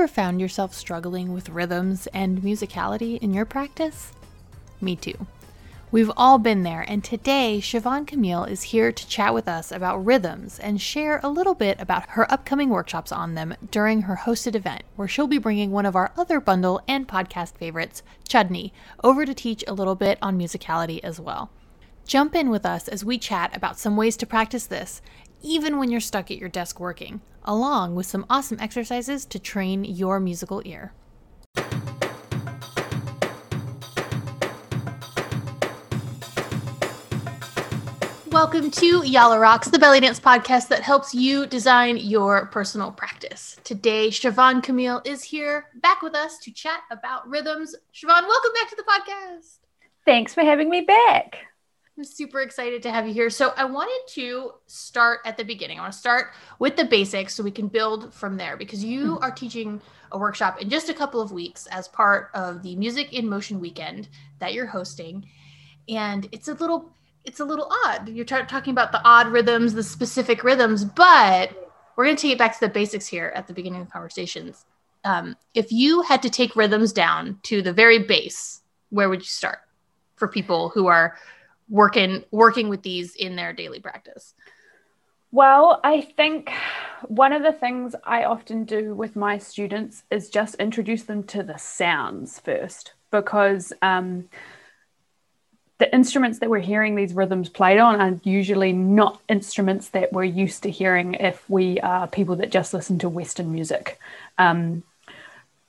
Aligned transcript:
Ever 0.00 0.08
found 0.08 0.40
yourself 0.40 0.72
struggling 0.72 1.34
with 1.34 1.50
rhythms 1.50 2.06
and 2.14 2.40
musicality 2.40 3.18
in 3.18 3.34
your 3.34 3.44
practice? 3.44 4.12
Me 4.80 4.96
too. 4.96 5.26
We've 5.92 6.10
all 6.16 6.38
been 6.38 6.62
there, 6.62 6.86
and 6.88 7.04
today 7.04 7.60
Siobhan 7.60 8.06
Camille 8.06 8.44
is 8.44 8.62
here 8.62 8.92
to 8.92 9.08
chat 9.08 9.34
with 9.34 9.46
us 9.46 9.70
about 9.70 10.02
rhythms 10.02 10.58
and 10.58 10.80
share 10.80 11.20
a 11.22 11.28
little 11.28 11.52
bit 11.52 11.78
about 11.78 12.08
her 12.08 12.32
upcoming 12.32 12.70
workshops 12.70 13.12
on 13.12 13.34
them 13.34 13.54
during 13.70 14.00
her 14.00 14.20
hosted 14.24 14.54
event, 14.54 14.84
where 14.96 15.06
she'll 15.06 15.26
be 15.26 15.36
bringing 15.36 15.70
one 15.70 15.84
of 15.84 15.94
our 15.94 16.12
other 16.16 16.40
bundle 16.40 16.80
and 16.88 17.06
podcast 17.06 17.56
favorites, 17.56 18.02
Chudney, 18.26 18.72
over 19.04 19.26
to 19.26 19.34
teach 19.34 19.62
a 19.68 19.74
little 19.74 19.96
bit 19.96 20.16
on 20.22 20.38
musicality 20.38 21.00
as 21.04 21.20
well. 21.20 21.50
Jump 22.06 22.34
in 22.34 22.48
with 22.48 22.64
us 22.64 22.88
as 22.88 23.04
we 23.04 23.18
chat 23.18 23.54
about 23.54 23.78
some 23.78 23.98
ways 23.98 24.16
to 24.16 24.24
practice 24.24 24.64
this, 24.64 25.02
even 25.42 25.78
when 25.78 25.90
you're 25.90 26.00
stuck 26.00 26.30
at 26.30 26.38
your 26.38 26.48
desk 26.48 26.80
working 26.80 27.20
along 27.44 27.94
with 27.94 28.06
some 28.06 28.26
awesome 28.28 28.58
exercises 28.60 29.24
to 29.26 29.38
train 29.38 29.84
your 29.84 30.20
musical 30.20 30.62
ear. 30.64 30.92
Welcome 38.30 38.70
to 38.70 39.04
Yalla 39.04 39.40
Rocks, 39.40 39.68
the 39.68 39.78
belly 39.78 39.98
dance 39.98 40.20
podcast 40.20 40.68
that 40.68 40.82
helps 40.82 41.12
you 41.12 41.46
design 41.46 41.96
your 41.96 42.46
personal 42.46 42.92
practice. 42.92 43.58
Today, 43.64 44.08
Siobhan 44.08 44.62
Camille 44.62 45.02
is 45.04 45.24
here 45.24 45.66
back 45.82 46.00
with 46.00 46.14
us 46.14 46.38
to 46.38 46.52
chat 46.52 46.80
about 46.92 47.28
rhythms. 47.28 47.74
Siobhan, 47.92 48.28
welcome 48.28 48.52
back 48.54 48.70
to 48.70 48.76
the 48.76 48.84
podcast. 48.84 49.58
Thanks 50.04 50.32
for 50.32 50.42
having 50.42 50.70
me 50.70 50.82
back. 50.82 51.38
I'm 52.00 52.04
super 52.04 52.40
excited 52.40 52.82
to 52.84 52.90
have 52.90 53.06
you 53.06 53.12
here. 53.12 53.28
So, 53.28 53.52
I 53.58 53.66
wanted 53.66 54.00
to 54.14 54.54
start 54.66 55.20
at 55.26 55.36
the 55.36 55.44
beginning. 55.44 55.78
I 55.78 55.82
want 55.82 55.92
to 55.92 55.98
start 55.98 56.28
with 56.58 56.74
the 56.74 56.86
basics 56.86 57.34
so 57.34 57.42
we 57.42 57.50
can 57.50 57.68
build 57.68 58.14
from 58.14 58.38
there 58.38 58.56
because 58.56 58.82
you 58.82 59.16
mm-hmm. 59.16 59.22
are 59.22 59.30
teaching 59.30 59.82
a 60.10 60.18
workshop 60.18 60.62
in 60.62 60.70
just 60.70 60.88
a 60.88 60.94
couple 60.94 61.20
of 61.20 61.30
weeks 61.30 61.66
as 61.66 61.88
part 61.88 62.30
of 62.32 62.62
the 62.62 62.74
Music 62.76 63.12
in 63.12 63.28
Motion 63.28 63.60
weekend 63.60 64.08
that 64.38 64.54
you're 64.54 64.64
hosting. 64.64 65.28
And 65.90 66.26
it's 66.32 66.48
a 66.48 66.54
little 66.54 66.90
it's 67.26 67.40
a 67.40 67.44
little 67.44 67.70
odd. 67.84 68.08
You're 68.08 68.24
t- 68.24 68.46
talking 68.48 68.72
about 68.72 68.92
the 68.92 69.02
odd 69.04 69.26
rhythms, 69.26 69.74
the 69.74 69.82
specific 69.82 70.42
rhythms, 70.42 70.86
but 70.86 71.70
we're 71.96 72.06
going 72.06 72.16
to 72.16 72.22
take 72.22 72.32
it 72.32 72.38
back 72.38 72.54
to 72.54 72.60
the 72.60 72.72
basics 72.72 73.08
here 73.08 73.30
at 73.36 73.46
the 73.46 73.52
beginning 73.52 73.82
of 73.82 73.88
the 73.88 73.92
conversations. 73.92 74.64
Um, 75.04 75.36
if 75.52 75.70
you 75.70 76.00
had 76.00 76.22
to 76.22 76.30
take 76.30 76.56
rhythms 76.56 76.94
down 76.94 77.40
to 77.42 77.60
the 77.60 77.74
very 77.74 77.98
base, 77.98 78.62
where 78.88 79.10
would 79.10 79.20
you 79.20 79.26
start 79.26 79.58
for 80.16 80.28
people 80.28 80.70
who 80.70 80.86
are 80.86 81.18
working 81.70 82.24
working 82.30 82.68
with 82.68 82.82
these 82.82 83.14
in 83.14 83.36
their 83.36 83.52
daily 83.52 83.80
practice? 83.80 84.34
Well, 85.32 85.80
I 85.84 86.00
think 86.00 86.50
one 87.06 87.32
of 87.32 87.44
the 87.44 87.52
things 87.52 87.94
I 88.02 88.24
often 88.24 88.64
do 88.64 88.94
with 88.94 89.14
my 89.14 89.38
students 89.38 90.02
is 90.10 90.28
just 90.28 90.56
introduce 90.56 91.04
them 91.04 91.22
to 91.24 91.44
the 91.44 91.56
sounds 91.56 92.40
first, 92.40 92.94
because 93.12 93.72
um, 93.80 94.28
the 95.78 95.94
instruments 95.94 96.40
that 96.40 96.50
we're 96.50 96.58
hearing 96.58 96.96
these 96.96 97.14
rhythms 97.14 97.48
played 97.48 97.78
on 97.78 98.00
are 98.00 98.20
usually 98.24 98.72
not 98.72 99.20
instruments 99.28 99.90
that 99.90 100.12
we're 100.12 100.24
used 100.24 100.64
to 100.64 100.70
hearing 100.70 101.14
if 101.14 101.48
we 101.48 101.78
are 101.78 102.08
people 102.08 102.36
that 102.36 102.50
just 102.50 102.74
listen 102.74 102.98
to 102.98 103.08
Western 103.08 103.52
music. 103.52 103.98
Um, 104.36 104.82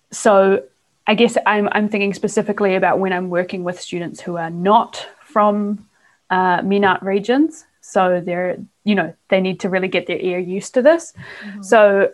so 0.10 0.64
I 1.06 1.14
guess 1.14 1.38
I'm, 1.46 1.70
I'm 1.72 1.88
thinking 1.88 2.16
specifically 2.16 2.76
about 2.76 3.00
when 3.00 3.14
I'm 3.14 3.30
working 3.30 3.64
with 3.64 3.80
students 3.80 4.20
who 4.20 4.38
are 4.38 4.50
not 4.50 5.08
from 5.24 5.88
uh, 6.32 6.62
MENAT 6.64 7.04
regions. 7.04 7.66
So 7.82 8.22
they're, 8.26 8.58
you 8.84 8.96
know, 8.96 9.14
they 9.30 9.42
need 9.42 9.60
to 9.60 9.70
really 9.70 9.90
get 9.90 10.08
their 10.08 10.20
ear 10.20 10.40
used 10.40 10.74
to 10.74 10.82
this. 10.82 11.14
Mm-hmm. 11.44 11.62
So 11.62 12.12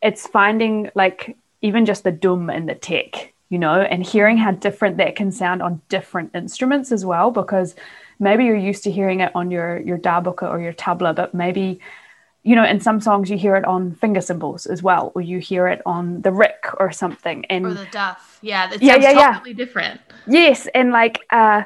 it's 0.00 0.26
finding 0.26 0.90
like 0.94 1.36
even 1.60 1.86
just 1.86 2.02
the 2.02 2.10
dum 2.12 2.50
and 2.50 2.68
the 2.68 2.74
tek, 2.74 3.34
you 3.48 3.58
know, 3.58 3.80
and 3.80 4.04
hearing 4.04 4.38
how 4.38 4.52
different 4.52 4.96
that 4.96 5.14
can 5.14 5.30
sound 5.30 5.62
on 5.62 5.80
different 5.88 6.34
instruments 6.34 6.90
as 6.90 7.04
well, 7.04 7.30
because 7.30 7.76
maybe 8.18 8.44
you're 8.44 8.56
used 8.56 8.84
to 8.84 8.90
hearing 8.90 9.20
it 9.20 9.30
on 9.34 9.50
your 9.50 9.80
your 9.80 9.98
darbuka 9.98 10.48
or 10.48 10.60
your 10.60 10.72
tabla, 10.72 11.14
but 11.14 11.34
maybe 11.34 11.78
you 12.44 12.56
know, 12.56 12.64
in 12.64 12.80
some 12.80 13.00
songs 13.00 13.30
you 13.30 13.38
hear 13.38 13.54
it 13.54 13.64
on 13.64 13.94
finger 13.94 14.20
cymbals 14.20 14.66
as 14.66 14.82
well, 14.82 15.12
or 15.14 15.22
you 15.22 15.38
hear 15.38 15.68
it 15.68 15.80
on 15.86 16.22
the 16.22 16.30
riq 16.30 16.74
or 16.80 16.90
something, 16.90 17.44
and 17.46 17.66
or 17.66 17.74
the 17.74 17.86
duff. 17.92 18.38
Yeah, 18.42 18.72
it 18.72 18.82
yeah, 18.82 18.96
yeah, 18.96 19.32
totally 19.34 19.50
yeah. 19.50 19.56
different. 19.56 20.00
Yes, 20.26 20.66
and 20.74 20.90
like 20.90 21.20
uh, 21.30 21.62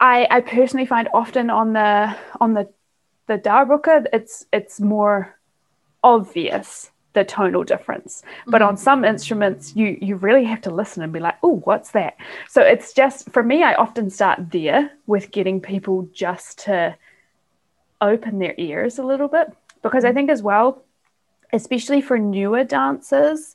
I, 0.00 0.26
I 0.30 0.40
personally 0.40 0.86
find 0.86 1.08
often 1.12 1.50
on 1.50 1.74
the 1.74 2.16
on 2.40 2.54
the 2.54 2.68
the 3.26 3.38
darbuka 3.38 4.06
it's 4.12 4.46
it's 4.52 4.80
more 4.80 5.38
obvious 6.02 6.90
the 7.12 7.24
tonal 7.24 7.64
difference 7.64 8.22
but 8.46 8.62
on 8.62 8.74
mm-hmm. 8.74 8.82
some 8.82 9.04
instruments 9.04 9.76
you 9.76 9.98
you 10.00 10.16
really 10.16 10.44
have 10.44 10.60
to 10.62 10.70
listen 10.70 11.02
and 11.02 11.12
be 11.12 11.20
like 11.20 11.36
oh 11.42 11.60
what's 11.64 11.90
that 11.90 12.16
so 12.48 12.62
it's 12.62 12.92
just 12.92 13.30
for 13.30 13.42
me 13.42 13.62
i 13.62 13.74
often 13.74 14.10
start 14.10 14.50
there 14.50 14.90
with 15.06 15.30
getting 15.30 15.60
people 15.60 16.08
just 16.12 16.58
to 16.58 16.96
open 18.00 18.38
their 18.38 18.54
ears 18.58 18.98
a 18.98 19.04
little 19.04 19.28
bit 19.28 19.48
because 19.82 20.04
i 20.04 20.08
mm-hmm. 20.08 20.16
think 20.16 20.30
as 20.30 20.42
well 20.42 20.82
especially 21.52 22.00
for 22.00 22.18
newer 22.18 22.64
dancers 22.64 23.54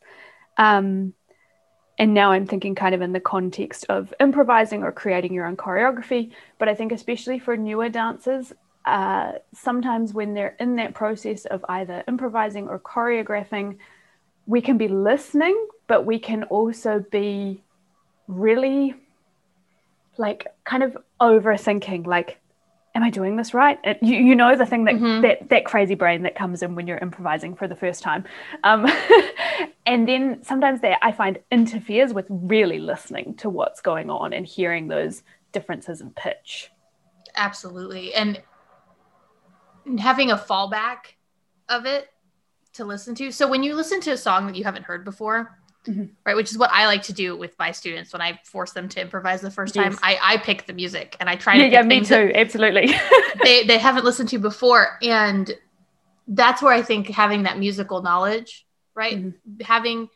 um, 0.58 1.14
and 1.98 2.14
now 2.14 2.32
I'm 2.32 2.46
thinking 2.46 2.76
kind 2.76 2.94
of 2.94 3.02
in 3.02 3.14
the 3.14 3.20
context 3.20 3.86
of 3.90 4.14
improvising 4.20 4.84
or 4.84 4.92
creating 4.92 5.34
your 5.34 5.46
own 5.46 5.56
choreography. 5.56 6.32
But 6.58 6.68
I 6.68 6.76
think, 6.76 6.92
especially 6.92 7.40
for 7.40 7.56
newer 7.56 7.90
dancers, 7.90 8.52
uh, 8.86 9.34
sometimes 9.54 10.14
when 10.14 10.34
they're 10.34 10.56
in 10.60 10.76
that 10.76 10.94
process 10.94 11.46
of 11.46 11.64
either 11.70 12.04
improvising 12.08 12.68
or 12.68 12.80
choreographing, 12.80 13.78
we 14.46 14.62
can 14.62 14.78
be 14.78 14.88
listening, 14.88 15.68
but 15.88 16.06
we 16.06 16.20
can 16.20 16.44
also 16.44 17.04
be 17.12 17.62
really 18.28 18.94
like 20.18 20.48
kind 20.66 20.84
of 20.84 20.98
overthinking, 21.20 22.06
like, 22.06 22.40
am 22.96 23.04
I 23.04 23.10
doing 23.10 23.36
this 23.36 23.54
right? 23.54 23.78
It, 23.84 24.00
you, 24.02 24.18
you 24.18 24.36
know 24.36 24.56
the 24.56 24.66
thing 24.66 24.86
that, 24.86 24.96
mm-hmm. 24.96 25.22
that 25.22 25.50
that 25.50 25.66
crazy 25.66 25.96
brain 25.96 26.24
that 26.24 26.36
comes 26.36 26.64
in 26.64 26.74
when 26.74 26.88
you're 26.88 26.98
improvising 26.98 27.56
for 27.56 27.68
the 27.68 27.76
first 27.76 28.02
time, 28.02 28.24
um, 28.64 28.88
and 29.86 30.08
then 30.08 30.42
sometimes 30.42 30.82
that 30.82 30.98
I 31.02 31.12
find 31.12 31.38
interferes 31.52 32.14
with 32.14 32.26
really 32.30 32.80
listening 32.80 33.36
to 33.36 33.50
what's 33.50 33.82
going 33.82 34.10
on 34.10 34.34
and 34.34 34.46
hearing 34.46 34.88
those 34.88 35.22
differences 35.52 36.02
in 36.02 36.12
pitch. 36.12 36.72
Absolutely, 37.36 38.14
and 38.14 38.42
having 40.00 40.32
a 40.32 40.38
fallback 40.38 41.14
of 41.70 41.86
it 41.86 42.10
to 42.74 42.86
listen 42.86 43.14
to. 43.16 43.32
So 43.32 43.48
when 43.48 43.62
you 43.62 43.76
listen 43.76 44.00
to 44.02 44.12
a 44.12 44.18
song 44.18 44.48
that 44.48 44.56
you 44.56 44.64
haven't 44.64 44.84
heard 44.84 45.06
before, 45.06 45.58
Mm-hmm. 45.88 46.06
right 46.26 46.36
which 46.36 46.50
is 46.50 46.58
what 46.58 46.72
i 46.72 46.88
like 46.88 47.04
to 47.04 47.14
do 47.14 47.38
with 47.38 47.54
my 47.60 47.72
students 47.72 48.12
when 48.12 48.22
i 48.22 48.40
force 48.44 48.72
them 48.72 48.90
to 48.90 49.02
improvise 49.02 49.42
the 49.42 49.52
first 49.52 49.76
time. 49.76 49.96
I, 50.02 50.18
I 50.20 50.38
pick 50.38 50.66
the 50.66 50.74
music 50.74 51.16
and 51.20 51.30
i 51.30 51.36
try 51.36 51.58
to 51.58 51.64
yeah, 51.64 51.70
yeah 51.70 51.82
me 51.84 52.02
too 52.02 52.32
absolutely 52.34 52.88
they, 53.44 53.66
they 53.66 53.78
haven't 53.78 54.04
listened 54.04 54.30
to 54.30 54.40
before 54.40 54.98
and 55.04 55.52
that's 56.28 56.64
where 56.64 56.74
i 56.74 56.82
think 56.82 57.10
having 57.10 57.44
that 57.44 57.60
musical 57.60 58.02
knowledge 58.02 58.66
right 58.96 59.18
mm-hmm. 59.18 59.64
having 59.64 60.10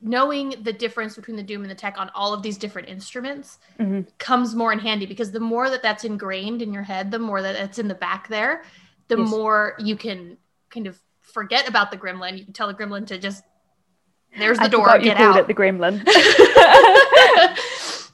knowing 0.00 0.54
the 0.62 0.72
difference 0.72 1.16
between 1.16 1.36
the 1.36 1.42
doom 1.42 1.62
and 1.62 1.70
the 1.70 1.74
tek 1.74 1.98
on 1.98 2.10
all 2.14 2.32
of 2.32 2.42
these 2.42 2.56
different 2.56 2.88
instruments 2.88 3.58
mm-hmm. 3.78 4.00
comes 4.18 4.54
more 4.54 4.72
in 4.72 4.78
handy 4.78 5.06
because 5.06 5.30
the 5.30 5.40
more 5.40 5.70
that 5.70 5.82
that's 5.82 6.04
ingrained 6.04 6.62
in 6.62 6.72
your 6.72 6.82
head 6.82 7.10
the 7.10 7.18
more 7.18 7.42
that 7.42 7.54
it's 7.54 7.78
in 7.78 7.88
the 7.88 7.94
back 7.94 8.28
there 8.28 8.62
the 9.08 9.18
yes. 9.18 9.28
more 9.28 9.74
you 9.78 9.96
can 9.96 10.36
kind 10.70 10.86
of 10.86 10.98
forget 11.20 11.68
about 11.68 11.90
the 11.90 11.96
gremlin 11.96 12.38
you 12.38 12.44
can 12.44 12.52
tell 12.52 12.68
the 12.68 12.74
gremlin 12.74 13.06
to 13.06 13.18
just 13.18 13.44
there's 14.36 14.58
the 14.58 14.64
I 14.64 14.68
door. 14.68 14.98
Get 14.98 15.18
out. 15.18 15.46
The 15.46 15.54
gremlin. 15.54 16.06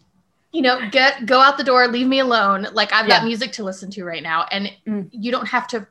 you 0.52 0.62
know, 0.62 0.88
get 0.90 1.26
go 1.26 1.40
out 1.40 1.58
the 1.58 1.64
door. 1.64 1.88
Leave 1.88 2.06
me 2.06 2.20
alone. 2.20 2.68
Like 2.72 2.92
I've 2.92 3.08
yeah. 3.08 3.18
got 3.18 3.24
music 3.24 3.52
to 3.52 3.64
listen 3.64 3.90
to 3.92 4.04
right 4.04 4.22
now, 4.22 4.46
and 4.50 4.70
mm. 4.86 5.08
you 5.10 5.30
don't 5.30 5.48
have 5.48 5.66
to 5.68 5.86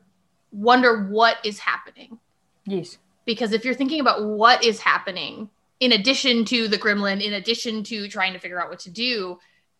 wonder 0.52 1.04
what 1.04 1.36
is 1.44 1.58
happening. 1.58 2.18
Yes. 2.64 2.98
Because 3.26 3.52
if 3.52 3.64
you're 3.64 3.74
thinking 3.74 4.00
about 4.00 4.24
what 4.24 4.64
is 4.64 4.80
happening, 4.80 5.50
in 5.80 5.92
addition 5.92 6.44
to 6.46 6.68
the 6.68 6.78
gremlin, 6.78 7.22
in 7.22 7.34
addition 7.34 7.82
to 7.84 8.08
trying 8.08 8.32
to 8.34 8.38
figure 8.38 8.62
out 8.62 8.70
what 8.70 8.80
to 8.80 8.90
do, 8.90 9.38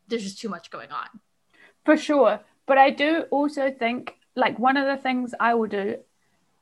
there's 0.08 0.23
just 0.23 0.38
too 0.38 0.49
much 0.49 0.70
going 0.70 0.90
on. 0.90 1.06
For 1.85 1.97
sure. 1.97 2.40
But 2.67 2.79
I 2.79 2.90
do 2.90 3.23
also 3.31 3.70
think, 3.70 4.17
like, 4.35 4.58
one 4.58 4.76
of 4.76 4.87
the 4.87 4.97
things 4.97 5.35
I 5.38 5.55
will 5.55 5.69
do 5.69 5.97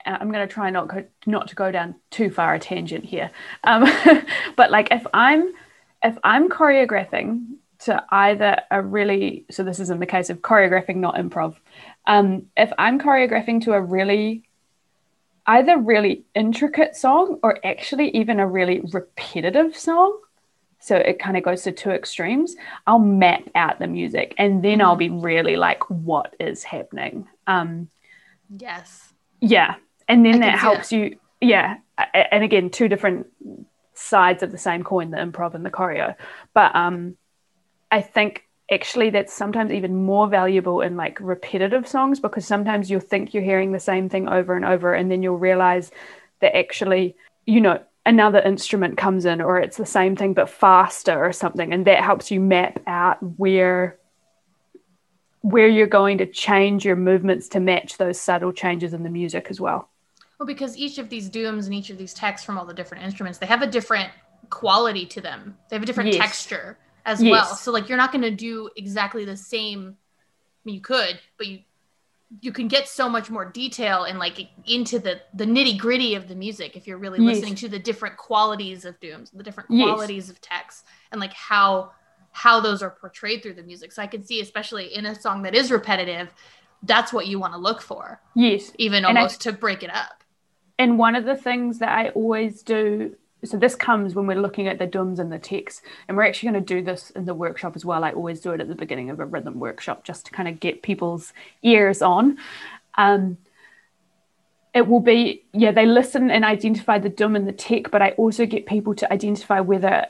I'm 0.04 0.30
going 0.30 0.46
to 0.46 0.52
try 0.52 0.70
not 0.70 0.88
go, 0.88 1.04
not 1.26 1.48
to 1.48 1.54
go 1.54 1.70
down 1.70 1.94
too 2.10 2.30
far 2.30 2.54
a 2.54 2.58
tangent 2.58 3.04
here, 3.04 3.30
um, 3.64 3.84
but 4.56 4.70
like 4.70 4.88
if 4.90 5.06
I'm 5.12 5.52
if 6.02 6.16
I'm 6.24 6.48
choreographing 6.48 7.44
to 7.80 8.04
either 8.10 8.60
a 8.70 8.80
really 8.80 9.44
so 9.50 9.64
this 9.64 9.80
is 9.80 9.90
in 9.90 9.98
the 9.98 10.06
case 10.06 10.30
of 10.30 10.40
choreographing, 10.40 10.96
not 10.96 11.16
improv. 11.16 11.56
Um, 12.06 12.46
if 12.56 12.72
I'm 12.78 13.00
choreographing 13.00 13.62
to 13.64 13.72
a 13.72 13.80
really 13.80 14.44
either 15.46 15.76
really 15.78 16.24
intricate 16.34 16.94
song 16.94 17.40
or 17.42 17.58
actually 17.66 18.10
even 18.10 18.38
a 18.38 18.46
really 18.46 18.80
repetitive 18.92 19.76
song, 19.76 20.18
so 20.78 20.96
it 20.96 21.18
kind 21.18 21.36
of 21.36 21.42
goes 21.42 21.62
to 21.62 21.72
two 21.72 21.90
extremes. 21.90 22.56
I'll 22.86 22.98
map 22.98 23.48
out 23.54 23.78
the 23.78 23.86
music 23.86 24.34
and 24.38 24.64
then 24.64 24.80
I'll 24.80 24.96
mm-hmm. 24.96 25.18
be 25.18 25.22
really 25.22 25.56
like, 25.56 25.88
what 25.90 26.34
is 26.40 26.64
happening? 26.64 27.28
Um, 27.46 27.88
yes. 28.48 29.12
Yeah 29.40 29.76
and 30.12 30.24
then 30.24 30.40
that 30.40 30.58
helps 30.58 30.92
you 30.92 31.18
yeah, 31.42 31.78
and 32.14 32.44
again, 32.44 32.70
two 32.70 32.88
different 32.88 33.26
sides 33.94 34.44
of 34.44 34.52
the 34.52 34.58
same 34.58 34.84
coin, 34.84 35.10
the 35.10 35.16
improv 35.16 35.54
and 35.54 35.66
the 35.66 35.70
choreo. 35.70 36.14
But 36.54 36.74
um, 36.76 37.16
I 37.90 38.00
think 38.00 38.44
actually 38.70 39.10
that's 39.10 39.34
sometimes 39.34 39.72
even 39.72 40.04
more 40.04 40.28
valuable 40.28 40.80
in 40.80 40.96
like 40.96 41.18
repetitive 41.20 41.86
songs 41.86 42.20
because 42.20 42.46
sometimes 42.46 42.90
you'll 42.90 43.00
think 43.00 43.34
you're 43.34 43.42
hearing 43.42 43.72
the 43.72 43.80
same 43.80 44.08
thing 44.08 44.28
over 44.28 44.54
and 44.54 44.64
over, 44.64 44.94
and 44.94 45.10
then 45.10 45.22
you'll 45.22 45.36
realize 45.36 45.90
that 46.40 46.56
actually, 46.56 47.16
you 47.44 47.60
know, 47.60 47.82
another 48.06 48.40
instrument 48.40 48.96
comes 48.96 49.24
in 49.24 49.40
or 49.40 49.58
it's 49.58 49.76
the 49.76 49.86
same 49.86 50.14
thing 50.14 50.34
but 50.34 50.48
faster 50.48 51.22
or 51.22 51.32
something, 51.32 51.72
and 51.72 51.88
that 51.88 52.04
helps 52.04 52.30
you 52.30 52.38
map 52.38 52.80
out 52.86 53.18
where 53.36 53.98
where 55.40 55.66
you're 55.66 55.88
going 55.88 56.18
to 56.18 56.26
change 56.26 56.84
your 56.84 56.94
movements 56.94 57.48
to 57.48 57.58
match 57.58 57.98
those 57.98 58.20
subtle 58.20 58.52
changes 58.52 58.94
in 58.94 59.02
the 59.02 59.10
music 59.10 59.48
as 59.50 59.60
well. 59.60 59.88
Well, 60.42 60.46
because 60.48 60.76
each 60.76 60.98
of 60.98 61.08
these 61.08 61.28
dooms 61.28 61.66
and 61.66 61.74
each 61.74 61.88
of 61.90 61.98
these 61.98 62.12
teks 62.12 62.40
from 62.40 62.58
all 62.58 62.64
the 62.64 62.74
different 62.74 63.04
instruments, 63.04 63.38
they 63.38 63.46
have 63.46 63.62
a 63.62 63.66
different 63.68 64.10
quality 64.50 65.06
to 65.06 65.20
them. 65.20 65.56
They 65.70 65.76
have 65.76 65.84
a 65.84 65.86
different 65.86 66.12
yes. 66.12 66.20
texture 66.20 66.78
as 67.06 67.22
yes. 67.22 67.30
well. 67.30 67.54
So 67.54 67.70
like 67.70 67.88
you're 67.88 67.96
not 67.96 68.10
going 68.10 68.22
to 68.22 68.32
do 68.32 68.68
exactly 68.74 69.24
the 69.24 69.36
same. 69.36 69.96
I 69.96 70.60
mean, 70.64 70.74
you 70.74 70.80
could, 70.80 71.20
but 71.38 71.46
you 71.46 71.60
you 72.40 72.50
can 72.50 72.66
get 72.66 72.88
so 72.88 73.08
much 73.08 73.30
more 73.30 73.44
detail 73.44 74.02
and 74.02 74.18
like 74.18 74.48
into 74.66 74.98
the 74.98 75.20
the 75.32 75.44
nitty 75.44 75.78
gritty 75.78 76.16
of 76.16 76.26
the 76.26 76.34
music 76.34 76.74
if 76.74 76.88
you're 76.88 76.98
really 76.98 77.24
yes. 77.24 77.36
listening 77.36 77.54
to 77.54 77.68
the 77.68 77.78
different 77.78 78.16
qualities 78.16 78.84
of 78.84 78.98
dooms, 78.98 79.30
the 79.30 79.44
different 79.44 79.68
qualities 79.68 80.28
of 80.28 80.40
teks, 80.40 80.82
and 81.12 81.20
like 81.20 81.34
how 81.34 81.92
how 82.32 82.58
those 82.58 82.82
are 82.82 82.90
portrayed 82.90 83.44
through 83.44 83.54
the 83.54 83.62
music. 83.62 83.92
So 83.92 84.02
I 84.02 84.08
can 84.08 84.24
see, 84.24 84.40
especially 84.40 84.92
in 84.92 85.06
a 85.06 85.14
song 85.14 85.42
that 85.42 85.54
is 85.54 85.70
repetitive, 85.70 86.34
that's 86.82 87.12
what 87.12 87.28
you 87.28 87.38
want 87.38 87.52
to 87.52 87.60
look 87.60 87.80
for. 87.80 88.20
Yes, 88.34 88.72
even 88.78 89.04
almost 89.04 89.46
I, 89.46 89.52
to 89.52 89.56
break 89.56 89.84
it 89.84 89.94
up. 89.94 90.21
And 90.82 90.98
one 90.98 91.14
of 91.14 91.24
the 91.24 91.36
things 91.36 91.78
that 91.78 91.90
I 91.90 92.08
always 92.08 92.60
do, 92.60 93.14
so 93.44 93.56
this 93.56 93.76
comes 93.76 94.16
when 94.16 94.26
we're 94.26 94.40
looking 94.40 94.66
at 94.66 94.80
the 94.80 94.86
dooms 94.88 95.20
and 95.20 95.30
the 95.30 95.38
teks, 95.38 95.80
and 96.08 96.16
we're 96.16 96.24
actually 96.24 96.50
going 96.50 96.64
to 96.64 96.74
do 96.74 96.82
this 96.82 97.10
in 97.10 97.24
the 97.24 97.34
workshop 97.34 97.76
as 97.76 97.84
well. 97.84 98.02
I 98.02 98.10
always 98.10 98.40
do 98.40 98.50
it 98.50 98.60
at 98.60 98.66
the 98.66 98.74
beginning 98.74 99.08
of 99.08 99.20
a 99.20 99.24
rhythm 99.24 99.60
workshop 99.60 100.02
just 100.02 100.26
to 100.26 100.32
kind 100.32 100.48
of 100.48 100.58
get 100.58 100.82
people's 100.82 101.32
ears 101.62 102.02
on. 102.02 102.36
Um, 102.98 103.38
it 104.74 104.88
will 104.88 104.98
be, 104.98 105.44
yeah, 105.52 105.70
they 105.70 105.86
listen 105.86 106.32
and 106.32 106.44
identify 106.44 106.98
the 106.98 107.08
doom 107.08 107.36
and 107.36 107.46
the 107.46 107.52
tek, 107.52 107.92
but 107.92 108.02
I 108.02 108.10
also 108.22 108.44
get 108.44 108.66
people 108.66 108.96
to 108.96 109.12
identify 109.12 109.60
whether 109.60 110.06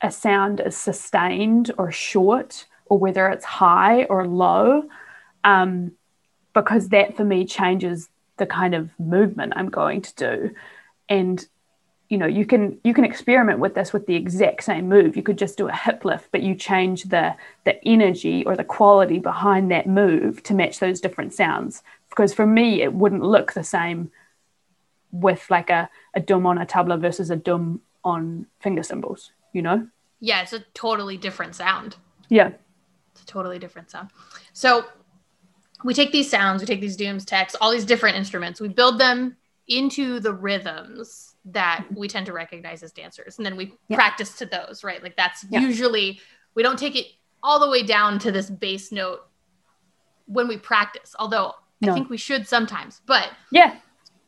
a 0.00 0.10
sound 0.10 0.60
is 0.60 0.74
sustained 0.74 1.70
or 1.76 1.92
short 1.92 2.64
or 2.86 2.98
whether 2.98 3.28
it's 3.28 3.44
high 3.44 4.04
or 4.04 4.26
low. 4.26 4.84
Um, 5.44 5.92
because 6.54 6.88
that 6.88 7.14
for 7.14 7.24
me 7.24 7.44
changes 7.44 8.08
the 8.38 8.46
kind 8.46 8.74
of 8.74 8.90
movement 8.98 9.52
I'm 9.56 9.68
going 9.68 10.02
to 10.02 10.14
do. 10.14 10.54
And 11.08 11.46
you 12.08 12.16
know, 12.16 12.26
you 12.26 12.46
can 12.46 12.78
you 12.84 12.94
can 12.94 13.04
experiment 13.04 13.58
with 13.58 13.74
this 13.74 13.92
with 13.92 14.06
the 14.06 14.14
exact 14.14 14.64
same 14.64 14.88
move. 14.88 15.16
You 15.16 15.22
could 15.22 15.36
just 15.36 15.58
do 15.58 15.68
a 15.68 15.74
hip 15.74 16.04
lift, 16.04 16.30
but 16.32 16.42
you 16.42 16.54
change 16.54 17.04
the 17.04 17.34
the 17.64 17.84
energy 17.86 18.44
or 18.46 18.56
the 18.56 18.64
quality 18.64 19.18
behind 19.18 19.70
that 19.70 19.86
move 19.86 20.42
to 20.44 20.54
match 20.54 20.78
those 20.78 21.00
different 21.00 21.34
sounds. 21.34 21.82
Because 22.08 22.32
for 22.32 22.46
me, 22.46 22.82
it 22.82 22.94
wouldn't 22.94 23.22
look 23.22 23.52
the 23.52 23.62
same 23.62 24.10
with 25.12 25.46
like 25.50 25.70
a, 25.70 25.88
a 26.14 26.20
dum 26.20 26.46
on 26.46 26.58
a 26.58 26.66
tabla 26.66 26.98
versus 27.00 27.30
a 27.30 27.36
dum 27.36 27.80
on 28.04 28.46
finger 28.60 28.82
cymbals, 28.82 29.32
you 29.52 29.62
know? 29.62 29.86
Yeah, 30.20 30.42
it's 30.42 30.52
a 30.52 30.60
totally 30.74 31.16
different 31.16 31.54
sound. 31.54 31.96
Yeah. 32.28 32.52
It's 33.12 33.22
a 33.22 33.26
totally 33.26 33.58
different 33.58 33.90
sound. 33.90 34.10
So 34.52 34.86
we 35.84 35.94
take 35.94 36.12
these 36.12 36.30
sounds, 36.30 36.60
we 36.60 36.66
take 36.66 36.80
these 36.80 36.96
dooms, 36.96 37.24
teks, 37.24 37.54
all 37.60 37.70
these 37.70 37.84
different 37.84 38.16
instruments, 38.16 38.60
we 38.60 38.68
build 38.68 38.98
them 38.98 39.36
into 39.68 40.18
the 40.20 40.32
rhythms 40.32 41.34
that 41.44 41.84
we 41.94 42.08
tend 42.08 42.26
to 42.26 42.32
recognize 42.32 42.82
as 42.82 42.92
dancers. 42.92 43.38
And 43.38 43.46
then 43.46 43.56
we 43.56 43.74
yeah. 43.88 43.96
practice 43.96 44.36
to 44.38 44.46
those, 44.46 44.82
right? 44.82 45.02
Like 45.02 45.16
that's 45.16 45.44
yeah. 45.50 45.60
usually, 45.60 46.20
we 46.54 46.62
don't 46.62 46.78
take 46.78 46.96
it 46.96 47.06
all 47.42 47.60
the 47.60 47.70
way 47.70 47.82
down 47.82 48.18
to 48.20 48.32
this 48.32 48.50
bass 48.50 48.90
note 48.90 49.20
when 50.26 50.48
we 50.48 50.56
practice, 50.56 51.14
although 51.18 51.54
no. 51.80 51.92
I 51.92 51.94
think 51.94 52.10
we 52.10 52.16
should 52.16 52.46
sometimes. 52.46 53.00
But 53.06 53.30
yeah. 53.52 53.76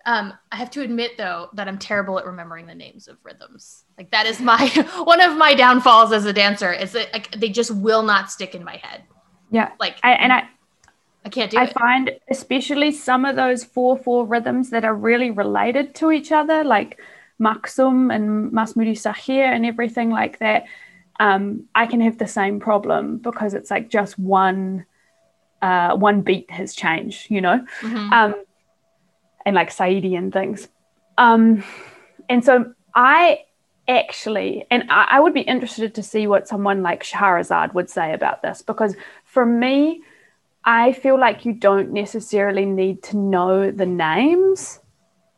Um, 0.07 0.33
I 0.51 0.57
have 0.57 0.71
to 0.71 0.81
admit 0.81 1.19
though 1.19 1.51
that 1.53 1.69
I'm 1.69 1.79
terrible 1.79 2.19
at 2.19 2.25
remembering 2.25 2.67
the 2.67 2.75
names 2.75 3.07
of 3.07 3.19
rhythms. 3.23 3.85
Like 3.99 4.11
that 4.13 4.27
is 4.27 4.41
my 4.41 4.67
one 5.05 5.21
of 5.21 5.37
my 5.37 5.55
downfalls 5.55 6.13
as 6.13 6.25
a 6.25 6.33
dancer 6.33 6.73
is 6.73 6.93
that 6.93 7.13
like 7.13 7.31
they 7.33 7.51
just 7.51 7.71
will 7.71 8.03
not 8.03 8.31
stick 8.31 8.55
in 8.55 8.65
my 8.65 8.77
head. 8.77 9.03
Yeah. 9.51 9.73
Like 9.79 9.99
I, 10.03 10.13
and 10.13 10.33
I 10.33 10.49
I 11.25 11.29
can't 11.29 11.51
do 11.51 11.59
it. 11.59 11.61
I 11.61 11.65
it. 11.65 11.73
find 11.73 12.11
especially 12.31 12.93
some 12.93 13.25
of 13.25 13.37
those 13.37 13.65
four 13.65 13.97
four 13.99 14.27
rhythms 14.27 14.71
that 14.71 14.85
are 14.85 14.95
really 14.95 15.31
related 15.31 15.95
to 15.97 16.11
each 16.13 16.33
other, 16.33 16.65
like 16.65 16.99
Maksum 17.41 18.15
and 18.15 18.53
Masmudi 18.53 18.93
Sahir 18.93 19.45
and 19.45 19.65
everything 19.67 20.11
like 20.11 20.39
that. 20.39 20.65
Um, 21.19 21.69
I 21.75 21.87
can 21.87 22.01
have 22.01 22.17
the 22.17 22.27
same 22.27 22.61
problem 22.61 23.19
because 23.19 23.53
it's 23.53 23.71
like 23.71 23.91
just 23.91 24.19
one 24.19 24.87
uh, 25.63 25.95
one 25.97 26.23
beat 26.23 26.51
has 26.51 26.75
changed, 26.75 27.31
you 27.31 27.41
know, 27.41 27.65
mm-hmm. 27.81 28.13
um, 28.13 28.35
and 29.45 29.55
like 29.55 29.71
Saidi 29.71 30.17
and 30.17 30.33
things. 30.33 30.69
Um, 31.19 31.63
and 32.29 32.45
so 32.45 32.73
I 32.95 33.41
actually, 33.87 34.65
and 34.71 34.85
I, 34.91 35.07
I 35.11 35.21
would 35.21 35.35
be 35.35 35.43
interested 35.43 35.95
to 35.97 36.03
see 36.03 36.27
what 36.27 36.49
someone 36.49 36.83
like 36.83 37.03
Shahrazad 37.03 37.75
would 37.75 37.91
say 37.91 38.15
about 38.15 38.41
this 38.43 38.63
because 38.63 38.97
for 39.25 39.45
me, 39.45 40.03
I 40.65 40.93
feel 40.93 41.19
like 41.19 41.45
you 41.45 41.53
don't 41.53 41.93
necessarily 41.93 42.67
need 42.67 43.03
to 43.05 43.17
know 43.17 43.71
the 43.71 43.87
names 43.87 44.81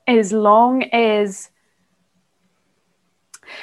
as 0.07 0.33
long 0.33 0.83
as 0.93 1.51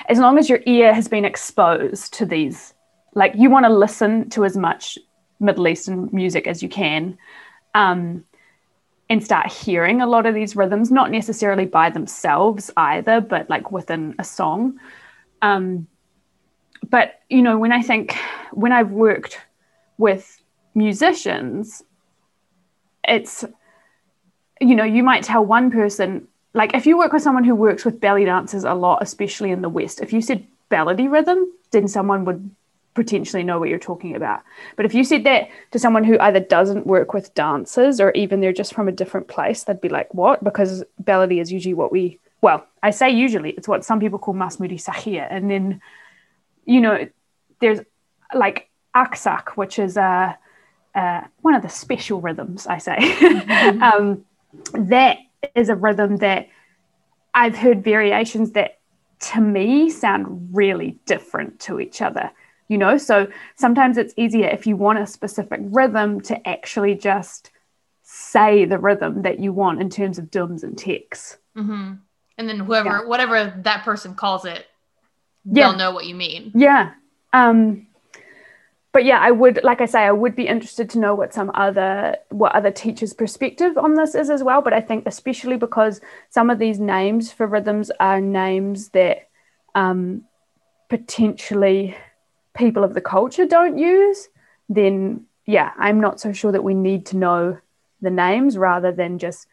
as 0.08 0.20
long 0.20 0.38
as 0.38 0.50
your 0.50 0.60
ear 0.66 0.94
has 0.94 1.08
been 1.08 1.26
exposed 1.26 2.14
to 2.14 2.26
these. 2.26 2.74
Like 3.16 3.34
you 3.36 3.50
want 3.50 3.66
to 3.66 3.74
listen 3.74 4.30
to 4.32 4.46
as 4.46 4.56
much 4.56 4.98
middle 5.40 5.68
eastern 5.68 6.10
music 6.12 6.48
as 6.48 6.62
you 6.62 6.70
can 6.70 7.18
um, 7.74 8.24
and 9.10 9.24
start 9.24 9.52
hearing 9.52 10.02
a 10.02 10.08
lot 10.08 10.26
of 10.26 10.36
these 10.36 10.56
rhythms 10.56 10.92
not 10.92 11.10
necessarily 11.10 11.66
by 11.66 11.90
themselves 11.90 12.70
either 12.78 13.20
but 13.20 13.50
like 13.50 13.72
within 13.72 14.16
a 14.20 14.24
song. 14.24 14.80
Um, 15.42 15.88
but 16.88 17.20
you 17.30 17.42
know 17.42 17.58
when 17.58 17.72
i 17.72 17.82
think 17.82 18.16
when 18.51 18.72
i've 18.72 18.92
worked 18.92 19.39
with 19.98 20.38
musicians, 20.86 21.83
it's, 23.15 23.36
you 24.67 24.75
know, 24.77 24.88
you 24.95 25.03
might 25.09 25.24
tell 25.31 25.43
one 25.57 25.67
person, 25.79 26.09
like 26.53 26.71
if 26.79 26.83
you 26.88 26.98
work 26.98 27.13
with 27.13 27.24
someone 27.27 27.45
who 27.50 27.55
works 27.67 27.83
with 27.86 28.01
belly 28.05 28.25
dancers 28.25 28.63
a 28.63 28.74
lot, 28.86 28.98
especially 29.07 29.51
in 29.55 29.62
the 29.65 29.74
West, 29.77 30.01
if 30.05 30.09
you 30.13 30.21
said 30.21 30.39
baladi 30.71 31.07
rhythm, 31.15 31.39
then 31.71 31.88
someone 31.88 32.21
would 32.25 32.41
potentially 32.95 33.43
know 33.43 33.57
what 33.59 33.69
you're 33.69 33.88
talking 33.91 34.15
about. 34.15 34.39
But 34.75 34.86
if 34.86 34.93
you 34.98 35.03
said 35.03 35.24
that 35.29 35.50
to 35.71 35.79
someone 35.79 36.03
who 36.03 36.17
either 36.27 36.43
doesn't 36.57 36.88
work 36.95 37.13
with 37.13 37.33
dancers 37.45 37.95
or 38.03 38.09
even 38.12 38.39
they're 38.39 38.62
just 38.62 38.74
from 38.74 38.88
a 38.88 38.98
different 39.01 39.27
place, 39.36 39.63
they'd 39.63 39.86
be 39.88 39.89
like, 39.89 40.13
what? 40.13 40.43
Because 40.43 40.83
baladi 41.09 41.39
is 41.39 41.51
usually 41.51 41.77
what 41.81 41.91
we, 41.91 42.19
well, 42.41 42.59
I 42.81 42.91
say 42.91 43.09
usually, 43.12 43.51
it's 43.51 43.67
what 43.67 43.86
some 43.86 44.00
people 44.00 44.19
call 44.19 44.33
masmudi 44.33 44.79
sahir. 44.88 45.27
And 45.29 45.50
then, 45.51 45.81
you 46.65 46.81
know, 46.81 47.07
there's 47.62 47.81
like 48.33 48.69
aksak, 48.95 49.45
which 49.62 49.79
is 49.79 49.95
a, 49.98 50.38
uh, 50.96 51.22
one 51.41 51.53
of 51.53 51.62
the 51.62 51.69
special 51.69 52.22
rhythms, 52.22 52.67
I 52.67 52.77
say. 52.77 52.98
Mm-hmm. 52.98 53.84
um, 53.84 54.25
that 54.88 55.17
is 55.55 55.69
a 55.69 55.75
rhythm 55.75 56.17
that 56.17 56.50
I've 57.34 57.55
heard 57.55 57.84
variations 57.84 58.51
that 58.51 58.79
to 59.19 59.41
me 59.41 59.89
sound 59.89 60.50
really 60.53 60.98
different 61.05 61.60
to 61.62 61.79
each 61.79 62.01
other. 62.01 62.31
You 62.67 62.77
know, 62.77 62.98
so 62.98 63.27
sometimes 63.55 63.98
it's 63.98 64.13
easier 64.15 64.48
if 64.48 64.67
you 64.67 64.75
want 64.75 65.00
a 65.00 65.08
specific 65.08 65.60
rhythm 65.63 66.22
to 66.22 66.48
actually 66.48 66.96
just 66.96 67.50
say 68.03 68.65
the 68.65 68.77
rhythm 68.77 69.24
that 69.24 69.39
you 69.39 69.51
want 69.53 69.81
in 69.81 69.89
terms 69.89 70.19
of 70.19 70.29
dooms 70.29 70.63
and 70.63 70.75
teks. 70.75 71.38
Mm-hmm. 71.58 71.93
And 72.38 72.50
then 72.50 72.60
whoever, 72.60 72.89
yeah. 72.89 73.05
whatever 73.05 73.62
that 73.63 73.84
person 73.84 74.15
calls 74.15 74.46
it, 74.46 74.65
they'll 75.46 75.75
know 75.75 75.91
what 75.91 76.05
you 76.05 76.15
mean. 76.15 76.51
Yeah. 76.55 76.93
Um, 77.34 77.88
but 78.91 79.05
yeah, 79.05 79.19
I 79.19 79.29
would, 79.29 79.60
like 79.63 79.81
I 79.81 79.86
say, 79.86 80.00
I 80.00 80.12
would 80.12 80.36
be 80.36 80.48
interested 80.48 80.89
to 80.91 81.00
know 81.00 81.13
what 81.13 81.34
some 81.34 81.51
other, 81.53 82.17
what 82.29 82.53
other 82.53 82.72
teachers' 82.72 83.13
perspective 83.13 83.77
on 83.77 83.93
this 83.93 84.15
is 84.15 84.31
as 84.31 84.41
well. 84.41 84.62
But 84.62 84.74
I 84.74 84.81
think 84.81 85.05
especially 85.05 85.58
because 85.58 86.01
some 86.29 86.50
of 86.50 86.58
these 86.58 86.79
names 86.79 87.31
for 87.31 87.46
rhythms 87.46 87.91
are 88.00 88.19
names 88.19 88.89
that 88.89 89.29
um, 89.75 90.24
potentially 90.89 91.96
people 92.55 92.84
of 92.84 92.96
the 92.96 93.01
culture 93.01 93.46
don't 93.46 93.77
use, 93.77 94.27
then 94.69 95.25
yeah, 95.46 95.72
I'm 95.77 96.01
not 96.01 96.19
so 96.19 96.34
sure 96.34 96.51
that 96.51 96.63
we 96.63 96.74
need 96.74 97.05
to 97.08 97.17
know 97.17 97.60
the 98.01 98.10
names 98.10 98.58
rather 98.58 98.91
than 98.91 99.19
just 99.19 99.46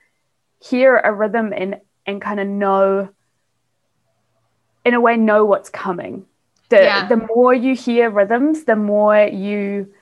hear 0.62 0.97
a 0.97 1.12
rhythm 1.12 1.52
and 1.55 1.81
and 2.07 2.23
kind 2.23 2.40
of 2.40 2.47
know, 2.47 3.09
in 4.85 4.95
a 4.95 5.00
way, 5.00 5.16
know 5.16 5.45
what's 5.45 5.69
coming 5.69 6.25
the 6.69 6.77
yeah. 6.83 7.07
the 7.09 7.17
more 7.35 7.55
you 7.55 7.75
hear 7.75 8.11
rhythms 8.11 8.65
the 8.65 8.77
more 8.77 9.17
you 9.27 9.93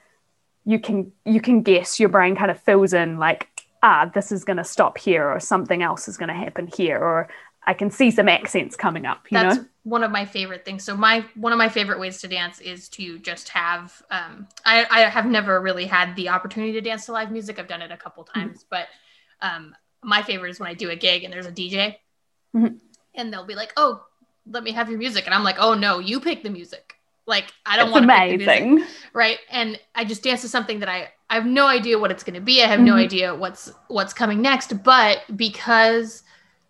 you 0.64 0.78
can 0.78 1.12
you 1.24 1.40
can 1.40 1.62
guess 1.62 2.00
your 2.00 2.08
brain 2.08 2.34
kind 2.36 2.50
of 2.50 2.58
fills 2.60 2.92
in 2.92 3.18
like 3.18 3.48
ah 3.82 4.10
this 4.14 4.32
is 4.32 4.44
going 4.44 4.56
to 4.56 4.64
stop 4.64 4.96
here 4.98 5.28
or 5.28 5.38
something 5.40 5.82
else 5.82 6.08
is 6.08 6.16
going 6.16 6.28
to 6.28 6.34
happen 6.34 6.66
here 6.66 6.98
or 6.98 7.28
I 7.66 7.72
can 7.72 7.90
see 7.90 8.10
some 8.10 8.28
accents 8.28 8.76
coming 8.76 9.06
up. 9.06 9.26
You 9.30 9.38
That's 9.38 9.56
know, 9.56 9.64
one 9.84 10.04
of 10.04 10.10
my 10.10 10.26
favorite 10.26 10.66
things. 10.66 10.84
So 10.84 10.94
my 10.94 11.24
one 11.34 11.50
of 11.50 11.56
my 11.56 11.70
favorite 11.70 11.98
ways 11.98 12.20
to 12.20 12.28
dance 12.28 12.60
is 12.60 12.90
to 12.90 13.18
just 13.18 13.48
have. 13.48 14.02
Um, 14.10 14.48
I 14.66 14.84
I 14.90 15.00
have 15.08 15.24
never 15.24 15.58
really 15.62 15.86
had 15.86 16.14
the 16.14 16.28
opportunity 16.28 16.72
to 16.74 16.82
dance 16.82 17.06
to 17.06 17.12
live 17.12 17.30
music. 17.30 17.58
I've 17.58 17.66
done 17.66 17.80
it 17.80 17.90
a 17.90 17.96
couple 17.96 18.24
Mm-hmm. 18.24 18.38
times, 18.38 18.66
but 18.68 18.88
um, 19.40 19.74
my 20.02 20.20
favorite 20.20 20.50
is 20.50 20.60
when 20.60 20.68
I 20.68 20.74
do 20.74 20.90
a 20.90 20.96
gig 20.96 21.24
and 21.24 21.32
there's 21.32 21.46
a 21.46 21.52
DJ, 21.52 21.96
Mhm. 22.54 22.80
and 23.14 23.32
they'll 23.32 23.46
be 23.46 23.54
like, 23.54 23.72
"Oh, 23.78 24.04
let 24.46 24.62
me 24.62 24.72
have 24.72 24.88
your 24.90 24.98
music," 24.98 25.26
and 25.26 25.34
I'm 25.34 25.44
like, 25.44 25.56
"Oh 25.58 25.74
no, 25.74 25.98
you 25.98 26.20
pick 26.20 26.42
the 26.42 26.50
music." 26.50 26.94
Like 27.26 27.52
I 27.66 27.76
don't 27.76 27.90
want 27.90 28.04
the 28.12 28.36
music, 28.38 28.38
amazing. 28.38 28.84
right? 29.14 29.38
And 29.50 29.78
I 29.94 30.04
just 30.04 30.22
dance 30.22 30.42
to 30.42 30.48
something 30.48 30.80
that 30.80 30.88
I 30.88 31.10
I 31.30 31.36
have 31.36 31.46
no 31.46 31.66
idea 31.66 31.98
what 31.98 32.10
it's 32.10 32.22
going 32.24 32.34
to 32.34 32.40
be. 32.40 32.62
I 32.62 32.66
have 32.66 32.80
no 32.80 32.94
Mhm. 32.94 32.96
idea 32.96 33.34
what's 33.34 33.72
what's 33.88 34.12
coming 34.12 34.42
next, 34.42 34.82
but 34.84 35.22
because 35.36 36.22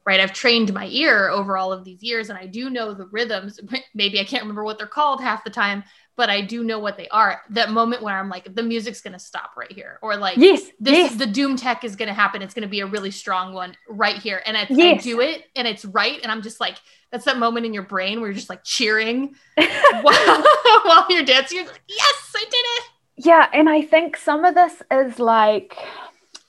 right 0.07 0.21
I've 0.21 0.33
trained 0.33 0.73
my 0.75 0.87
ear 0.87 1.29
over 1.29 1.57
all 1.57 1.73
of 1.73 1.85
these 1.85 2.03
years 2.03 2.29
and 2.31 2.39
I 2.39 2.47
do 2.47 2.71
know 2.71 2.95
the 2.95 3.07
rhythms. 3.07 3.59
Maybe 3.95 4.21
I 4.21 4.25
can't 4.25 4.43
remember 4.43 4.65
what 4.65 4.79
they're 4.79 4.87
called 4.87 5.21
half 5.23 5.45
the 5.45 5.51
time, 5.51 5.83
but 6.17 6.31
I 6.31 6.41
do 6.41 6.63
know 6.63 6.79
what 6.79 6.97
they 6.97 7.09
are. 7.09 7.43
That 7.51 7.71
moment 7.71 8.03
where 8.03 8.19
I'm 8.19 8.29
like 8.29 8.55
the 8.55 8.63
music's 8.63 9.01
to 9.13 9.19
stop 9.19 9.57
right 9.57 9.71
here 9.71 9.99
or 10.03 10.17
like 10.17 10.37
Yes, 10.37 10.63
this 10.79 10.97
yes, 11.11 11.15
the 11.17 11.27
doom 11.27 11.57
tek 11.57 11.85
is 11.85 11.97
to 12.09 12.15
happen. 12.15 12.43
It's 12.43 12.55
to 12.63 12.69
be 12.69 12.81
a 12.81 12.87
really 12.87 13.11
strong 13.11 13.53
one 13.53 13.77
right 13.89 14.17
here. 14.17 14.43
And 14.47 14.57
it's, 14.57 14.71
Yes. 14.71 15.01
I 15.01 15.03
do 15.03 15.21
it 15.21 15.45
and 15.57 15.67
it's 15.67 15.85
right. 15.85 16.21
And 16.23 16.31
I'm 16.31 16.43
just 16.43 16.61
like, 16.61 16.77
that's 17.11 17.25
that 17.25 17.39
moment 17.39 17.67
in 17.67 17.75
your 17.75 17.83
brain 17.83 18.21
where 18.21 18.31
you're 18.31 18.37
just 18.37 18.51
like 18.51 18.65
cheering 18.65 19.35
while, 19.55 20.03
while 20.85 21.07
you're 21.09 21.25
dancing. 21.25 21.59
You're 21.59 21.67
like, 21.67 21.83
yes, 21.89 22.33
I 22.37 22.45
did 22.45 22.53
it. 22.53 22.85
Yeah, 23.17 23.49
and 23.53 23.69
I 23.69 23.83
think 23.83 24.17
some 24.17 24.45
of 24.45 24.55
this 24.55 24.83
is 24.91 25.21
like, 25.21 25.77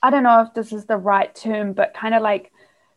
I 0.02 0.10
don't 0.10 0.24
know 0.24 0.42
if 0.42 0.54
this 0.54 0.72
is 0.72 0.86
the 0.86 0.96
right 0.96 1.32
term, 1.34 1.72
but 1.72 1.94
kind 1.94 2.14
of 2.14 2.22
like 2.22 2.50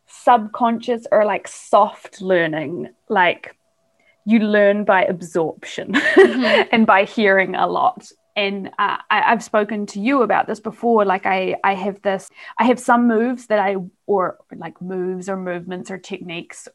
subconscious 0.06 1.06
or 1.12 1.24
like 1.24 1.46
soft 1.46 2.20
learning. 2.20 2.90
Like 3.08 3.56
you 4.30 4.38
learn 4.40 4.84
by 4.84 5.04
absorption 5.04 5.92
Mhm. 6.16 6.68
and 6.72 6.86
by 6.86 7.04
hearing 7.04 7.54
a 7.54 7.66
lot. 7.66 8.10
And 8.36 8.68
uh, 8.78 8.96
I, 9.10 9.22
I've 9.32 9.42
spoken 9.42 9.86
to 9.86 10.00
you 10.00 10.22
about 10.22 10.46
this 10.46 10.60
before. 10.60 11.04
Like 11.04 11.26
I, 11.26 11.56
I 11.64 11.74
have 11.74 12.00
this, 12.02 12.30
I 12.58 12.64
have 12.64 12.78
some 12.78 13.06
moves 13.08 13.46
that 13.48 13.58
I, 13.58 13.76
or 14.06 14.38
like 14.54 14.80
moves 14.80 15.28
or 15.28 15.36
movements 15.36 15.90
or 15.90 15.98
techniques 15.98 16.68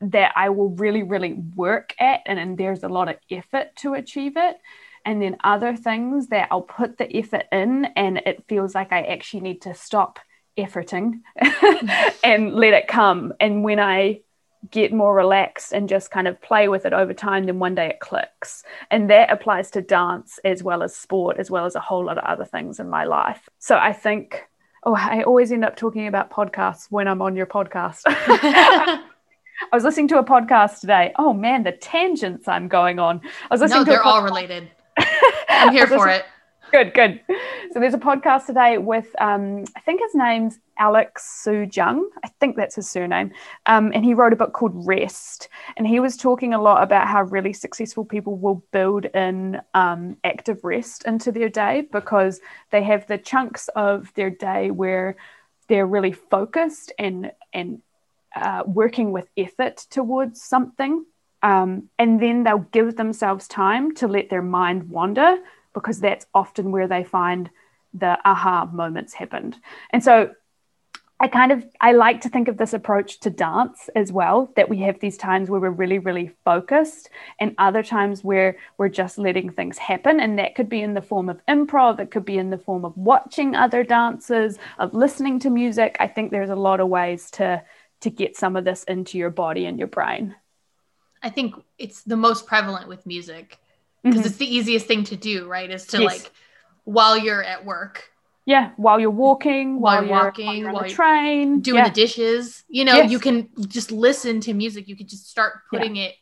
that 0.00 0.32
I 0.36 0.50
will 0.50 0.70
really, 0.70 1.02
really 1.02 1.32
work 1.56 1.94
at, 1.98 2.20
and 2.26 2.38
then 2.38 2.56
there's 2.56 2.82
a 2.82 2.88
lot 2.88 3.08
of 3.08 3.16
effort 3.30 3.74
to 3.76 3.94
achieve 3.94 4.34
it. 4.36 4.56
And 5.06 5.20
then 5.22 5.36
other 5.44 5.76
things 5.76 6.28
that 6.28 6.48
I'll 6.50 6.62
put 6.62 6.98
the 6.98 7.14
effort 7.16 7.44
in, 7.52 7.86
and 7.96 8.18
it 8.18 8.44
feels 8.48 8.74
like 8.74 8.92
I 8.92 9.02
actually 9.02 9.40
need 9.40 9.62
to 9.62 9.74
stop 9.74 10.18
efforting 10.58 11.20
and 12.24 12.54
let 12.54 12.74
it 12.74 12.88
come. 12.88 13.32
And 13.40 13.64
when 13.64 13.80
I 13.80 14.20
get 14.70 14.92
more 14.92 15.14
relaxed 15.14 15.72
and 15.72 15.88
just 15.88 16.10
kind 16.10 16.28
of 16.28 16.40
play 16.40 16.68
with 16.68 16.86
it 16.86 16.92
over 16.92 17.12
time, 17.12 17.44
then 17.44 17.58
one 17.58 17.74
day 17.74 17.88
it 17.88 18.00
clicks. 18.00 18.62
And 18.90 19.10
that 19.10 19.30
applies 19.30 19.70
to 19.72 19.82
dance 19.82 20.38
as 20.44 20.62
well 20.62 20.82
as 20.82 20.96
sport, 20.96 21.38
as 21.38 21.50
well 21.50 21.66
as 21.66 21.74
a 21.74 21.80
whole 21.80 22.04
lot 22.04 22.18
of 22.18 22.24
other 22.24 22.44
things 22.44 22.80
in 22.80 22.88
my 22.88 23.04
life. 23.04 23.48
So 23.58 23.76
I 23.76 23.92
think, 23.92 24.44
oh, 24.84 24.94
I 24.94 25.22
always 25.22 25.52
end 25.52 25.64
up 25.64 25.76
talking 25.76 26.06
about 26.06 26.30
podcasts 26.30 26.86
when 26.90 27.08
I'm 27.08 27.22
on 27.22 27.36
your 27.36 27.46
podcast. 27.46 28.02
I 28.06 29.00
was 29.72 29.84
listening 29.84 30.08
to 30.08 30.18
a 30.18 30.24
podcast 30.24 30.80
today. 30.80 31.12
Oh 31.18 31.32
man, 31.32 31.62
the 31.62 31.72
tangents 31.72 32.48
I'm 32.48 32.68
going 32.68 32.98
on. 32.98 33.20
I 33.50 33.54
was 33.54 33.60
listening 33.60 33.80
no, 33.80 33.84
to 33.84 33.90
a 33.90 33.94
they're 33.94 34.02
all 34.02 34.22
related. 34.22 34.70
I'm 35.48 35.72
here 35.72 35.86
for 35.88 36.08
it. 36.08 36.24
Good, 36.74 36.92
good. 36.92 37.20
So 37.72 37.78
there's 37.78 37.94
a 37.94 37.98
podcast 37.98 38.46
today 38.46 38.78
with 38.78 39.06
um, 39.20 39.64
I 39.76 39.80
think 39.80 40.00
his 40.00 40.12
name's 40.12 40.58
Alex 40.76 41.44
Soojung. 41.46 42.02
I 42.24 42.28
think 42.40 42.56
that's 42.56 42.74
his 42.74 42.90
surname. 42.90 43.30
Um, 43.66 43.92
and 43.94 44.04
he 44.04 44.12
wrote 44.12 44.32
a 44.32 44.36
book 44.36 44.52
called 44.52 44.72
Rest. 44.74 45.48
And 45.76 45.86
he 45.86 46.00
was 46.00 46.16
talking 46.16 46.52
a 46.52 46.60
lot 46.60 46.82
about 46.82 47.06
how 47.06 47.22
really 47.22 47.52
successful 47.52 48.04
people 48.04 48.34
will 48.34 48.64
build 48.72 49.04
in 49.04 49.60
um, 49.74 50.16
active 50.24 50.64
rest 50.64 51.04
into 51.04 51.30
their 51.30 51.48
day 51.48 51.86
because 51.92 52.40
they 52.72 52.82
have 52.82 53.06
the 53.06 53.18
chunks 53.18 53.68
of 53.76 54.12
their 54.14 54.30
day 54.30 54.72
where 54.72 55.14
they're 55.68 55.86
really 55.86 56.10
focused 56.10 56.90
and 56.98 57.30
and 57.52 57.82
uh, 58.34 58.64
working 58.66 59.12
with 59.12 59.28
effort 59.36 59.76
towards 59.90 60.42
something. 60.42 61.04
Um, 61.40 61.88
and 62.00 62.20
then 62.20 62.42
they'll 62.42 62.66
give 62.72 62.96
themselves 62.96 63.46
time 63.46 63.94
to 63.94 64.08
let 64.08 64.28
their 64.28 64.42
mind 64.42 64.90
wander 64.90 65.38
because 65.74 66.00
that's 66.00 66.26
often 66.34 66.70
where 66.70 66.88
they 66.88 67.04
find 67.04 67.50
the 67.92 68.18
aha 68.24 68.68
moments 68.72 69.12
happened. 69.12 69.56
And 69.90 70.02
so 70.02 70.34
I 71.20 71.28
kind 71.28 71.52
of 71.52 71.64
I 71.80 71.92
like 71.92 72.22
to 72.22 72.28
think 72.28 72.48
of 72.48 72.56
this 72.56 72.72
approach 72.72 73.20
to 73.20 73.30
dance 73.30 73.88
as 73.94 74.10
well 74.10 74.52
that 74.56 74.68
we 74.68 74.78
have 74.78 74.98
these 74.98 75.16
times 75.16 75.48
where 75.48 75.60
we're 75.60 75.70
really 75.70 76.00
really 76.00 76.32
focused 76.44 77.08
and 77.38 77.54
other 77.56 77.84
times 77.84 78.24
where 78.24 78.56
we're 78.78 78.88
just 78.88 79.16
letting 79.16 79.50
things 79.50 79.78
happen. 79.78 80.18
And 80.18 80.38
that 80.38 80.56
could 80.56 80.68
be 80.68 80.82
in 80.82 80.94
the 80.94 81.00
form 81.00 81.28
of 81.28 81.40
improv 81.46 82.00
it 82.00 82.10
could 82.10 82.24
be 82.24 82.36
in 82.36 82.50
the 82.50 82.58
form 82.58 82.84
of 82.84 82.96
watching 82.96 83.54
other 83.54 83.84
dancers 83.84 84.58
of 84.78 84.92
listening 84.92 85.38
to 85.40 85.50
music. 85.50 85.96
I 86.00 86.08
think 86.08 86.30
there's 86.30 86.50
a 86.50 86.56
lot 86.56 86.80
of 86.80 86.88
ways 86.88 87.30
to 87.32 87.62
to 88.00 88.10
get 88.10 88.36
some 88.36 88.56
of 88.56 88.64
this 88.64 88.82
into 88.84 89.16
your 89.16 89.30
body 89.30 89.66
and 89.66 89.78
your 89.78 89.88
brain. 89.88 90.34
I 91.22 91.30
think 91.30 91.54
it's 91.78 92.02
the 92.02 92.16
most 92.16 92.46
prevalent 92.46 92.88
with 92.88 93.06
music 93.06 93.58
because 94.04 94.20
Mhm. 94.22 94.26
it's 94.26 94.36
the 94.36 94.54
easiest 94.54 94.86
thing 94.86 95.04
to 95.04 95.16
do, 95.16 95.48
right? 95.48 95.70
Is 95.70 95.86
to 95.88 96.00
Yes. 96.00 96.22
like 96.22 96.32
while 96.84 97.16
you're 97.16 97.42
at 97.42 97.64
work, 97.64 98.10
yeah 98.46 98.72
while 98.76 99.00
you're 99.00 99.10
walking 99.10 99.80
While 99.80 99.94
while, 99.94 100.04
you're 100.04 100.12
walking, 100.24 100.46
while 100.46 100.54
you're 100.56 100.68
on 100.68 100.74
while 100.74 100.84
the 100.84 100.90
train 100.90 101.60
doing 101.60 101.78
yeah. 101.78 101.88
the 101.88 101.94
dishes, 101.94 102.62
you 102.68 102.84
know, 102.84 102.96
Yes. 102.96 103.10
you 103.10 103.18
can 103.18 103.48
just 103.68 103.90
listen 103.90 104.40
to 104.40 104.52
music. 104.52 104.86
You 104.86 104.96
could 104.96 105.08
just 105.08 105.28
start 105.30 105.54
putting 105.70 105.96
it 105.96 106.14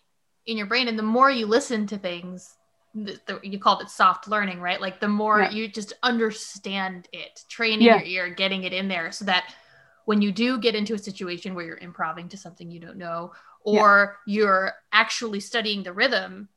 in 0.47 0.57
your 0.57 0.67
brain. 0.67 0.89
And 0.89 0.99
the 0.99 1.03
more 1.03 1.31
you 1.31 1.47
listen 1.47 1.87
to 1.89 1.99
things, 1.99 2.57
the, 2.95 3.19
the, 3.27 3.41
you 3.43 3.59
called 3.59 3.83
it 3.83 3.91
soft 3.91 4.29
learning, 4.29 4.61
right? 4.61 4.81
Like 4.81 5.01
the 5.01 5.09
more 5.09 5.41
Yeah. 5.41 5.51
you 5.51 5.67
just 5.67 5.95
understand 6.03 7.09
it, 7.13 7.43
training 7.49 7.83
Yeah. 7.87 7.97
your 7.97 8.07
ear, 8.07 8.35
getting 8.35 8.63
it 8.63 8.73
in 8.73 8.87
there 8.87 9.11
so 9.11 9.25
that 9.25 9.53
when 10.05 10.23
you 10.23 10.31
do 10.33 10.59
get 10.59 10.75
into 10.75 10.95
a 10.95 10.99
situation 10.99 11.55
where 11.55 11.65
you're 11.65 11.79
improving 11.79 12.29
to 12.29 12.37
something 12.37 12.71
you 12.71 12.81
don't 12.81 12.99
know, 12.99 13.33
or 13.65 14.19
you're 14.27 14.75
actually 14.93 15.41
studying 15.41 15.83
the 15.83 15.93
rhythm, 15.93 16.49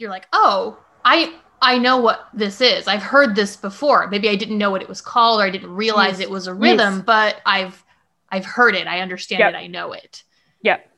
you're 0.00 0.10
like, 0.10 0.26
oh, 0.32 0.78
I 1.04 1.34
I 1.62 1.78
know 1.78 1.98
what 1.98 2.28
this 2.32 2.60
is. 2.60 2.88
I've 2.88 3.02
heard 3.02 3.36
this 3.36 3.54
before. 3.56 4.08
Maybe 4.08 4.28
I 4.30 4.36
didn't 4.36 4.56
know 4.58 4.70
what 4.70 4.80
it 4.82 4.88
was 4.88 5.02
called 5.02 5.40
or 5.40 5.44
I 5.44 5.50
didn't 5.50 5.74
realize 5.74 6.12
Yes. 6.18 6.20
it 6.22 6.30
was 6.30 6.46
a 6.46 6.54
rhythm, 6.54 6.96
Yes. 6.96 7.02
but 7.04 7.36
I've 7.44 7.84
I've 8.30 8.46
heard 8.46 8.74
it. 8.74 8.86
I 8.86 9.00
understand 9.00 9.40
Yep. 9.40 9.54
it. 9.54 9.56
I 9.56 9.66
know 9.66 9.92
it. 9.92 10.24
Yep. 10.62 10.90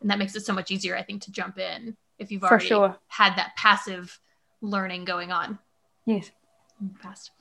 And 0.00 0.10
that 0.10 0.18
makes 0.18 0.34
it 0.34 0.44
so 0.44 0.52
much 0.52 0.70
easier, 0.70 0.96
I 0.96 1.02
think, 1.02 1.22
to 1.22 1.30
jump 1.32 1.58
in 1.58 1.96
if 2.18 2.32
you've 2.32 2.40
for 2.40 2.48
already 2.48 2.66
sure 2.66 2.96
had 3.06 3.36
that 3.36 3.54
passive 3.56 4.18
learning 4.60 5.04
going 5.04 5.30
on. 5.32 5.58
yes 6.04 6.30
Fast. 7.02 7.32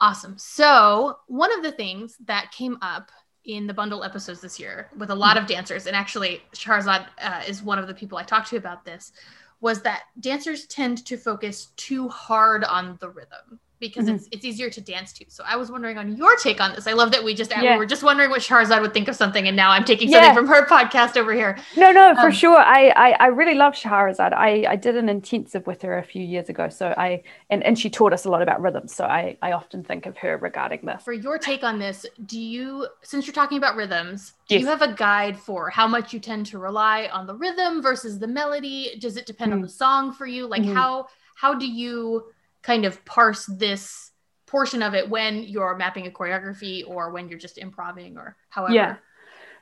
Awesome. 0.00 0.36
So, 0.36 1.18
one 1.28 1.52
of 1.56 1.62
the 1.62 1.70
things 1.70 2.16
that 2.26 2.50
came 2.50 2.76
up 2.82 3.12
in 3.44 3.66
the 3.68 3.74
bundle 3.74 4.02
episodes 4.02 4.40
this 4.40 4.58
year 4.58 4.88
with 4.96 5.10
a 5.10 5.14
lot 5.14 5.36
of 5.36 5.46
dancers, 5.46 5.86
and 5.86 5.94
actually, 5.94 6.42
Shahrazad 6.54 7.06
uh, 7.22 7.42
is 7.46 7.62
one 7.62 7.78
of 7.78 7.86
the 7.86 7.94
people 7.94 8.18
I 8.18 8.24
talked 8.24 8.48
to 8.48 8.56
about 8.56 8.84
this, 8.84 9.12
was 9.60 9.82
that 9.82 10.04
dancers 10.20 10.66
tend 10.66 11.04
to 11.06 11.16
focus 11.16 11.66
too 11.76 12.08
hard 12.08 12.64
on 12.64 12.96
the 13.00 13.08
rhythm 13.08 13.60
because 13.80 14.06
Mhm. 14.06 14.14
it's 14.14 14.28
it's 14.30 14.44
easier 14.44 14.70
to 14.70 14.80
dance 14.80 15.12
to. 15.14 15.24
So 15.28 15.42
I 15.46 15.56
was 15.56 15.70
wondering 15.70 15.98
on 15.98 16.16
your 16.16 16.36
take 16.36 16.60
on 16.60 16.74
this. 16.74 16.86
I 16.86 16.92
love 16.92 17.10
that 17.12 17.22
we 17.24 17.34
just 17.34 17.50
Yeah. 17.50 17.72
we 17.74 17.78
were 17.78 17.86
just 17.86 18.02
wondering 18.02 18.30
what 18.30 18.40
Shahrazad 18.40 18.80
would 18.80 18.94
think 18.94 19.08
of 19.08 19.16
something, 19.16 19.46
and 19.48 19.56
now 19.56 19.70
I'm 19.70 19.84
taking 19.84 20.08
Yeah. 20.08 20.22
something 20.26 20.34
from 20.44 20.46
her 20.48 20.66
podcast 20.66 21.16
over 21.16 21.32
here. 21.32 21.58
No, 21.76 21.90
no, 21.92 22.14
for 22.14 22.26
Um, 22.28 22.32
sure. 22.32 22.56
I, 22.58 22.88
I, 22.90 23.10
I 23.20 23.26
really 23.26 23.54
love 23.54 23.74
Shahrazad. 23.74 24.32
I, 24.32 24.64
I 24.68 24.76
did 24.76 24.96
an 24.96 25.08
intensive 25.08 25.66
with 25.66 25.82
her 25.82 25.98
a 25.98 26.02
few 26.04 26.22
years 26.22 26.48
ago. 26.48 26.68
So 26.68 26.94
I 26.96 27.22
and, 27.50 27.62
and 27.64 27.78
she 27.78 27.90
taught 27.90 28.12
us 28.12 28.24
a 28.24 28.30
lot 28.30 28.42
about 28.42 28.60
rhythms. 28.62 28.94
So 28.94 29.04
I, 29.04 29.36
I 29.42 29.52
often 29.52 29.82
think 29.84 30.06
of 30.06 30.16
her 30.18 30.36
regarding 30.38 30.80
this. 30.84 31.02
For 31.02 31.12
your 31.12 31.38
take 31.38 31.62
on 31.64 31.78
this, 31.78 32.06
do 32.26 32.38
you, 32.40 32.86
since 33.02 33.26
you're 33.26 33.34
talking 33.34 33.58
about 33.58 33.76
rhythms, 33.76 34.32
do 34.48 34.58
you 34.58 34.66
have 34.66 34.82
a 34.82 34.92
guide 34.92 35.38
for 35.38 35.70
how 35.70 35.86
much 35.86 36.12
you 36.12 36.20
tend 36.20 36.46
to 36.46 36.58
rely 36.58 37.08
on 37.12 37.26
the 37.26 37.34
rhythm 37.34 37.82
versus 37.82 38.18
the 38.18 38.26
melody? 38.26 38.96
Does 39.00 39.16
it 39.16 39.26
depend 39.26 39.52
on 39.52 39.58
Mm. 39.60 39.62
the 39.62 39.68
song 39.68 40.12
for 40.12 40.26
you? 40.26 40.46
Like 40.46 40.62
Mhm. 40.62 40.74
how 40.74 41.06
how 41.36 41.52
do 41.52 41.66
you 41.66 42.26
kind 42.64 42.84
of 42.84 43.04
parse 43.04 43.46
this 43.46 44.10
portion 44.46 44.82
of 44.82 44.94
it 44.94 45.08
when 45.08 45.42
you're 45.42 45.76
mapping 45.76 46.06
a 46.06 46.10
choreography 46.10 46.82
or 46.88 47.10
when 47.10 47.28
you're 47.28 47.38
just 47.38 47.58
improvising 47.58 48.16
or 48.16 48.36
however? 48.48 48.74
Yeah. 48.74 48.96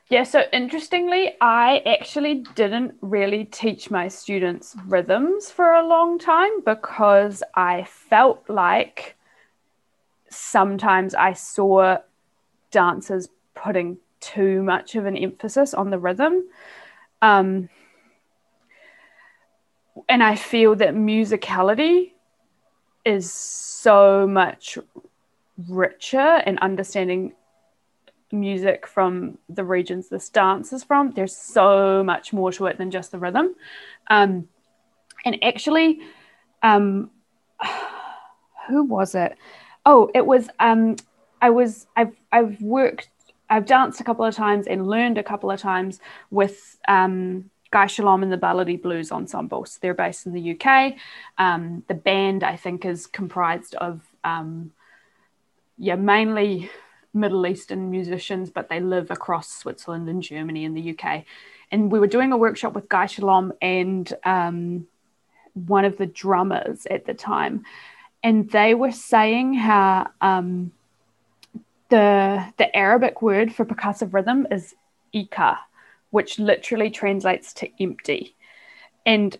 Yeah, 0.09 0.23
so 0.23 0.43
interestingly, 0.51 1.33
I 1.39 1.81
actually 1.85 2.43
didn't 2.55 2.95
really 3.01 3.45
teach 3.45 3.89
my 3.89 4.09
students 4.09 4.75
rhythms 4.85 5.49
for 5.49 5.73
a 5.73 5.87
long 5.87 6.19
time 6.19 6.61
because 6.65 7.41
I 7.55 7.85
felt 7.85 8.43
like 8.49 9.15
sometimes 10.29 11.15
I 11.15 11.33
saw 11.33 11.97
dancers 12.69 13.29
putting 13.55 13.97
too 14.19 14.61
much 14.61 14.95
of 14.95 15.05
an 15.05 15.15
emphasis 15.15 15.73
on 15.73 15.89
the 15.89 15.97
rhythm. 15.99 16.43
Um, 17.21 17.69
and 20.09 20.21
I 20.21 20.35
feel 20.35 20.75
that 20.75 20.95
musicality 20.95 22.12
is 23.05 23.31
so 23.31 24.27
much 24.27 24.77
richer 25.67 26.41
in 26.45 26.57
understanding 26.59 27.33
music 28.31 28.87
from 28.87 29.37
the 29.47 29.63
regions 29.63 30.09
this 30.09 30.29
dance 30.29 30.73
is 30.73 30.83
from. 30.83 31.11
There's 31.11 31.35
so 31.35 32.03
much 32.03 32.33
more 32.33 32.51
to 32.53 32.65
it 32.65 32.77
than 32.77 32.91
just 32.91 33.11
the 33.11 33.19
rhythm. 33.19 33.55
Um, 34.09 34.47
and 35.25 35.41
actually, 35.43 36.01
um, 36.61 37.11
who 38.67 38.83
was 38.83 39.15
it? 39.15 39.37
Oh, 39.85 40.09
it 40.13 40.25
was. 40.25 40.49
Um, 40.59 40.95
I 41.41 41.49
was. 41.49 41.87
I've 41.95 42.15
I've 42.31 42.61
worked. 42.61 43.09
I've 43.49 43.65
danced 43.65 44.01
a 44.01 44.03
couple 44.03 44.25
of 44.25 44.33
times 44.33 44.67
and 44.67 44.87
learned 44.87 45.17
a 45.17 45.23
couple 45.23 45.51
of 45.51 45.59
times 45.59 45.99
with 46.31 46.77
um, 46.87 47.49
Guy 47.73 47.87
Schalom 47.87 48.21
and 48.21 48.31
the 48.31 48.37
Baladi 48.37 48.79
Blues 48.79 49.11
Ensemble. 49.11 49.65
So 49.65 49.79
they're 49.81 49.95
based 49.95 50.27
in 50.27 50.33
the 50.33 50.55
UK. 50.55 50.93
Um, 51.39 51.83
the 51.87 51.95
band, 51.95 52.43
I 52.43 52.55
think, 52.55 52.85
is 52.85 53.07
comprised 53.07 53.73
of 53.73 54.01
um, 54.23 54.71
yeah, 55.79 55.95
mainly 55.95 56.69
Middle 57.15 57.47
Eastern 57.47 57.89
musicians, 57.89 58.51
but 58.51 58.69
they 58.69 58.79
live 58.79 59.09
across 59.09 59.51
Switzerland 59.51 60.07
and 60.07 60.21
Germany 60.21 60.65
and 60.65 60.77
the 60.77 60.95
UK. 60.95 61.25
And 61.71 61.91
we 61.91 61.99
were 61.99 62.05
doing 62.05 62.31
a 62.31 62.37
workshop 62.37 62.73
with 62.73 62.87
Guy 62.89 63.07
Schalom 63.07 63.53
and 63.59 64.13
um, 64.23 64.85
one 65.55 65.83
of 65.83 65.97
the 65.97 66.05
drummers 66.05 66.85
at 66.85 67.07
the 67.07 67.15
time, 67.15 67.65
and 68.21 68.51
they 68.51 68.75
were 68.75 68.91
saying 68.91 69.55
how 69.55 70.11
um, 70.21 70.71
the 71.89 72.53
the 72.57 72.75
Arabic 72.75 73.23
word 73.23 73.51
for 73.51 73.65
percussive 73.65 74.13
rhythm 74.13 74.45
is 74.51 74.75
iqa, 75.15 75.57
which 76.13 76.37
literally 76.37 76.91
translates 76.91 77.53
to 77.53 77.67
empty. 77.81 78.35
And 79.03 79.35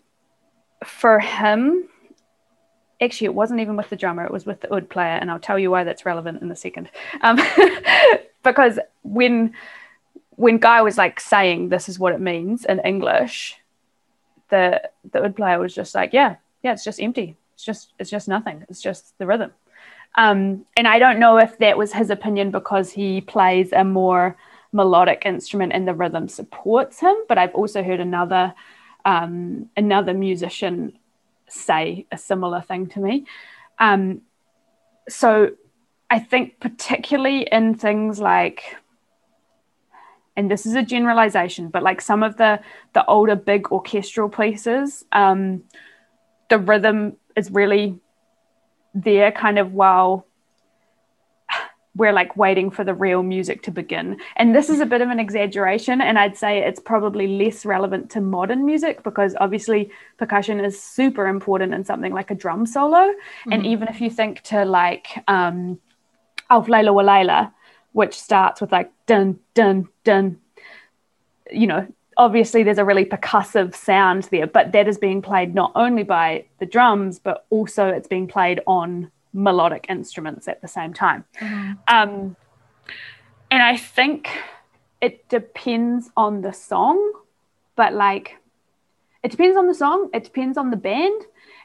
for 0.84 1.20
him, 1.20 1.88
actually 3.00 3.26
it 3.26 3.36
wasn't 3.36 3.60
even 3.60 3.76
with 3.76 3.90
the 3.90 3.96
drummer 3.96 4.24
it 4.24 4.32
was 4.32 4.46
with 4.46 4.62
the 4.62 4.74
oud 4.74 4.90
player 4.90 5.18
and 5.20 5.30
i'll 5.30 5.40
tell 5.40 5.60
you 5.60 5.70
why 5.70 5.84
that's 5.84 6.06
relevant 6.06 6.42
in 6.42 6.50
a 6.50 6.56
second. 6.56 6.90
Um, 7.22 7.38
because 8.44 8.80
when 9.04 9.54
when 10.32 10.58
guy 10.58 10.82
was 10.82 10.98
like 10.98 11.20
saying 11.20 11.70
this 11.70 11.90
is 11.90 12.00
what 12.00 12.14
it 12.14 12.22
means 12.22 12.64
in 12.66 12.80
english 12.80 13.58
the 14.50 14.90
the 15.12 15.24
oud 15.24 15.36
player 15.36 15.60
was 15.60 15.76
just 15.76 15.94
like 15.94 16.14
yeah 16.14 16.38
yeah 16.64 16.72
it's 16.72 16.86
just 16.86 17.02
empty. 17.02 17.36
It's 17.56 17.64
just 17.64 17.94
it's 18.00 18.10
just 18.10 18.28
nothing. 18.28 18.66
It's 18.70 18.82
just 18.82 19.18
the 19.20 19.28
rhythm. 19.28 19.52
Um, 20.16 20.66
and 20.78 20.88
i 20.88 21.00
don't 21.00 21.20
know 21.20 21.38
if 21.38 21.58
that 21.58 21.78
was 21.78 21.92
his 21.92 22.10
opinion 22.10 22.52
because 22.52 22.92
he 22.92 23.20
plays 23.20 23.74
a 23.74 23.84
more 23.84 24.38
melodic 24.74 25.24
instrument 25.26 25.72
and 25.74 25.88
the 25.88 25.94
rhythm 25.94 26.28
supports 26.28 27.00
him 27.00 27.16
but 27.30 27.38
i've 27.38 27.54
also 27.56 27.84
heard 27.84 28.00
another 28.00 28.54
um, 29.06 29.70
another 29.76 30.14
musician 30.14 30.98
say 31.48 32.06
a 32.12 32.18
similar 32.18 32.62
thing 32.62 32.88
to 32.88 33.00
me. 33.00 33.26
Um, 33.80 34.22
so 35.10 35.52
I 36.10 36.20
think, 36.20 36.60
particularly 36.60 37.48
in 37.52 37.76
things 37.76 38.20
like, 38.20 38.78
and 40.36 40.50
this 40.50 40.66
is 40.66 40.76
a 40.76 40.84
generalization, 40.84 41.70
but 41.70 41.84
like 41.84 42.02
some 42.02 42.24
of 42.24 42.38
the 42.38 42.60
the 42.94 43.06
older 43.06 43.36
big 43.36 43.72
orchestral 43.72 44.30
pieces, 44.30 45.06
um, 45.12 45.64
the 46.50 46.58
rhythm 46.58 47.18
is 47.36 47.52
really 47.52 48.00
there, 48.96 49.32
kind 49.32 49.60
of 49.60 49.74
while 49.74 50.26
we're 51.96 52.12
like 52.12 52.36
waiting 52.36 52.72
for 52.72 52.84
the 52.84 52.94
real 52.94 53.22
music 53.22 53.62
to 53.64 53.72
begin. 53.72 54.18
And 54.36 54.56
this 54.56 54.70
is 54.70 54.80
a 54.80 54.86
bit 54.86 55.02
of 55.02 55.10
an 55.10 55.20
exaggeration. 55.20 56.02
And 56.02 56.18
I'd 56.18 56.38
say 56.38 56.60
it's 56.60 56.80
probably 56.80 57.28
less 57.28 57.66
relevant 57.66 58.10
to 58.12 58.22
modern 58.22 58.66
music 58.66 59.04
because 59.04 59.36
obviously 59.40 59.92
percussion 60.18 60.60
is 60.60 60.82
super 60.82 61.28
important 61.28 61.74
in 61.74 61.86
something 61.86 62.12
like 62.12 62.32
a 62.32 62.36
drum 62.36 62.66
solo. 62.66 62.98
Mm-hmm. 62.98 63.52
And 63.52 63.66
even 63.66 63.88
if 63.90 64.02
you 64.02 64.10
think 64.10 64.42
to 64.44 64.66
like 64.66 65.24
um, 65.28 65.80
Alf 66.50 66.68
Layla 66.68 66.94
Wa 66.94 67.04
Layla, 67.04 67.52
which 67.92 68.20
starts 68.20 68.60
with 68.60 68.72
like 68.72 68.92
dun, 69.06 69.40
dun, 69.54 69.88
dun, 70.04 70.40
you 71.52 71.68
know, 71.68 71.88
obviously 72.18 72.64
there's 72.64 72.80
a 72.80 72.86
really 72.86 73.06
percussive 73.06 73.76
sound 73.76 74.24
there, 74.32 74.48
but 74.48 74.72
that 74.72 74.88
is 74.88 74.98
being 74.98 75.22
played 75.22 75.54
not 75.54 75.72
only 75.76 76.02
by 76.02 76.46
the 76.60 76.66
drums, 76.66 77.20
but 77.20 77.46
also 77.52 77.88
it's 77.88 78.08
being 78.08 78.28
played 78.28 78.62
on 78.66 79.12
melodic 79.34 79.86
instruments 79.90 80.48
at 80.48 80.62
the 80.62 80.68
same 80.68 80.94
time. 80.94 81.26
Mm-hmm. 81.40 81.74
Um, 81.88 82.36
and 83.52 83.62
I 83.62 83.78
think 83.78 84.30
it 85.02 85.28
depends 85.30 86.10
on 86.16 86.42
the 86.42 86.54
song, 86.54 87.14
but 87.76 87.94
like 87.94 88.38
it 89.24 89.32
depends 89.32 89.58
on 89.58 89.68
the 89.68 89.74
song, 89.74 90.10
it 90.14 90.24
depends 90.24 90.58
on 90.58 90.70
the 90.70 90.78
band. 90.78 91.22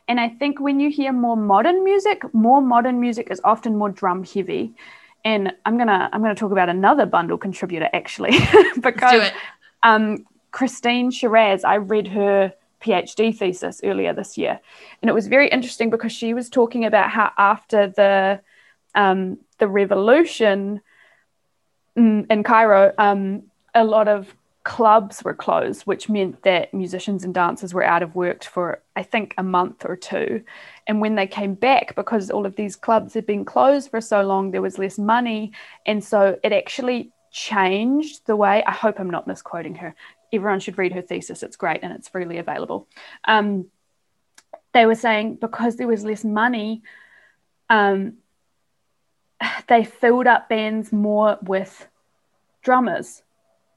And 0.06 0.18
I 0.18 0.28
think 0.28 0.58
when 0.58 0.80
you 0.80 0.90
hear 0.90 1.12
more 1.12 1.36
modern 1.36 1.84
music, 1.84 2.22
more 2.32 2.62
modern 2.62 2.98
music 3.00 3.28
is 3.30 3.40
often 3.44 3.76
more 3.76 3.90
drum 3.90 4.24
heavy. 4.24 4.74
And 5.24 5.52
I'm 5.66 5.76
gonna 5.76 6.08
I'm 6.12 6.22
gonna 6.22 6.34
talk 6.34 6.52
about 6.52 6.68
another 6.68 7.04
bundle 7.04 7.36
contributor 7.36 7.88
actually 7.92 8.38
because 8.80 9.30
um, 9.82 10.26
Christine 10.50 11.10
Shiraz, 11.10 11.64
I 11.64 11.76
read 11.76 12.08
her 12.08 12.52
PhD 12.80 13.36
thesis 13.36 13.80
earlier 13.84 14.12
this 14.12 14.38
year. 14.38 14.60
And 15.02 15.08
it 15.08 15.14
was 15.14 15.26
very 15.26 15.48
interesting 15.48 15.90
because 15.90 16.12
she 16.12 16.34
was 16.34 16.48
talking 16.48 16.84
about 16.84 17.10
how 17.10 17.32
after 17.36 17.88
the 17.88 18.40
um, 18.94 19.38
the 19.58 19.68
revolution 19.68 20.80
in, 21.96 22.26
in 22.30 22.42
Cairo, 22.42 22.92
um, 22.98 23.42
a 23.74 23.84
lot 23.84 24.08
of 24.08 24.34
clubs 24.64 25.24
were 25.24 25.34
closed, 25.34 25.82
which 25.82 26.08
meant 26.08 26.42
that 26.42 26.72
musicians 26.74 27.24
and 27.24 27.32
dancers 27.32 27.72
were 27.72 27.82
out 27.82 28.02
of 28.02 28.14
work 28.14 28.44
for, 28.44 28.82
I 28.96 29.02
think, 29.02 29.34
a 29.38 29.42
month 29.42 29.84
or 29.84 29.96
two. 29.96 30.44
And 30.86 31.00
when 31.00 31.14
they 31.14 31.26
came 31.26 31.54
back, 31.54 31.94
because 31.94 32.30
all 32.30 32.44
of 32.44 32.56
these 32.56 32.76
clubs 32.76 33.14
had 33.14 33.24
been 33.24 33.44
closed 33.44 33.90
for 33.90 34.00
so 34.00 34.22
long, 34.22 34.50
there 34.50 34.62
was 34.62 34.78
less 34.78 34.98
money. 34.98 35.52
And 35.86 36.04
so 36.04 36.38
it 36.42 36.52
actually 36.52 37.12
changed 37.30 38.26
the 38.26 38.36
way, 38.36 38.62
I 38.64 38.72
hope 38.72 39.00
I'm 39.00 39.10
not 39.10 39.26
misquoting 39.26 39.74
her, 39.76 39.94
everyone 40.32 40.60
should 40.60 40.78
read 40.78 40.92
her 40.92 41.02
thesis. 41.02 41.42
It's 41.42 41.56
great 41.56 41.80
and 41.82 41.92
it's 41.92 42.08
freely 42.08 42.38
available. 42.38 42.88
Um, 43.24 43.66
they 44.72 44.86
were 44.86 44.94
saying 44.94 45.36
because 45.36 45.76
there 45.76 45.88
was 45.88 46.04
less 46.04 46.24
money, 46.24 46.82
um, 47.70 48.14
they 49.68 49.84
filled 49.84 50.26
up 50.26 50.48
bands 50.48 50.92
more 50.92 51.38
with 51.42 51.88
drummers 52.62 53.22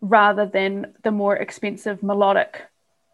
rather 0.02 0.46
than 0.46 0.94
the 1.04 1.12
more 1.12 1.36
expensive 1.36 2.02
melodic 2.02 2.64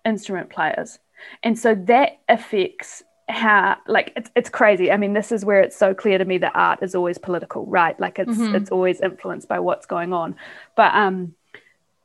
instrument 0.06 0.50
players. 0.50 1.00
And 1.44 1.58
so 1.58 1.76
that 1.76 2.20
affects 2.30 3.04
how 3.30 3.78
like 3.88 4.14
it's, 4.16 4.32
it's 4.38 4.50
crazy 4.50 4.90
i 4.90 4.96
mean 4.96 5.12
this 5.12 5.34
is 5.34 5.44
where 5.44 5.60
it's 5.60 5.76
so 5.76 5.94
clear 5.94 6.18
to 6.18 6.24
me 6.24 6.38
that 6.38 6.54
art 6.56 6.80
is 6.82 6.96
always 6.96 7.18
political 7.18 7.66
right 7.66 8.00
like 8.00 8.20
it's 8.20 8.32
mm-hmm. 8.32 8.56
it's 8.56 8.72
always 8.72 9.02
influenced 9.02 9.50
by 9.50 9.60
what's 9.60 9.86
going 9.86 10.14
on 10.14 10.34
but 10.78 10.94
um 10.96 11.36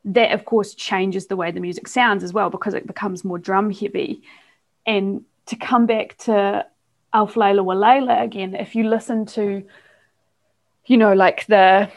that 0.05 0.33
of 0.33 0.45
course 0.45 0.75
changes 0.75 1.27
the 1.27 1.37
way 1.37 1.51
the 1.51 1.61
music 1.61 1.87
sounds 1.87 2.25
as 2.25 2.33
well 2.33 2.51
because 2.51 2.75
it 2.75 2.87
becomes 2.87 3.25
more 3.25 3.38
drum 3.38 3.71
heavy. 3.71 4.23
And 4.87 5.25
to 5.47 5.57
come 5.57 5.87
back 5.87 6.17
to 6.19 6.67
Alf 7.12 7.35
Layla 7.35 7.65
Wa 7.65 7.75
Layla 7.75 8.23
again 8.23 8.55
if 8.55 8.75
you 8.75 8.88
listen 8.88 9.27
to 9.27 9.62
you 10.87 10.97
know 10.97 11.12
like 11.12 11.47
the 11.47 11.91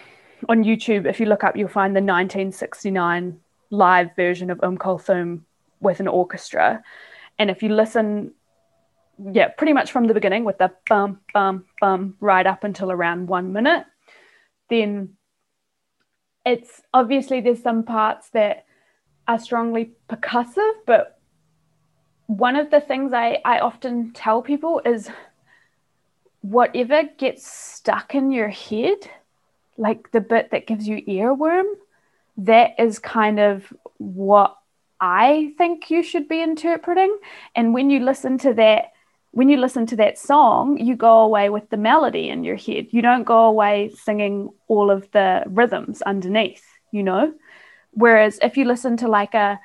on 0.50 0.64
YouTube 0.64 1.06
if 1.08 1.20
you 1.20 1.26
look 1.26 1.44
up 1.44 1.56
you'll 1.56 1.68
find 1.68 1.96
the 1.96 2.02
1969 2.02 3.40
live 3.72 4.16
version 4.16 4.50
of 4.50 4.60
Um 4.62 4.78
Kulthum 4.78 5.42
with 5.80 6.00
an 6.00 6.08
orchestra. 6.08 6.84
And 7.40 7.50
if 7.50 7.64
you 7.64 7.70
listen 7.70 8.34
yeah 9.32 9.48
pretty 9.48 9.74
much 9.74 9.92
from 9.92 10.08
the 10.08 10.14
beginning 10.14 10.44
with 10.44 10.58
the 10.58 10.72
bum 10.88 11.22
bum 11.34 11.66
bum 11.80 12.16
right 12.20 12.46
up 12.46 12.64
until 12.64 12.92
around 12.92 13.28
1 13.28 13.54
minute 13.54 13.86
then 14.70 15.15
it's 16.46 16.82
obviously 16.94 17.42
there's 17.42 17.62
some 17.62 17.84
parts 17.84 18.30
that 18.30 18.66
are 19.28 19.40
strongly 19.40 19.92
percussive, 20.08 20.74
but 20.86 21.20
one 22.28 22.56
of 22.56 22.70
the 22.72 22.82
things 22.82 23.14
I, 23.14 23.40
I 23.44 23.60
often 23.60 24.12
tell 24.14 24.42
people 24.42 24.82
is 24.86 25.10
whatever 26.42 27.04
gets 27.18 27.46
stuck 27.48 28.14
in 28.14 28.32
your 28.32 28.50
head, 28.50 28.98
like 29.78 30.12
the 30.12 30.22
bit 30.22 30.52
that 30.52 30.68
gives 30.68 30.88
you 30.88 31.02
earworm, 31.06 31.66
that 32.38 32.80
is 32.80 33.00
kind 33.00 33.40
of 33.40 33.74
what 33.98 34.58
I 35.00 35.54
think 35.58 35.90
you 35.90 36.04
should 36.04 36.28
be 36.28 36.42
interpreting. 36.42 37.18
And 37.56 37.74
when 37.74 37.90
you 37.90 38.00
listen 38.00 38.38
to 38.40 38.54
that 38.54 38.92
when 39.36 39.50
you 39.50 39.58
listen 39.58 39.86
to 39.88 39.98
that 39.98 40.18
song, 40.18 40.78
you 40.78 40.96
go 40.96 41.20
away 41.20 41.50
with 41.50 41.70
the 41.70 41.76
melody 41.76 42.30
in 42.30 42.46
your 42.46 42.56
head. 42.56 42.88
You 42.92 43.02
don't 43.02 43.26
go 43.26 43.44
away 43.44 43.92
singing 43.94 44.50
all 44.70 44.90
of 44.90 45.12
the 45.12 45.44
rhythms 45.48 46.02
underneath, 46.02 46.64
you 46.92 47.04
know? 47.04 47.34
Whereas 47.92 48.40
if 48.42 48.56
you 48.56 48.64
listen 48.64 48.96
to 48.96 49.10
like 49.10 49.34
a, 49.34 49.60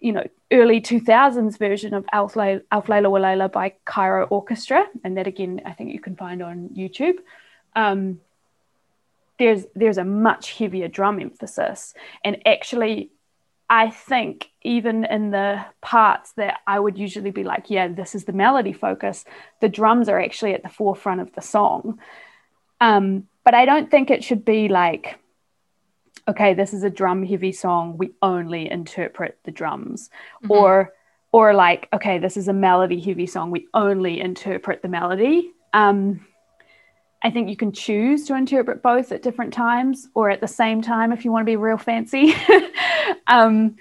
you 0.00 0.12
know, 0.12 0.26
early 0.50 0.80
2000s 0.80 1.58
version 1.58 1.92
of 1.92 2.06
Alf 2.10 2.32
Layla 2.36 3.10
Wa 3.10 3.48
by 3.48 3.74
Cairo 3.84 4.26
Orchestra, 4.28 4.86
and 5.04 5.18
that 5.18 5.26
again, 5.26 5.60
I 5.66 5.72
think 5.72 5.92
you 5.92 6.00
can 6.00 6.16
find 6.16 6.42
on 6.42 6.70
YouTube, 6.74 7.18
um, 7.74 8.22
there's, 9.38 9.66
there's 9.74 9.98
a 9.98 10.04
much 10.04 10.52
heavier 10.52 10.88
drum 10.88 11.20
emphasis. 11.20 11.92
And 12.24 12.38
actually, 12.46 13.10
I 13.68 13.90
think 13.90 14.50
even 14.62 15.04
in 15.04 15.30
the 15.30 15.64
parts 15.80 16.32
that 16.32 16.60
I 16.66 16.78
would 16.78 16.96
usually 16.96 17.32
be 17.32 17.42
like, 17.42 17.68
yeah, 17.68 17.88
this 17.88 18.14
is 18.14 18.24
the 18.24 18.32
melody 18.32 18.72
focus, 18.72 19.24
the 19.60 19.68
drums 19.68 20.08
are 20.08 20.20
actually 20.20 20.54
at 20.54 20.62
the 20.62 20.68
forefront 20.68 21.20
of 21.20 21.32
the 21.34 21.42
song. 21.42 21.98
Um, 22.80 23.26
but 23.44 23.54
I 23.54 23.64
don't 23.64 23.90
think 23.90 24.10
it 24.10 24.22
should 24.22 24.44
be 24.44 24.68
like 24.68 25.18
okay, 26.28 26.54
this 26.54 26.74
is 26.74 26.82
a 26.82 26.90
drum 26.90 27.24
heavy 27.24 27.52
song, 27.52 27.96
we 27.98 28.10
only 28.22 28.70
interpret 28.70 29.38
the 29.44 29.50
drums. 29.50 30.10
Mm-hmm. 30.42 30.50
Or 30.52 30.92
or 31.32 31.52
like, 31.52 31.88
okay, 31.92 32.18
this 32.18 32.36
is 32.36 32.48
a 32.48 32.52
melody 32.52 33.00
heavy 33.00 33.26
song, 33.26 33.50
we 33.50 33.66
only 33.74 34.20
interpret 34.20 34.80
the 34.80 34.88
melody. 34.88 35.52
Um, 35.74 36.24
I 37.22 37.30
think 37.30 37.48
you 37.50 37.56
can 37.56 37.72
choose 37.72 38.26
to 38.26 38.34
interpret 38.36 38.82
both 38.82 39.12
at 39.12 39.22
different 39.22 39.52
times 39.52 40.08
or 40.14 40.30
at 40.30 40.40
the 40.40 40.48
same 40.48 40.80
time 40.80 41.12
if 41.12 41.24
you 41.24 41.32
want 41.32 41.42
to 41.42 41.50
be 41.50 41.56
real 41.56 41.76
fancy. 41.76 42.34
um, 43.26 43.76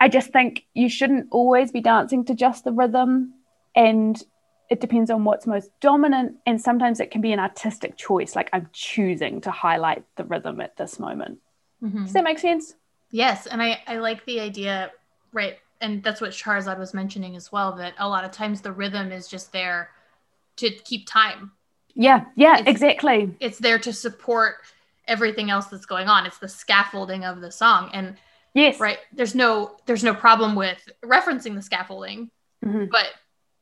I 0.00 0.08
just 0.08 0.32
think 0.32 0.64
you 0.74 0.88
shouldn't 0.88 1.28
always 1.30 1.72
be 1.72 1.80
dancing 1.80 2.24
to 2.26 2.34
just 2.34 2.64
the 2.64 2.72
rhythm. 2.72 3.34
And 3.74 4.22
it 4.68 4.80
depends 4.80 5.10
on 5.10 5.24
what's 5.24 5.46
most 5.46 5.70
dominant. 5.80 6.36
And 6.46 6.60
sometimes 6.60 7.00
it 7.00 7.10
can 7.10 7.20
be 7.20 7.32
an 7.32 7.38
artistic 7.38 7.96
choice, 7.96 8.36
like 8.36 8.50
I'm 8.52 8.68
choosing 8.72 9.40
to 9.42 9.50
highlight 9.50 10.04
the 10.16 10.24
rhythm 10.24 10.60
at 10.60 10.76
this 10.76 10.98
moment. 10.98 11.38
Mm-hmm. 11.82 12.04
Does 12.04 12.12
that 12.12 12.24
make 12.24 12.38
sense? 12.38 12.74
Yes. 13.10 13.46
And 13.46 13.60
I, 13.60 13.82
I 13.86 13.96
like 13.96 14.24
the 14.26 14.40
idea, 14.40 14.92
right? 15.32 15.58
And 15.80 16.02
that's 16.02 16.20
what 16.20 16.30
Shahrazad 16.30 16.78
was 16.78 16.94
mentioning 16.94 17.36
as 17.36 17.50
well, 17.50 17.72
that 17.76 17.94
a 17.98 18.08
lot 18.08 18.24
of 18.24 18.30
times 18.30 18.60
the 18.60 18.72
rhythm 18.72 19.10
is 19.12 19.26
just 19.26 19.50
there 19.50 19.90
to 20.56 20.70
keep 20.70 21.06
time. 21.06 21.52
Yeah, 21.94 22.26
yeah, 22.36 22.58
it's, 22.58 22.68
exactly. 22.68 23.34
It's 23.40 23.58
there 23.58 23.78
to 23.78 23.92
support 23.92 24.56
everything 25.08 25.50
else 25.50 25.66
that's 25.66 25.86
going 25.86 26.06
on. 26.06 26.26
It's 26.26 26.38
the 26.38 26.48
scaffolding 26.48 27.24
of 27.24 27.40
the 27.40 27.50
song. 27.50 27.90
And 27.92 28.16
yes, 28.54 28.80
right. 28.80 28.98
There's 29.12 29.34
no 29.34 29.76
there's 29.86 30.04
no 30.04 30.14
problem 30.14 30.54
with 30.54 30.88
referencing 31.04 31.54
the 31.54 31.62
scaffolding. 31.62 32.30
Mm-hmm. 32.64 32.86
But 32.90 33.06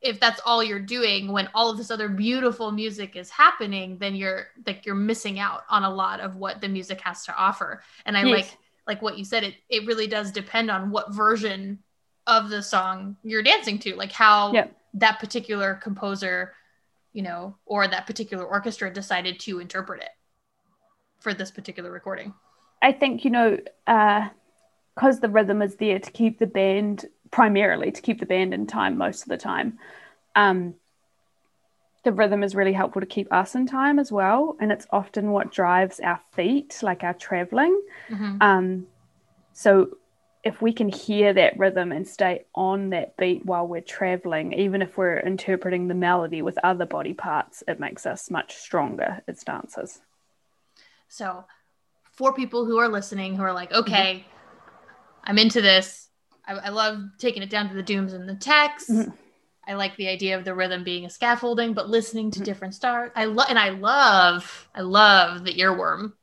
if 0.01 0.19
that's 0.19 0.39
all 0.45 0.63
you're 0.63 0.79
doing 0.79 1.31
when 1.31 1.49
all 1.53 1.69
of 1.69 1.77
this 1.77 1.91
other 1.91 2.07
beautiful 2.07 2.71
music 2.71 3.15
is 3.15 3.29
happening, 3.29 3.97
then 3.97 4.15
you're 4.15 4.47
like 4.65 4.85
you're 4.85 4.95
missing 4.95 5.39
out 5.39 5.63
on 5.69 5.83
a 5.83 5.89
lot 5.89 6.19
of 6.19 6.35
what 6.35 6.61
the 6.61 6.67
music 6.67 7.01
has 7.01 7.25
to 7.25 7.35
offer. 7.35 7.83
And 8.05 8.17
I 8.17 8.23
yes. 8.23 8.31
like 8.31 8.57
like 8.87 9.01
what 9.01 9.17
you 9.17 9.25
said, 9.25 9.43
it 9.43 9.55
it 9.69 9.85
really 9.85 10.07
does 10.07 10.31
depend 10.31 10.71
on 10.71 10.91
what 10.91 11.13
version 11.13 11.79
of 12.27 12.49
the 12.49 12.61
song 12.61 13.17
you're 13.23 13.43
dancing 13.43 13.79
to, 13.79 13.95
like 13.95 14.11
how 14.11 14.53
yep. 14.53 14.75
that 14.93 15.19
particular 15.19 15.75
composer, 15.75 16.53
you 17.11 17.21
know, 17.21 17.55
or 17.65 17.87
that 17.87 18.07
particular 18.07 18.45
orchestra 18.45 18.93
decided 18.93 19.39
to 19.41 19.59
interpret 19.59 20.01
it 20.01 20.09
for 21.19 21.33
this 21.33 21.51
particular 21.51 21.91
recording. 21.91 22.33
I 22.81 22.93
think, 22.93 23.25
you 23.25 23.31
know, 23.31 23.57
uh 23.85 24.29
because 24.95 25.19
the 25.19 25.29
rhythm 25.29 25.61
is 25.61 25.75
there 25.75 25.99
to 25.99 26.11
keep 26.11 26.39
the 26.39 26.47
band 26.47 27.05
primarily 27.31 27.91
to 27.91 28.01
keep 28.01 28.19
the 28.19 28.25
band 28.25 28.53
in 28.53 28.67
time 28.67 28.97
most 28.97 29.23
of 29.23 29.29
the 29.29 29.37
time. 29.37 29.79
Um, 30.35 30.75
the 32.03 32.11
rhythm 32.11 32.43
is 32.43 32.55
really 32.55 32.73
helpful 32.73 33.01
to 33.01 33.05
keep 33.05 33.31
us 33.31 33.55
in 33.55 33.67
time 33.67 33.99
as 33.99 34.11
well, 34.11 34.55
and 34.59 34.71
it's 34.71 34.87
often 34.89 35.31
what 35.31 35.51
drives 35.51 35.99
our 35.99 36.19
feet, 36.31 36.79
like 36.81 37.03
our 37.03 37.13
traveling. 37.13 37.79
Mm-hmm. 38.09 38.37
Um, 38.41 38.87
so 39.53 39.97
if 40.43 40.61
we 40.61 40.71
can 40.71 40.87
hear 40.87 41.33
that 41.33 41.59
rhythm 41.59 41.91
and 41.91 42.07
stay 42.07 42.45
on 42.55 42.91
that 42.91 43.17
beat 43.17 43.45
while 43.45 43.67
we're 43.67 43.81
traveling, 43.81 44.53
even 44.53 44.81
if 44.81 44.97
we're 44.97 45.19
interpreting 45.19 45.89
the 45.89 45.93
melody 45.93 46.41
with 46.41 46.57
other 46.63 46.85
body 46.85 47.13
parts, 47.13 47.63
it 47.67 47.79
makes 47.79 48.05
us 48.05 48.31
much 48.31 48.55
stronger 48.55 49.21
as 49.27 49.43
dancers. 49.43 49.99
So, 51.09 51.43
for 52.13 52.33
people 52.33 52.65
who 52.65 52.77
are 52.77 52.87
listening 52.87 53.35
who 53.35 53.43
are 53.43 53.53
like, 53.53 53.73
okay, 53.73 54.25
mm-hmm. 54.25 54.38
I'm 55.23 55.37
into 55.37 55.61
this, 55.61 56.09
I, 56.45 56.53
I 56.53 56.69
love 56.69 56.99
taking 57.17 57.43
it 57.43 57.49
down 57.49 57.69
to 57.69 57.75
the 57.75 57.83
dooms 57.83 58.13
and 58.13 58.27
the 58.27 58.35
text. 58.35 58.89
Mm-hmm. 58.89 59.11
I 59.67 59.73
like 59.73 59.95
the 59.97 60.07
idea 60.07 60.37
of 60.37 60.45
the 60.45 60.55
rhythm 60.55 60.83
being 60.83 61.05
a 61.05 61.09
scaffolding, 61.09 61.73
but 61.73 61.89
listening 61.89 62.31
to 62.31 62.39
mm-hmm. 62.39 62.45
different 62.45 62.73
stars. 62.73 63.11
I 63.15 63.25
love, 63.25 63.47
and 63.49 63.59
I 63.59 63.69
love, 63.69 64.67
I 64.73 64.81
love 64.81 65.43
the 65.43 65.53
earworm. 65.53 66.13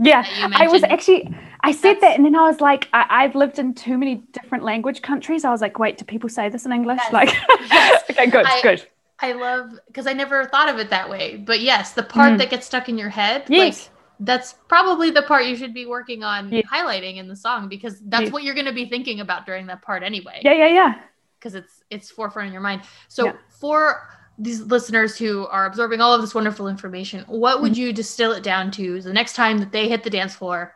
Yeah, 0.00 0.24
I 0.54 0.68
was 0.68 0.84
actually, 0.84 1.34
I 1.60 1.72
said 1.72 1.94
That's, 1.94 2.00
that, 2.02 2.16
and 2.16 2.24
then 2.24 2.36
I 2.36 2.42
was 2.42 2.60
like, 2.60 2.88
I, 2.92 3.22
have 3.22 3.34
lived 3.34 3.58
in 3.58 3.74
too 3.74 3.98
many 3.98 4.22
different 4.32 4.62
language 4.62 5.02
countries. 5.02 5.44
I 5.44 5.50
was 5.50 5.60
like, 5.60 5.80
wait, 5.80 5.98
do 5.98 6.04
people 6.04 6.28
say 6.28 6.48
this 6.48 6.64
in 6.64 6.70
English? 6.70 7.00
Yes, 7.02 7.12
like, 7.12 7.34
yes. 7.68 8.04
okay, 8.08 8.26
good, 8.30 8.46
I, 8.46 8.62
good. 8.62 8.86
I 9.18 9.32
love 9.32 9.76
because 9.88 10.06
I 10.06 10.12
never 10.12 10.44
thought 10.44 10.68
of 10.68 10.78
it 10.78 10.90
that 10.90 11.10
way. 11.10 11.36
But 11.36 11.60
yes, 11.60 11.94
the 11.94 12.04
part 12.04 12.34
mm. 12.34 12.38
that 12.38 12.50
gets 12.50 12.66
stuck 12.66 12.88
in 12.88 12.96
your 12.96 13.08
head, 13.08 13.44
yes. 13.48 13.90
like 13.90 13.97
that's 14.20 14.54
probably 14.68 15.10
the 15.10 15.22
part 15.22 15.46
you 15.46 15.56
should 15.56 15.74
be 15.74 15.86
working 15.86 16.24
on 16.24 16.52
yeah. 16.52 16.62
highlighting 16.62 17.16
in 17.16 17.28
the 17.28 17.36
song 17.36 17.68
because 17.68 18.00
that's 18.06 18.24
yeah. 18.24 18.30
what 18.30 18.42
you're 18.42 18.54
going 18.54 18.66
to 18.66 18.72
be 18.72 18.86
thinking 18.86 19.20
about 19.20 19.46
during 19.46 19.66
that 19.66 19.82
part 19.82 20.02
anyway. 20.02 20.40
Yeah, 20.42 20.54
yeah, 20.54 20.68
yeah. 20.68 20.94
Because 21.38 21.54
it's 21.54 21.82
it's 21.90 22.10
forefront 22.10 22.48
in 22.48 22.52
your 22.52 22.62
mind. 22.62 22.82
So 23.08 23.26
yeah. 23.26 23.32
for 23.48 24.08
these 24.38 24.62
listeners 24.62 25.16
who 25.16 25.46
are 25.46 25.66
absorbing 25.66 26.00
all 26.00 26.12
of 26.12 26.20
this 26.20 26.34
wonderful 26.34 26.68
information, 26.68 27.24
what 27.26 27.62
would 27.62 27.72
mm-hmm. 27.72 27.82
you 27.82 27.92
distill 27.92 28.32
it 28.32 28.42
down 28.42 28.70
to 28.72 29.00
the 29.02 29.12
next 29.12 29.34
time 29.34 29.58
that 29.58 29.72
they 29.72 29.88
hit 29.88 30.02
the 30.02 30.10
dance 30.10 30.34
floor, 30.34 30.74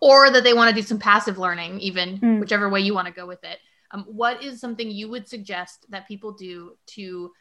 or 0.00 0.30
that 0.30 0.44
they 0.44 0.52
want 0.52 0.74
to 0.74 0.80
do 0.80 0.86
some 0.86 0.98
passive 0.98 1.38
learning, 1.38 1.78
even 1.80 2.18
mm. 2.18 2.40
whichever 2.40 2.68
way 2.68 2.80
you 2.80 2.94
want 2.94 3.06
to 3.06 3.12
go 3.12 3.26
with 3.26 3.44
it? 3.44 3.58
Um, 3.92 4.04
what 4.08 4.42
is 4.42 4.60
something 4.60 4.90
you 4.90 5.08
would 5.08 5.28
suggest 5.28 5.86
that 5.90 6.08
people 6.08 6.32
do 6.32 6.76
to 6.88 7.32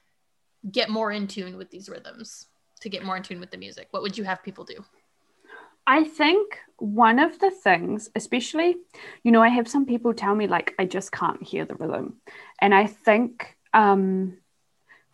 get 0.72 0.90
more 0.90 1.12
in 1.12 1.28
tune 1.28 1.58
with 1.58 1.72
these 1.72 1.90
rhythms? 1.90 2.46
To 2.82 2.90
get 2.90 3.04
more 3.04 3.18
in 3.18 3.24
tune 3.24 3.42
with 3.42 3.52
the 3.52 3.58
music, 3.58 3.88
what 3.92 4.02
would 4.04 4.18
you 4.18 4.24
have 4.24 4.42
people 4.42 4.64
do? 4.64 4.86
I 5.90 6.04
think 6.04 6.60
one 6.78 7.18
of 7.18 7.40
the 7.40 7.50
things, 7.50 8.12
especially, 8.16 8.76
you 9.24 9.32
know, 9.32 9.42
I 9.42 9.48
have 9.48 9.68
some 9.68 9.88
people 9.88 10.14
tell 10.14 10.36
me 10.36 10.46
like 10.46 10.76
I 10.78 10.86
just 10.86 11.12
can't 11.12 11.42
hear 11.42 11.66
the 11.66 11.74
rhythm. 11.74 12.18
And 12.62 12.76
I 12.76 12.86
think 12.86 13.58
um, 13.74 14.38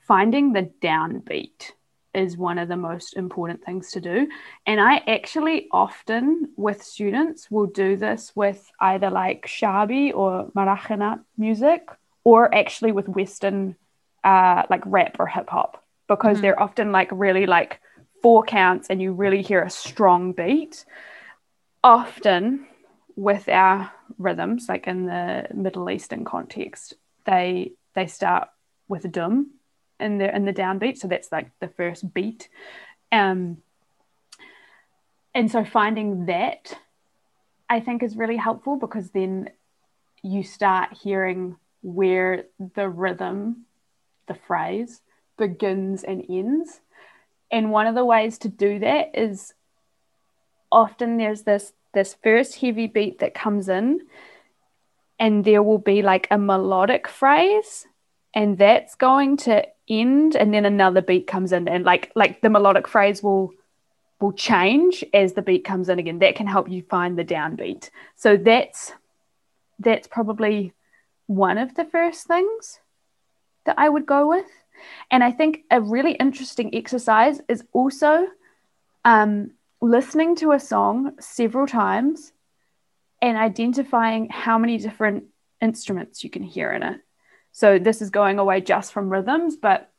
finding 0.06 0.52
the 0.52 0.70
downbeat 0.82 1.72
is 2.14 2.36
one 2.36 2.58
of 2.58 2.68
the 2.68 2.76
most 2.76 3.16
important 3.16 3.64
things 3.64 3.92
to 3.92 4.02
do. 4.02 4.28
And 4.66 4.82
I 4.82 4.98
actually 5.08 5.70
often 5.72 6.50
with 6.58 6.84
students 6.84 7.50
will 7.50 7.68
do 7.68 7.96
this 7.96 8.34
with 8.36 8.70
either 8.82 9.10
like 9.10 9.46
Shabi 9.48 10.14
or 10.14 10.52
Mahraganat 10.58 11.22
music 11.38 11.88
or 12.26 12.54
actually 12.54 12.92
with 12.92 13.08
Western 13.08 13.78
uh, 14.26 14.64
like 14.70 14.84
rap 14.86 15.16
or 15.20 15.28
hip 15.28 15.50
hop 15.50 15.82
because 16.10 16.34
mm-hmm. 16.34 16.42
they're 16.42 16.60
often 16.62 16.92
like 16.92 17.08
really 17.14 17.46
like 17.46 17.80
four 18.26 18.42
counts 18.42 18.88
and 18.90 19.00
you 19.00 19.14
really 19.14 19.44
hear 19.44 19.62
a 19.62 19.70
strong 19.70 20.34
beat. 20.34 20.84
Often 21.84 22.66
with 23.16 23.48
our 23.48 23.92
rhythms, 24.18 24.66
like 24.68 24.88
in 24.88 25.06
the 25.06 25.46
Middle 25.54 25.92
Eastern 25.92 26.26
context, 26.26 26.96
they 27.28 27.74
they 27.94 28.08
start 28.08 28.48
with 28.88 29.06
a 29.06 29.10
dum 29.10 29.52
in 30.00 30.18
the 30.18 30.36
in 30.36 30.44
the 30.44 30.54
downbeat. 30.54 30.98
So 30.98 31.08
that's 31.08 31.32
like 31.32 31.52
the 31.60 31.68
first 31.68 32.16
beat. 32.16 32.50
Um, 33.12 33.58
and 35.36 35.52
so 35.52 35.64
finding 35.64 36.26
that 36.26 36.74
I 37.70 37.80
think 37.80 38.02
is 38.02 38.18
really 38.18 38.38
helpful 38.38 38.76
because 38.76 39.12
then 39.12 39.52
you 40.24 40.42
start 40.42 40.94
hearing 40.94 41.58
where 41.84 42.46
the 42.74 42.90
rhythm, 42.90 43.68
the 44.28 44.34
phrase 44.34 45.02
begins 45.38 46.04
and 46.04 46.26
ends. 46.28 46.80
And 47.56 47.72
one 47.72 47.88
of 47.88 47.96
the 47.96 48.04
ways 48.04 48.38
to 48.40 48.50
do 48.50 48.80
that 48.80 49.12
is 49.14 49.54
often 50.70 51.16
there's 51.16 51.44
this 51.44 51.72
this 51.94 52.14
first 52.22 52.58
heavy 52.58 52.88
beat 52.88 53.20
that 53.20 53.34
comes 53.34 53.70
in 53.70 54.02
and 55.18 55.46
there 55.46 55.64
will 55.64 55.78
be 55.78 56.02
like 56.02 56.28
a 56.30 56.38
melodic 56.38 57.08
phrase 57.08 57.88
and 58.34 58.58
that's 58.58 58.96
going 58.96 59.38
to 59.38 59.66
end 59.88 60.36
and 60.36 60.54
then 60.54 60.66
another 60.66 61.02
beat 61.02 61.28
comes 61.28 61.54
in 61.54 61.70
and 61.70 61.86
like 61.86 62.12
like 62.14 62.42
the 62.42 62.50
melodic 62.50 62.90
phrase 62.90 63.24
will 63.24 63.54
will 64.20 64.34
change 64.34 65.06
as 65.14 65.32
the 65.32 65.42
beat 65.42 65.64
comes 65.64 65.88
in 65.88 65.98
again. 65.98 66.20
That 66.20 66.36
can 66.36 66.48
help 66.48 66.70
you 66.70 66.82
find 66.82 67.18
the 67.18 67.24
downbeat. 67.24 67.90
So 68.18 68.36
that's 68.36 68.92
that's 69.80 70.10
probably 70.10 70.74
one 71.28 71.58
of 71.58 71.76
the 71.76 71.86
first 71.86 72.28
things 72.28 72.82
that 73.66 73.80
i 73.80 73.90
would 73.90 74.06
go 74.06 74.28
with 74.28 74.46
and 75.12 75.24
I 75.24 75.32
think 75.32 75.64
a 75.72 75.82
really 75.82 76.14
interesting 76.14 76.76
exercise 76.76 77.42
is 77.48 77.64
also 77.74 78.28
um, 79.04 79.52
listening 79.82 80.36
to 80.38 80.52
a 80.52 80.60
song 80.60 81.14
several 81.20 81.68
times 81.68 82.32
and 83.22 83.38
identifying 83.38 84.30
how 84.30 84.58
many 84.58 84.78
different 84.78 85.26
instruments 85.62 86.24
you 86.24 86.30
can 86.30 86.44
hear 86.44 86.72
in 86.72 86.84
it. 86.84 87.02
So 87.52 87.80
this 87.80 88.02
is 88.02 88.10
going 88.10 88.40
away 88.40 88.62
just 88.62 88.92
from 88.94 89.10
rhythms, 89.10 89.56
but 89.56 89.92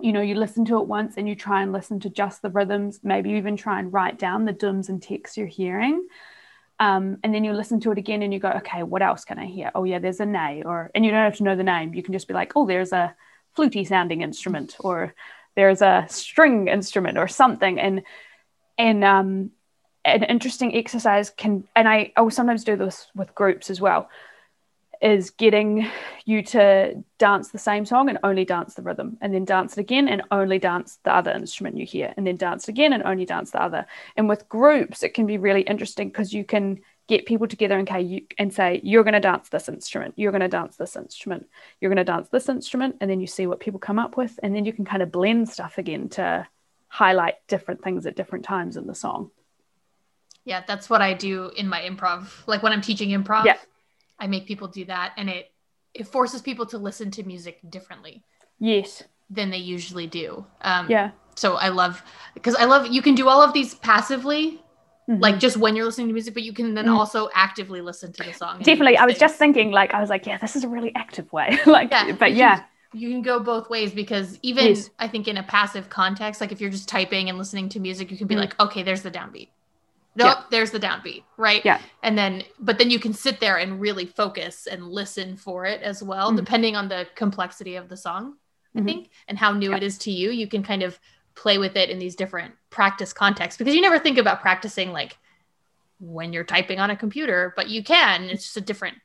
you 0.00 0.12
know, 0.12 0.20
you 0.20 0.34
listen 0.34 0.64
to 0.66 0.78
it 0.78 0.88
once 0.88 1.14
and 1.16 1.28
you 1.28 1.36
try 1.36 1.62
and 1.62 1.72
listen 1.72 2.00
to 2.00 2.10
just 2.10 2.42
the 2.42 2.50
rhythms, 2.50 3.00
maybe 3.02 3.30
you 3.30 3.36
even 3.36 3.56
try 3.56 3.78
and 3.78 3.92
write 3.92 4.18
down 4.18 4.44
the 4.44 4.52
dums 4.52 4.88
and 4.88 5.00
teks 5.00 5.36
you're 5.36 5.46
hearing. 5.46 6.06
Um, 6.80 7.18
and 7.22 7.32
then 7.32 7.44
you 7.44 7.52
listen 7.52 7.78
to 7.80 7.92
it 7.92 7.98
again 7.98 8.22
and 8.22 8.32
you 8.32 8.40
go, 8.40 8.50
okay, 8.50 8.82
what 8.82 9.02
else 9.02 9.24
can 9.24 9.38
I 9.38 9.46
hear? 9.46 9.70
Oh 9.74 9.84
yeah, 9.84 10.00
there's 10.00 10.20
a 10.20 10.26
nay, 10.26 10.62
or 10.64 10.90
and 10.94 11.04
you 11.04 11.12
don't 11.12 11.20
have 11.20 11.36
to 11.36 11.44
know 11.44 11.54
the 11.54 11.62
name. 11.62 11.94
You 11.94 12.02
can 12.02 12.12
just 12.12 12.26
be 12.26 12.34
like, 12.34 12.52
oh, 12.56 12.66
there's 12.66 12.92
a 12.92 13.14
fluty 13.54 13.84
sounding 13.84 14.22
instrument 14.22 14.76
or 14.80 15.14
there's 15.56 15.82
a 15.82 16.06
string 16.08 16.68
instrument 16.68 17.18
or 17.18 17.28
something 17.28 17.78
and 17.78 18.02
and 18.76 19.04
um, 19.04 19.50
an 20.04 20.24
interesting 20.24 20.74
exercise 20.76 21.30
can 21.30 21.64
and 21.76 21.88
I, 21.88 22.12
I 22.16 22.22
will 22.22 22.30
sometimes 22.30 22.64
do 22.64 22.76
this 22.76 23.06
with 23.14 23.34
groups 23.34 23.70
as 23.70 23.80
well 23.80 24.08
is 25.04 25.30
getting 25.30 25.86
you 26.24 26.42
to 26.42 27.04
dance 27.18 27.50
the 27.50 27.58
same 27.58 27.84
song 27.84 28.08
and 28.08 28.18
only 28.22 28.46
dance 28.46 28.74
the 28.74 28.82
rhythm, 28.82 29.18
and 29.20 29.34
then 29.34 29.44
dance 29.44 29.76
it 29.76 29.80
again 29.80 30.08
and 30.08 30.22
only 30.30 30.58
dance 30.58 30.98
the 31.04 31.14
other 31.14 31.30
instrument 31.30 31.76
you 31.76 31.84
hear, 31.84 32.14
and 32.16 32.26
then 32.26 32.36
dance 32.36 32.68
it 32.68 32.72
again 32.72 32.94
and 32.94 33.02
only 33.02 33.26
dance 33.26 33.50
the 33.50 33.62
other. 33.62 33.86
And 34.16 34.30
with 34.30 34.48
groups, 34.48 35.02
it 35.02 35.12
can 35.12 35.26
be 35.26 35.36
really 35.36 35.60
interesting 35.60 36.08
because 36.08 36.32
you 36.32 36.42
can 36.42 36.80
get 37.06 37.26
people 37.26 37.46
together 37.46 37.78
and, 37.78 38.10
you, 38.10 38.22
and 38.38 38.52
say, 38.52 38.80
You're 38.82 39.04
going 39.04 39.14
to 39.14 39.20
dance 39.20 39.48
this 39.48 39.68
instrument, 39.68 40.14
you're 40.16 40.32
going 40.32 40.40
to 40.40 40.48
dance 40.48 40.76
this 40.76 40.96
instrument, 40.96 41.46
you're 41.80 41.90
going 41.90 42.04
to 42.04 42.04
dance 42.04 42.28
this 42.28 42.48
instrument, 42.48 42.96
and 43.00 43.10
then 43.10 43.20
you 43.20 43.26
see 43.26 43.46
what 43.46 43.60
people 43.60 43.80
come 43.80 43.98
up 43.98 44.16
with, 44.16 44.38
and 44.42 44.54
then 44.54 44.64
you 44.64 44.72
can 44.72 44.84
kind 44.84 45.02
of 45.02 45.12
blend 45.12 45.48
stuff 45.48 45.78
again 45.78 46.08
to 46.10 46.46
highlight 46.88 47.34
different 47.48 47.82
things 47.82 48.06
at 48.06 48.16
different 48.16 48.44
times 48.44 48.76
in 48.76 48.86
the 48.86 48.94
song. 48.94 49.30
Yeah, 50.44 50.62
that's 50.66 50.90
what 50.90 51.00
I 51.00 51.14
do 51.14 51.50
in 51.56 51.68
my 51.68 51.80
improv. 51.80 52.28
Like 52.46 52.62
when 52.62 52.72
I'm 52.72 52.82
teaching 52.82 53.10
improv, 53.10 53.46
yeah. 53.46 53.56
I 54.18 54.26
make 54.26 54.46
people 54.46 54.68
do 54.68 54.84
that 54.84 55.14
and 55.16 55.28
it 55.28 55.50
it 55.94 56.06
forces 56.06 56.42
people 56.42 56.66
to 56.66 56.78
listen 56.78 57.10
to 57.12 57.22
music 57.22 57.58
differently. 57.68 58.22
Yes. 58.58 59.02
Than 59.30 59.50
they 59.50 59.58
usually 59.58 60.06
do. 60.06 60.44
Um, 60.60 60.90
yeah. 60.90 61.12
So 61.36 61.54
I 61.54 61.68
love 61.68 62.02
because 62.34 62.54
I 62.54 62.64
love 62.64 62.86
you 62.88 63.02
can 63.02 63.14
do 63.14 63.28
all 63.28 63.42
of 63.42 63.52
these 63.52 63.74
passively, 63.74 64.62
mm-hmm. 65.08 65.20
like 65.20 65.38
just 65.38 65.56
when 65.56 65.76
you're 65.76 65.84
listening 65.84 66.08
to 66.08 66.12
music, 66.12 66.34
but 66.34 66.42
you 66.42 66.52
can 66.52 66.74
then 66.74 66.86
mm-hmm. 66.86 66.96
also 66.96 67.28
actively 67.34 67.80
listen 67.80 68.12
to 68.12 68.22
the 68.24 68.32
song. 68.32 68.58
Definitely. 68.58 68.96
I 68.96 69.06
was 69.06 69.18
just 69.18 69.36
thinking, 69.36 69.70
like, 69.70 69.94
I 69.94 70.00
was 70.00 70.10
like, 70.10 70.26
yeah, 70.26 70.38
this 70.38 70.56
is 70.56 70.64
a 70.64 70.68
really 70.68 70.92
active 70.94 71.32
way. 71.32 71.58
like, 71.66 71.90
yeah, 71.90 72.12
but 72.12 72.34
yeah. 72.34 72.56
Can, 72.56 73.00
you 73.00 73.10
can 73.10 73.22
go 73.22 73.40
both 73.40 73.68
ways 73.70 73.92
because 73.92 74.38
even 74.42 74.66
yes. 74.66 74.90
I 74.98 75.08
think 75.08 75.26
in 75.26 75.36
a 75.36 75.42
passive 75.42 75.88
context, 75.90 76.40
like 76.40 76.52
if 76.52 76.60
you're 76.60 76.70
just 76.70 76.88
typing 76.88 77.28
and 77.28 77.38
listening 77.38 77.68
to 77.70 77.80
music, 77.80 78.10
you 78.10 78.16
can 78.16 78.26
be 78.26 78.34
mm-hmm. 78.34 78.42
like, 78.42 78.60
okay, 78.60 78.82
there's 78.82 79.02
the 79.02 79.10
downbeat 79.10 79.48
nope, 80.16 80.36
yeah. 80.38 80.44
there's 80.50 80.70
the 80.70 80.80
downbeat, 80.80 81.24
right? 81.36 81.64
Yeah. 81.64 81.80
And 82.02 82.16
then, 82.16 82.42
but 82.58 82.78
then 82.78 82.90
you 82.90 82.98
can 82.98 83.12
sit 83.12 83.40
there 83.40 83.56
and 83.56 83.80
really 83.80 84.06
focus 84.06 84.66
and 84.66 84.88
listen 84.88 85.36
for 85.36 85.64
it 85.64 85.82
as 85.82 86.02
well, 86.02 86.28
mm-hmm. 86.28 86.36
depending 86.36 86.76
on 86.76 86.88
the 86.88 87.06
complexity 87.14 87.76
of 87.76 87.88
the 87.88 87.96
song, 87.96 88.36
I 88.74 88.78
mm-hmm. 88.78 88.86
think, 88.86 89.10
and 89.28 89.38
how 89.38 89.52
new 89.52 89.70
yeah. 89.70 89.78
it 89.78 89.82
is 89.82 89.98
to 89.98 90.10
you. 90.10 90.30
You 90.30 90.46
can 90.46 90.62
kind 90.62 90.82
of 90.82 90.98
play 91.34 91.58
with 91.58 91.76
it 91.76 91.90
in 91.90 91.98
these 91.98 92.16
different 92.16 92.54
practice 92.70 93.12
contexts 93.12 93.58
because 93.58 93.74
you 93.74 93.80
never 93.80 93.98
think 93.98 94.18
about 94.18 94.40
practicing 94.40 94.92
like 94.92 95.18
when 96.00 96.32
you're 96.32 96.44
typing 96.44 96.78
on 96.78 96.90
a 96.90 96.96
computer, 96.96 97.52
but 97.56 97.68
you 97.68 97.82
can. 97.82 98.24
It's 98.24 98.44
just 98.44 98.56
a 98.56 98.60
different 98.60 98.98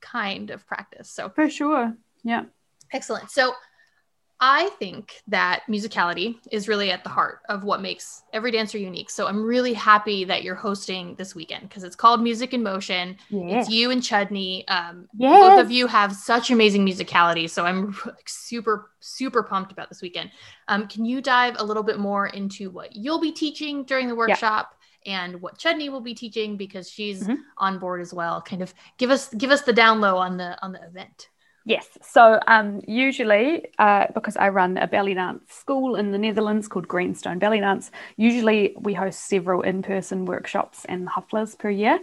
kind 0.00 0.50
of 0.50 0.66
practice. 0.66 1.10
So, 1.10 1.28
for 1.28 1.48
sure. 1.48 1.96
Yeah. 2.22 2.44
Excellent. 2.92 3.30
So, 3.30 3.54
I 4.42 4.70
think 4.78 5.22
that 5.28 5.64
musicality 5.68 6.36
is 6.50 6.66
really 6.66 6.90
at 6.90 7.04
the 7.04 7.10
heart 7.10 7.40
of 7.50 7.62
what 7.62 7.82
makes 7.82 8.22
every 8.32 8.50
dancer 8.50 8.78
unique. 8.78 9.10
So 9.10 9.26
I'm 9.26 9.42
really 9.42 9.74
happy 9.74 10.24
that 10.24 10.42
you're 10.42 10.54
hosting 10.54 11.14
this 11.16 11.34
weekend 11.34 11.68
because 11.68 11.84
it's 11.84 11.94
called 11.94 12.22
Music 12.22 12.54
in 12.54 12.62
Motion. 12.62 13.18
It's 13.30 13.68
you 13.68 13.90
and 13.90 14.02
Chudney. 14.02 14.66
Um, 14.68 15.08
yes. 15.18 15.40
Both 15.40 15.60
of 15.66 15.70
you 15.70 15.86
have 15.86 16.14
such 16.14 16.50
amazing 16.50 16.86
musicality. 16.86 17.50
So 17.50 17.66
I'm 17.66 17.94
super, 18.26 18.92
super 19.00 19.42
pumped 19.42 19.72
about 19.72 19.90
this 19.90 20.00
weekend. 20.00 20.30
Um, 20.68 20.88
can 20.88 21.04
you 21.04 21.20
dive 21.20 21.56
a 21.58 21.64
little 21.64 21.82
bit 21.82 21.98
more 21.98 22.28
into 22.28 22.70
what 22.70 22.96
you'll 22.96 23.20
be 23.20 23.32
teaching 23.32 23.84
during 23.84 24.08
the 24.08 24.16
workshop? 24.16 24.68
Yeah 24.70 24.76
and 25.06 25.40
what 25.40 25.56
Chudney 25.56 25.88
will 25.88 26.02
be 26.02 26.12
teaching 26.12 26.58
because 26.58 26.90
she's 26.90 27.22
mm-hmm. 27.22 27.40
on 27.56 27.78
board 27.78 28.02
as 28.02 28.12
well. 28.12 28.42
Kind 28.42 28.60
of 28.60 28.74
give 28.98 29.10
us 29.10 29.32
give 29.32 29.50
us 29.50 29.62
the 29.62 29.72
down 29.72 29.98
low 30.02 30.18
on 30.18 30.36
the 30.36 30.62
on 30.62 30.72
the 30.72 30.84
event. 30.84 31.30
Yes. 31.66 31.86
So 32.02 32.40
um, 32.46 32.80
usually, 32.86 33.66
uh, 33.78 34.06
because 34.14 34.36
I 34.36 34.48
run 34.48 34.78
a 34.78 34.86
belly 34.86 35.14
dance 35.14 35.52
school 35.52 35.94
in 35.96 36.10
the 36.10 36.18
Netherlands 36.18 36.68
called 36.68 36.88
Greenstone 36.88 37.38
Belly 37.38 37.60
Dance, 37.60 37.90
usually 38.16 38.74
we 38.78 38.94
host 38.94 39.28
several 39.28 39.60
in 39.62 39.82
person 39.82 40.24
workshops 40.24 40.86
and 40.86 41.06
haflas 41.08 41.58
per 41.58 41.68
year. 41.68 41.98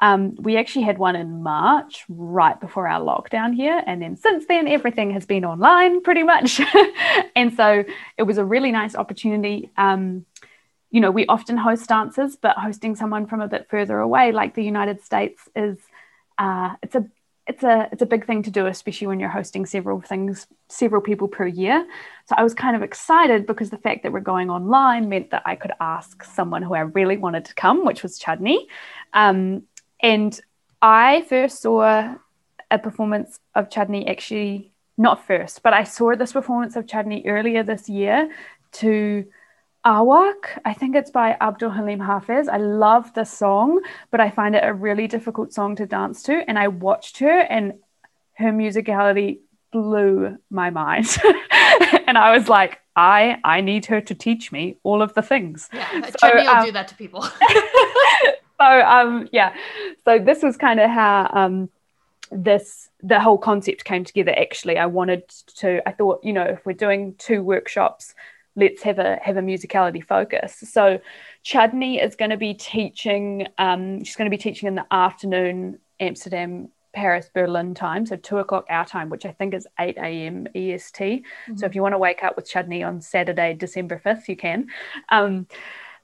Um, 0.00 0.36
we 0.36 0.56
actually 0.56 0.84
had 0.84 0.98
one 0.98 1.16
in 1.16 1.42
March, 1.42 2.04
right 2.08 2.60
before 2.60 2.86
our 2.86 3.00
lockdown 3.00 3.54
here. 3.54 3.82
And 3.86 4.00
then 4.00 4.16
since 4.16 4.46
then, 4.46 4.68
everything 4.68 5.10
has 5.12 5.26
been 5.26 5.44
online 5.44 6.02
pretty 6.02 6.22
much. 6.22 6.60
and 7.34 7.52
so 7.54 7.84
it 8.16 8.22
was 8.22 8.38
a 8.38 8.44
really 8.44 8.70
nice 8.70 8.94
opportunity. 8.94 9.70
Um, 9.76 10.26
you 10.90 11.00
know, 11.00 11.10
we 11.10 11.26
often 11.26 11.56
host 11.56 11.88
dancers, 11.88 12.36
but 12.36 12.56
hosting 12.56 12.94
someone 12.94 13.26
from 13.26 13.40
a 13.40 13.48
bit 13.48 13.68
further 13.68 13.98
away, 13.98 14.32
like 14.32 14.54
the 14.54 14.62
United 14.64 15.02
States, 15.02 15.48
is 15.56 15.78
uh, 16.38 16.74
it's 16.82 16.94
a 16.94 17.04
it's 17.48 17.62
a 17.62 17.88
it's 17.90 18.02
a 18.02 18.06
big 18.06 18.26
thing 18.26 18.42
to 18.42 18.50
do, 18.50 18.66
especially 18.66 19.06
when 19.06 19.18
you're 19.18 19.30
hosting 19.30 19.64
several 19.64 20.00
things, 20.02 20.46
several 20.68 21.00
people 21.00 21.28
per 21.28 21.46
year. 21.46 21.86
So 22.26 22.34
I 22.36 22.42
was 22.42 22.52
kind 22.52 22.76
of 22.76 22.82
excited 22.82 23.46
because 23.46 23.70
the 23.70 23.78
fact 23.78 24.02
that 24.02 24.12
we're 24.12 24.20
going 24.20 24.50
online 24.50 25.08
meant 25.08 25.30
that 25.30 25.42
I 25.46 25.56
could 25.56 25.72
ask 25.80 26.22
someone 26.22 26.62
who 26.62 26.74
I 26.74 26.80
really 26.80 27.16
wanted 27.16 27.46
to 27.46 27.54
come, 27.54 27.86
which 27.86 28.02
was 28.02 28.18
Chudney. 28.18 28.68
Um, 29.14 29.62
and 30.00 30.38
I 30.82 31.22
first 31.22 31.62
saw 31.62 32.16
a 32.70 32.78
performance 32.78 33.40
of 33.54 33.70
Chudney 33.70 34.06
actually 34.06 34.70
not 34.98 35.26
first, 35.26 35.62
but 35.62 35.72
I 35.72 35.84
saw 35.84 36.14
this 36.14 36.32
performance 36.32 36.76
of 36.76 36.86
Chudney 36.86 37.24
earlier 37.26 37.62
this 37.62 37.88
year 37.88 38.30
to 38.72 39.24
Ahwak, 39.88 40.60
I 40.66 40.74
think 40.74 40.94
it's 40.94 41.10
by 41.10 41.34
Abdul 41.40 41.70
Halim 41.70 41.98
Hafez. 41.98 42.46
I 42.46 42.58
love 42.58 43.14
the 43.14 43.24
song, 43.24 43.80
but 44.10 44.20
I 44.20 44.28
find 44.28 44.54
it 44.54 44.62
a 44.62 44.74
really 44.74 45.06
difficult 45.06 45.54
song 45.54 45.76
to 45.76 45.86
dance 45.86 46.22
to. 46.24 46.44
And 46.46 46.58
I 46.58 46.68
watched 46.68 47.20
her, 47.20 47.38
and 47.38 47.72
her 48.34 48.52
musicality 48.52 49.38
blew 49.72 50.36
my 50.50 50.68
mind. 50.68 51.16
and 52.06 52.18
I 52.18 52.36
was 52.36 52.50
like, 52.50 52.80
I 52.96 53.38
I 53.42 53.62
need 53.62 53.86
her 53.86 54.02
to 54.02 54.14
teach 54.14 54.52
me 54.52 54.76
all 54.82 55.00
of 55.00 55.14
the 55.14 55.22
things. 55.22 55.70
Yeah, 55.72 56.10
so, 56.18 56.34
will 56.34 56.48
um, 56.48 56.66
do 56.66 56.72
that 56.72 56.88
to 56.88 56.94
people. 56.94 57.22
so 58.60 58.66
um 58.66 59.26
yeah, 59.32 59.54
so 60.04 60.18
this 60.18 60.42
was 60.42 60.58
kind 60.58 60.80
of 60.80 60.90
how 60.90 61.30
um 61.32 61.70
this 62.30 62.90
the 63.02 63.20
whole 63.20 63.38
concept 63.38 63.84
came 63.84 64.04
together. 64.04 64.34
Actually, 64.36 64.76
I 64.76 64.84
wanted 64.84 65.26
to. 65.56 65.80
I 65.88 65.92
thought, 65.92 66.22
you 66.22 66.34
know, 66.34 66.44
if 66.44 66.66
we're 66.66 66.74
doing 66.74 67.14
two 67.16 67.42
workshops 67.42 68.14
let's 68.58 68.82
have 68.82 68.98
a 68.98 69.18
have 69.22 69.36
a 69.36 69.40
musicality 69.40 70.04
focus. 70.04 70.56
So 70.64 71.00
Chudney 71.42 72.00
is 72.00 72.16
going 72.16 72.30
to 72.30 72.36
be 72.36 72.54
teaching. 72.54 73.46
Um, 73.56 74.02
she's 74.04 74.16
going 74.16 74.30
to 74.30 74.36
be 74.36 74.42
teaching 74.42 74.66
in 74.66 74.74
the 74.74 74.86
afternoon 74.90 75.78
Amsterdam, 76.00 76.68
Paris, 76.92 77.30
Berlin 77.32 77.74
time, 77.74 78.04
so 78.04 78.16
two 78.16 78.38
o'clock 78.38 78.66
our 78.68 78.84
time, 78.84 79.08
which 79.08 79.24
I 79.24 79.32
think 79.32 79.54
is 79.54 79.66
eight 79.78 79.96
a.m. 79.96 80.48
EST. 80.54 81.00
Mm-hmm. 81.00 81.56
So 81.56 81.66
if 81.66 81.74
you 81.74 81.82
want 81.82 81.94
to 81.94 81.98
wake 81.98 82.24
up 82.24 82.36
with 82.36 82.48
Chudney 82.48 82.82
on 82.82 83.00
Saturday, 83.00 83.54
December 83.54 83.98
fifth, 83.98 84.28
you 84.28 84.36
can. 84.36 84.66
Um, 85.08 85.46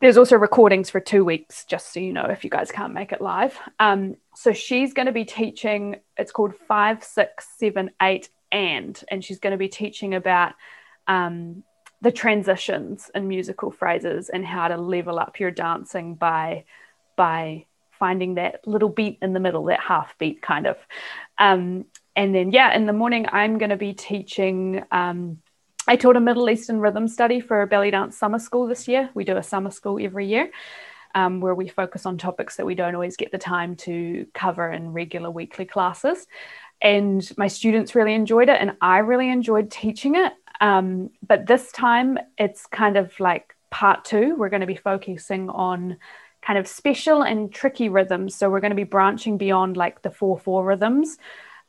there's 0.01 0.17
also 0.17 0.37
recordings 0.37 0.91
for 0.91 1.01
two 1.01 1.25
weeks, 1.25 1.65
just 1.65 1.93
so 1.93 2.01
you 2.01 2.13
know, 2.13 2.27
if 2.27 2.45
you 2.45 2.51
guys 2.51 2.71
can't 2.71 2.93
make 2.93 3.13
it 3.13 3.21
live. 3.21 3.59
Um, 3.79 4.17
so 4.35 4.53
she's 4.53 4.93
going 4.93 5.07
to 5.07 5.13
be 5.13 5.25
teaching. 5.25 5.97
It's 6.17 6.33
called 6.33 6.55
five, 6.69 7.03
six, 7.03 7.47
seven, 7.59 7.91
eight, 8.03 8.29
and, 8.53 9.03
and 9.11 9.25
she's 9.25 9.39
going 9.39 9.53
to 9.53 9.57
be 9.57 9.69
teaching 9.69 10.15
about 10.15 10.53
um, 11.07 11.63
the 12.05 12.13
transitions 12.13 13.11
in 13.15 13.27
musical 13.27 13.71
phrases 13.71 14.29
and 14.29 14.45
how 14.45 14.69
to 14.69 14.77
level 14.77 15.19
up 15.19 15.41
your 15.41 15.51
dancing 15.51 16.15
by 16.15 16.65
by 17.17 17.65
finding 17.99 18.35
that 18.35 18.67
little 18.67 18.91
beat 18.91 19.19
in 19.23 19.33
the 19.33 19.41
middle, 19.41 19.65
that 19.65 19.81
half 19.81 20.17
beat 20.19 20.43
kind 20.43 20.67
of. 20.67 20.77
Um, 21.39 21.87
and 22.15 22.35
then 22.35 22.53
yeah, 22.53 22.75
in 22.77 22.85
the 22.85 22.93
morning 22.93 23.27
I'm 23.33 23.57
going 23.59 23.71
to 23.71 23.77
be 23.77 23.95
teaching. 23.95 24.85
Um, 24.93 25.39
I 25.87 25.97
taught 25.97 26.17
a 26.17 26.21
Middle 26.21 26.49
Eastern 26.49 26.79
rhythm 26.79 27.09
study 27.09 27.41
for 27.41 27.63
a 27.63 27.67
belly 27.67 27.91
dance 27.91 28.17
summer 28.17 28.39
school 28.39 28.67
this 28.67 28.87
year. 28.87 29.11
We 29.15 29.25
do 29.25 29.37
a 29.37 29.43
summer 29.43 29.71
school 29.71 29.99
every 30.01 30.27
year. 30.27 30.51
Um, 31.17 31.41
where 31.41 31.55
we 31.55 31.69
focus 31.69 32.07
on 32.07 32.19
topics 32.19 32.57
that 32.57 32.67
we 32.67 32.75
don't 32.75 32.97
always 32.97 33.17
get 33.17 33.31
the 33.31 33.39
time 33.39 33.77
to 33.77 34.27
cover 34.35 34.69
in 34.73 34.93
regular 34.93 35.31
weekly 35.31 35.65
classes. 35.65 36.27
And 36.83 37.23
my 37.39 37.47
students 37.47 37.95
really 37.95 38.15
enjoyed 38.15 38.49
it, 38.49 38.61
and 38.61 38.73
I 38.81 38.99
really 38.99 39.31
enjoyed 39.31 39.71
teaching 39.71 40.17
it. 40.17 40.33
Um, 40.61 41.11
but 41.27 41.47
this 41.47 41.73
time 41.73 42.19
it's 42.39 42.67
kind 42.67 42.97
of 42.97 43.19
like 43.19 43.55
part 43.71 44.05
two. 44.05 44.37
We're 44.37 44.49
going 44.49 44.61
to 44.61 44.67
be 44.67 44.77
focusing 44.77 45.51
on 45.51 45.97
kind 46.43 46.59
of 46.59 46.69
special 46.69 47.23
and 47.23 47.53
tricky 47.53 47.89
rhythms. 47.89 48.35
So 48.35 48.51
we're 48.51 48.61
going 48.61 48.71
to 48.71 48.77
be 48.77 48.85
branching 48.85 49.39
beyond 49.39 49.77
like 49.77 50.03
the 50.03 50.11
4 50.11 50.39
4 50.39 50.65
rhythms 50.65 51.19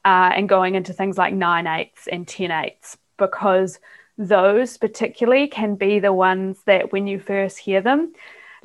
uh, 0.03 0.31
and 0.35 0.49
going 0.49 0.75
into 0.75 0.93
things 0.93 1.17
like 1.17 1.33
9 1.33 1.67
eighths 1.67 2.07
and 2.07 2.27
10 2.27 2.51
eighths 2.51 2.97
because 3.17 3.79
those 4.17 4.77
particularly 4.77 5.47
can 5.47 5.75
be 5.75 5.99
the 5.99 6.13
ones 6.13 6.59
that 6.65 6.91
when 6.91 7.07
you 7.07 7.19
first 7.19 7.57
hear 7.57 7.81
them, 7.81 8.13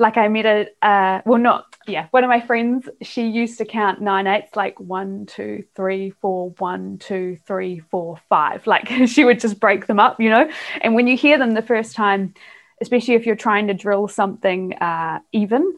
like 0.01 0.17
I 0.17 0.29
met 0.29 0.47
a 0.47 0.67
uh, 0.85 1.21
well 1.27 1.39
not 1.39 1.77
yeah 1.87 2.09
one 2.11 2.25
of 2.25 2.29
my 2.29 2.41
friends 2.41 2.89
she 3.03 3.29
used 3.29 3.59
to 3.59 3.67
count 3.67 4.01
nine 4.01 4.27
eights 4.27 4.57
like 4.57 4.81
one 4.81 5.27
two 5.27 5.65
three 5.77 6.11
four 6.23 6.55
one 6.59 6.99
two 6.99 7.37
three 7.47 7.81
four 7.91 8.19
five. 8.29 8.67
Like 8.67 8.89
she 9.07 9.25
would 9.25 9.39
just 9.39 9.61
break 9.61 9.87
them 9.87 10.01
up 10.01 10.19
you 10.19 10.31
know? 10.31 10.51
And 10.81 10.95
when 10.95 11.07
you 11.07 11.17
hear 11.17 11.39
them 11.39 11.53
the 11.53 11.63
first 11.63 11.95
time 11.95 12.35
especially 12.81 13.15
if 13.15 13.27
you're 13.27 13.37
trying 13.37 13.67
to 13.67 13.75
drill 13.75 14.09
something 14.09 14.73
uh, 14.75 15.21
even 15.33 15.75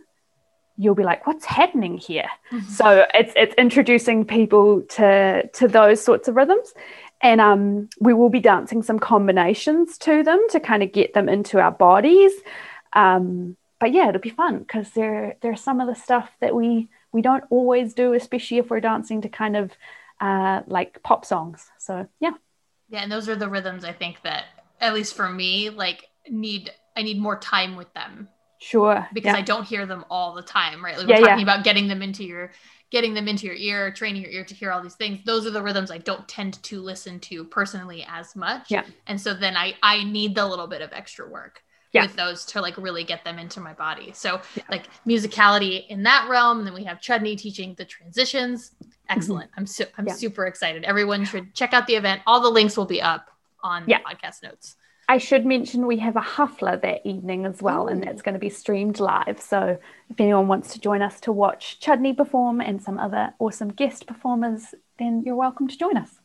you'll 0.78 0.94
be 0.94 1.02
like 1.02 1.26
what's 1.26 1.44
happening 1.44 1.98
here? 1.98 2.28
Mm-hmm. 2.52 2.70
so 2.70 3.04
it's 3.12 3.32
it's 3.34 3.54
introducing 3.56 4.24
people 4.24 4.82
to 4.90 5.48
to 5.48 5.68
those 5.68 6.00
sorts 6.00 6.28
of 6.28 6.36
rhythms. 6.36 6.72
And 7.24 7.40
um, 7.40 7.88
we 8.00 8.14
will 8.14 8.30
be 8.30 8.40
dancing 8.40 8.82
some 8.82 8.98
combinations 8.98 9.96
to 9.98 10.24
them 10.24 10.44
to 10.50 10.58
kind 10.58 10.82
of 10.82 10.90
get 10.90 11.14
them 11.14 11.28
into 11.28 11.60
our 11.60 11.70
bodies. 11.70 12.32
Um, 12.94 13.56
but 13.82 13.92
yeah, 13.92 14.08
it'll 14.08 14.20
be 14.20 14.30
fun 14.30 14.60
because 14.60 14.90
there 14.90 15.34
there's 15.40 15.60
some 15.60 15.80
of 15.80 15.88
the 15.88 15.94
stuff 15.96 16.30
that 16.40 16.54
we 16.54 16.88
we 17.10 17.20
don't 17.20 17.42
always 17.50 17.94
do, 17.94 18.12
especially 18.12 18.58
if 18.58 18.70
we're 18.70 18.78
dancing 18.78 19.20
to 19.22 19.28
kind 19.28 19.56
of 19.56 19.72
uh, 20.20 20.62
like 20.68 21.02
pop 21.02 21.24
songs. 21.24 21.68
So 21.78 22.06
yeah. 22.20 22.34
Yeah, 22.88 23.00
and 23.00 23.10
those 23.10 23.28
are 23.28 23.34
the 23.34 23.48
rhythms 23.48 23.84
I 23.84 23.92
think 23.92 24.22
that 24.22 24.44
at 24.80 24.94
least 24.94 25.16
for 25.16 25.28
me, 25.28 25.68
like 25.68 26.08
need 26.30 26.70
I 26.96 27.02
need 27.02 27.18
more 27.18 27.36
time 27.40 27.74
with 27.74 27.92
them. 27.92 28.28
Sure. 28.60 29.04
Because 29.12 29.32
yeah. 29.32 29.38
I 29.38 29.42
don't 29.42 29.64
hear 29.64 29.84
them 29.84 30.04
all 30.08 30.32
the 30.32 30.42
time, 30.42 30.84
right? 30.84 30.96
Like 30.96 31.08
we're 31.08 31.16
talking 31.16 31.44
yeah. 31.44 31.52
about 31.52 31.64
getting 31.64 31.88
them 31.88 32.02
into 32.02 32.22
your 32.22 32.52
getting 32.90 33.14
them 33.14 33.26
into 33.26 33.46
your 33.46 33.56
ear, 33.56 33.90
training 33.90 34.22
your 34.22 34.30
ear 34.30 34.44
to 34.44 34.54
hear 34.54 34.70
all 34.70 34.80
these 34.80 34.94
things. 34.94 35.24
Those 35.24 35.44
are 35.44 35.50
the 35.50 35.62
rhythms 35.62 35.90
I 35.90 35.98
don't 35.98 36.28
tend 36.28 36.62
to 36.62 36.80
listen 36.80 37.18
to 37.18 37.42
personally 37.42 38.06
as 38.08 38.36
much. 38.36 38.70
Yeah. 38.70 38.84
And 39.08 39.20
so 39.20 39.34
then 39.34 39.56
I 39.56 39.74
I 39.82 40.04
need 40.04 40.36
the 40.36 40.46
little 40.46 40.68
bit 40.68 40.82
of 40.82 40.92
extra 40.92 41.28
work 41.28 41.64
Yeah. 41.92 42.02
with 42.06 42.16
those 42.16 42.44
to 42.46 42.60
like 42.60 42.76
really 42.78 43.04
get 43.04 43.22
them 43.24 43.38
into 43.38 43.60
my 43.60 43.74
body. 43.74 44.12
So 44.14 44.40
Yeah. 44.56 44.62
like 44.70 44.88
musicality 45.06 45.86
in 45.88 46.02
that 46.04 46.26
realm. 46.28 46.58
And 46.58 46.66
then 46.66 46.74
we 46.74 46.84
have 46.84 47.00
Chudney 47.00 47.36
teaching 47.36 47.74
the 47.74 47.84
transitions. 47.84 48.72
Excellent. 49.08 49.50
I'm 49.56 49.66
su- 49.66 49.84
I'm 49.98 50.04
Mm-hmm. 50.04 50.08
Yeah. 50.08 50.14
super 50.14 50.46
excited. 50.46 50.84
Everyone 50.84 51.24
should 51.24 51.54
check 51.54 51.72
out 51.74 51.86
the 51.86 51.94
event. 51.96 52.22
All 52.26 52.40
the 52.40 52.48
links 52.50 52.76
will 52.76 52.86
be 52.86 53.02
up 53.02 53.28
on 53.62 53.84
the 53.86 53.94
podcast 54.06 54.42
notes. 54.42 54.76
I 55.08 55.18
should 55.18 55.44
mention 55.44 55.86
we 55.86 55.98
have 55.98 56.16
a 56.16 56.20
hafla 56.20 56.80
that 56.80 57.04
evening 57.04 57.44
as 57.44 57.60
well, 57.60 57.88
and 57.88 58.02
that's 58.02 58.22
going 58.22 58.32
to 58.34 58.38
be 58.38 58.48
streamed 58.48 58.98
live. 59.00 59.40
So 59.40 59.78
if 60.08 60.20
anyone 60.20 60.48
wants 60.48 60.72
to 60.72 60.80
join 60.80 61.02
us 61.02 61.20
to 61.22 61.32
watch 61.32 61.80
Chudney 61.80 62.14
perform 62.14 62.60
and 62.62 62.80
some 62.82 62.98
other 62.98 63.34
awesome 63.38 63.68
guest 63.70 64.06
performers, 64.06 64.74
then 64.98 65.22
you're 65.26 65.36
welcome 65.36 65.68
to 65.68 65.76
join 65.76 65.96
us. 65.98 66.20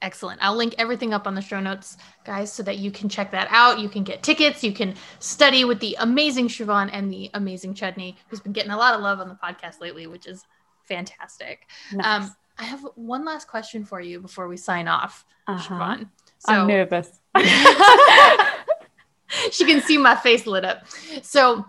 Excellent. 0.00 0.38
I'll 0.42 0.54
link 0.54 0.74
everything 0.78 1.12
up 1.12 1.26
on 1.26 1.34
the 1.34 1.40
show 1.40 1.58
notes, 1.58 1.96
guys, 2.24 2.52
so 2.52 2.62
that 2.62 2.78
you 2.78 2.92
can 2.92 3.08
check 3.08 3.32
that 3.32 3.48
out. 3.50 3.80
You 3.80 3.88
can 3.88 4.04
get 4.04 4.22
tickets. 4.22 4.62
You 4.62 4.72
can 4.72 4.94
study 5.18 5.64
with 5.64 5.80
the 5.80 5.96
amazing 5.98 6.48
Siobhan 6.48 6.88
and 6.92 7.12
the 7.12 7.30
amazing 7.34 7.74
Chudney, 7.74 8.16
who's 8.28 8.38
been 8.40 8.52
getting 8.52 8.70
a 8.70 8.76
lot 8.76 8.94
of 8.94 9.00
love 9.00 9.18
on 9.18 9.28
the 9.28 9.34
podcast 9.34 9.80
lately, 9.80 10.06
which 10.06 10.26
is 10.26 10.44
fantastic. 10.84 11.66
Nice. 11.92 12.28
Um, 12.28 12.36
I 12.58 12.64
have 12.64 12.86
one 12.94 13.24
last 13.24 13.48
question 13.48 13.84
for 13.84 14.00
you 14.00 14.20
before 14.20 14.46
we 14.46 14.56
sign 14.56 14.86
off, 14.86 15.24
Uh-huh. 15.48 15.74
Siobhan. 15.74 16.08
I'm 16.46 16.68
nervous. 16.68 17.18
she 19.50 19.64
can 19.64 19.80
see 19.80 19.98
my 19.98 20.14
face 20.14 20.46
lit 20.46 20.64
up. 20.64 20.84
So, 21.22 21.66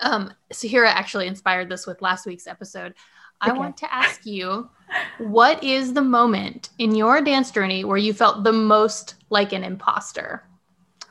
um, 0.00 0.32
Sahira 0.52 0.88
actually 0.88 1.26
inspired 1.26 1.68
this 1.68 1.86
with 1.86 2.02
last 2.02 2.26
week's 2.26 2.46
episode. 2.46 2.94
I 3.40 3.52
want 3.52 3.76
to 3.78 3.94
ask 3.94 4.24
you, 4.24 4.70
what 5.18 5.62
is 5.62 5.92
the 5.92 6.02
moment 6.02 6.70
in 6.78 6.94
your 6.94 7.20
dance 7.20 7.50
journey 7.50 7.84
where 7.84 7.98
you 7.98 8.14
felt 8.14 8.44
the 8.44 8.52
most 8.52 9.16
like 9.28 9.52
an 9.52 9.62
imposter? 9.62 10.42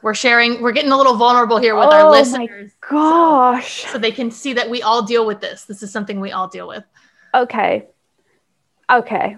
We're 0.01 0.15
sharing, 0.15 0.61
we're 0.61 0.71
getting 0.71 0.91
a 0.91 0.97
little 0.97 1.15
vulnerable 1.15 1.57
here 1.57 1.75
with 1.75 1.87
Oh 1.87 1.91
our 1.91 2.03
my 2.05 2.09
listeners. 2.09 2.71
Gosh. 2.89 3.85
So 3.85 3.97
they 3.97 4.11
can 4.11 4.31
see 4.31 4.53
that 4.53 4.69
we 4.69 4.81
all 4.81 5.03
deal 5.03 5.25
with 5.25 5.39
this. 5.39 5.65
This 5.65 5.83
is 5.83 5.91
something 5.91 6.19
we 6.19 6.31
all 6.31 6.47
deal 6.47 6.67
with. 6.67 6.83
Okay. 7.33 7.87
Okay. 8.91 9.37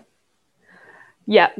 Yep. 1.26 1.60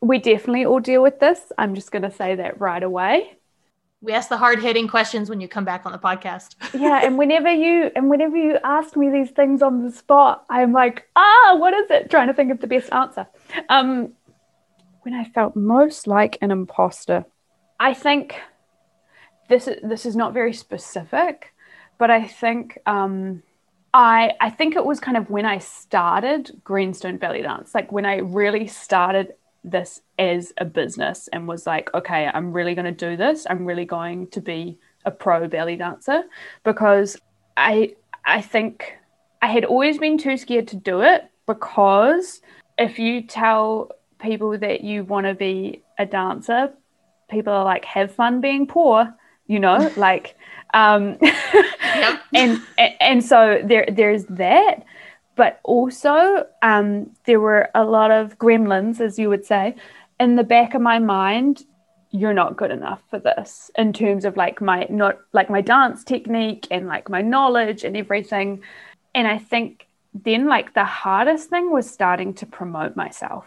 We 0.00 0.18
definitely 0.18 0.64
all 0.66 0.80
deal 0.80 1.02
with 1.02 1.20
this. 1.20 1.40
I'm 1.56 1.74
just 1.74 1.90
going 1.90 2.02
to 2.02 2.10
say 2.10 2.34
that 2.34 2.60
right 2.60 2.82
away. 2.82 3.37
We 4.00 4.12
ask 4.12 4.28
the 4.28 4.36
hard 4.36 4.60
hitting 4.60 4.86
questions 4.86 5.28
when 5.28 5.40
you 5.40 5.48
come 5.48 5.64
back 5.64 5.84
on 5.84 5.92
the 5.92 5.98
podcast. 5.98 6.54
yeah 6.74 7.00
and 7.02 7.18
whenever 7.18 7.52
you 7.52 7.90
and 7.96 8.10
whenever 8.10 8.36
you 8.36 8.58
ask 8.62 8.96
me 8.96 9.10
these 9.10 9.30
things 9.30 9.62
on 9.62 9.84
the 9.84 9.90
spot 9.90 10.44
i'm 10.50 10.72
like 10.72 11.08
ah 11.16 11.56
what 11.58 11.74
is 11.74 11.90
it 11.90 12.10
trying 12.10 12.28
to 12.28 12.34
think 12.34 12.50
of 12.50 12.60
the 12.60 12.66
best 12.66 12.92
answer 12.92 13.26
um 13.68 14.12
when 15.02 15.14
i 15.14 15.24
felt 15.24 15.56
most 15.56 16.06
like 16.06 16.36
an 16.40 16.50
imposter 16.50 17.24
i 17.80 17.94
think 17.94 18.40
this 19.48 19.66
is 19.66 19.78
this 19.82 20.04
is 20.04 20.14
not 20.16 20.34
very 20.34 20.52
specific 20.52 21.54
but 21.98 22.10
i 22.10 22.26
think 22.26 22.78
um 22.86 23.42
i 23.94 24.32
i 24.40 24.50
think 24.50 24.76
it 24.76 24.84
was 24.84 25.00
kind 25.00 25.16
of 25.16 25.30
when 25.30 25.46
i 25.46 25.58
started 25.58 26.60
greenstone 26.64 27.16
belly 27.16 27.42
dance 27.42 27.74
like 27.74 27.90
when 27.90 28.04
i 28.04 28.16
really 28.16 28.66
started 28.66 29.34
this 29.64 30.00
as 30.18 30.52
a 30.58 30.64
business 30.64 31.28
and 31.32 31.48
was 31.48 31.66
like 31.66 31.92
okay 31.94 32.30
i'm 32.32 32.52
really 32.52 32.74
going 32.74 32.84
to 32.84 32.92
do 32.92 33.16
this 33.16 33.46
i'm 33.50 33.66
really 33.66 33.84
going 33.84 34.26
to 34.28 34.40
be 34.40 34.78
a 35.04 35.10
pro 35.10 35.48
belly 35.48 35.76
dancer 35.76 36.22
because 36.64 37.16
I 37.58 37.96
I 38.24 38.40
think 38.40 38.94
I 39.42 39.48
had 39.48 39.64
always 39.64 39.98
been 39.98 40.16
too 40.16 40.36
scared 40.36 40.68
to 40.68 40.76
do 40.76 41.02
it 41.02 41.28
because 41.46 42.40
if 42.78 42.98
you 42.98 43.22
tell 43.22 43.90
people 44.20 44.56
that 44.58 44.82
you 44.82 45.04
want 45.04 45.26
to 45.26 45.34
be 45.34 45.82
a 45.98 46.06
dancer, 46.06 46.72
people 47.28 47.52
are 47.52 47.64
like 47.64 47.84
have 47.84 48.14
fun 48.14 48.40
being 48.40 48.66
poor, 48.66 49.12
you 49.46 49.58
know, 49.58 49.92
like 49.96 50.36
um 50.72 51.18
Yep. 51.22 52.20
and 52.34 52.62
and 53.00 53.24
so 53.24 53.60
there 53.64 53.86
there's 53.90 54.24
that 54.26 54.84
but 55.40 55.60
also 55.64 56.14
um 56.62 57.10
there 57.26 57.40
were 57.40 57.64
a 57.74 57.84
lot 57.96 58.10
of 58.10 58.38
gremlins 58.44 59.00
as 59.00 59.18
you 59.20 59.28
would 59.32 59.44
say 59.52 59.64
in 60.24 60.36
the 60.36 60.44
back 60.56 60.74
of 60.74 60.82
my 60.82 60.98
mind 60.98 61.54
you're 62.10 62.38
not 62.42 62.56
good 62.60 62.70
enough 62.78 63.02
for 63.10 63.18
this 63.18 63.70
in 63.82 63.92
terms 63.92 64.24
of 64.24 64.36
like 64.36 64.60
my 64.70 64.86
not 65.02 65.14
like 65.38 65.48
my 65.56 65.60
dance 65.60 66.04
technique 66.04 66.66
and 66.70 66.86
like 66.94 67.06
my 67.16 67.20
knowledge 67.20 67.84
and 67.84 67.94
everything. 67.96 68.48
And 69.14 69.26
i 69.28 69.38
think 69.52 69.86
then 70.14 70.46
like 70.54 70.72
the 70.74 70.84
hardest 71.02 71.50
thing 71.50 71.66
was 71.70 71.86
starting 71.98 72.32
to 72.40 72.46
promote 72.46 72.96
myself 72.96 73.44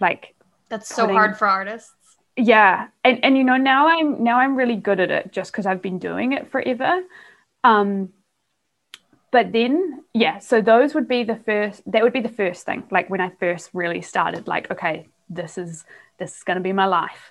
like 0.00 0.22
That's 0.68 0.88
so 0.88 1.02
Putting- 1.02 1.16
hard 1.16 1.36
for 1.36 1.48
artists. 1.48 1.92
yeah. 2.36 2.88
And 3.04 3.16
and 3.24 3.36
you 3.38 3.44
know 3.50 3.56
now 3.56 3.82
i'm 3.88 4.22
now 4.22 4.36
i'm 4.42 4.54
really 4.56 4.76
good 4.88 5.00
at 5.00 5.10
it 5.10 5.32
just 5.32 5.50
because 5.52 5.66
i've 5.66 5.82
been 5.82 5.98
doing 5.98 6.28
it 6.38 6.44
forever. 6.52 6.92
Um 7.64 7.88
but 9.36 9.52
then 9.52 10.02
yeah 10.14 10.38
so 10.38 10.62
those 10.62 10.94
would 10.94 11.08
be 11.16 11.22
the 11.22 11.36
first 11.48 11.82
that 11.92 12.02
would 12.02 12.12
be 12.20 12.24
the 12.28 12.36
first 12.42 12.64
thing 12.68 12.82
like 12.96 13.10
when 13.12 13.20
i 13.20 13.30
first 13.44 13.68
really 13.80 14.00
started 14.12 14.46
like 14.54 14.70
okay 14.74 14.96
this 15.28 15.58
is 15.58 15.84
this 16.18 16.30
is 16.36 16.42
going 16.48 16.56
to 16.56 16.62
be 16.70 16.72
my 16.72 16.86
life. 16.86 17.24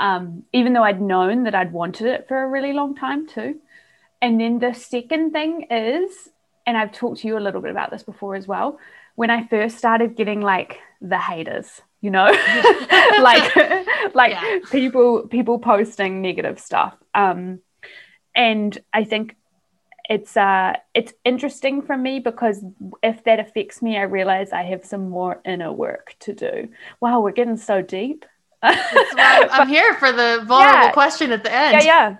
Um 0.00 0.44
even 0.58 0.72
though 0.72 0.86
i'd 0.88 1.02
known 1.12 1.44
that 1.44 1.54
i'd 1.60 1.72
wanted 1.80 2.06
it 2.14 2.26
for 2.28 2.36
a 2.42 2.48
really 2.56 2.72
long 2.80 2.94
time 3.06 3.26
too. 3.26 3.50
And 4.22 4.40
then 4.40 4.58
the 4.58 4.72
second 4.72 5.32
thing 5.32 5.52
is 5.70 6.30
and 6.66 6.78
i've 6.78 6.92
talked 7.00 7.20
to 7.20 7.28
you 7.28 7.36
a 7.36 7.44
little 7.46 7.60
bit 7.60 7.72
about 7.76 7.90
this 7.90 8.04
before 8.12 8.34
as 8.40 8.46
well 8.54 8.78
when 9.16 9.30
i 9.36 9.40
first 9.54 9.76
started 9.84 10.16
getting 10.20 10.40
like 10.40 10.78
the 11.12 11.18
haters 11.18 11.82
you 12.00 12.10
know? 12.10 12.28
Like 13.28 13.56
like 14.22 14.32
Yeah. 14.32 14.58
people 14.78 15.08
people 15.36 15.58
posting 15.58 16.22
negative 16.22 16.58
stuff. 16.68 16.94
Um 17.22 17.40
and 18.34 18.72
i 19.00 19.04
think 19.04 19.36
it's 20.10 20.36
uh 20.36 20.74
it's 20.94 21.12
interesting 21.24 21.80
for 21.80 21.96
me 21.96 22.18
because 22.20 22.62
if 23.02 23.24
that 23.24 23.40
affects 23.40 23.80
me 23.80 23.96
i 23.96 24.02
realize 24.02 24.52
i 24.52 24.62
have 24.62 24.84
some 24.84 25.08
more 25.08 25.40
inner 25.46 25.72
work 25.72 26.14
to 26.20 26.34
do 26.34 26.68
wow 27.00 27.20
we're 27.20 27.32
getting 27.32 27.56
so 27.56 27.80
deep 27.80 28.24
I'm 28.62 29.68
here 29.68 29.94
for 29.94 30.10
the 30.12 30.42
vulnerable 30.46 30.80
Yeah. 30.86 30.92
question 30.92 31.32
at 31.32 31.42
the 31.42 31.52
end. 31.52 31.72
yeah 31.74 31.84
yeah 31.84 32.16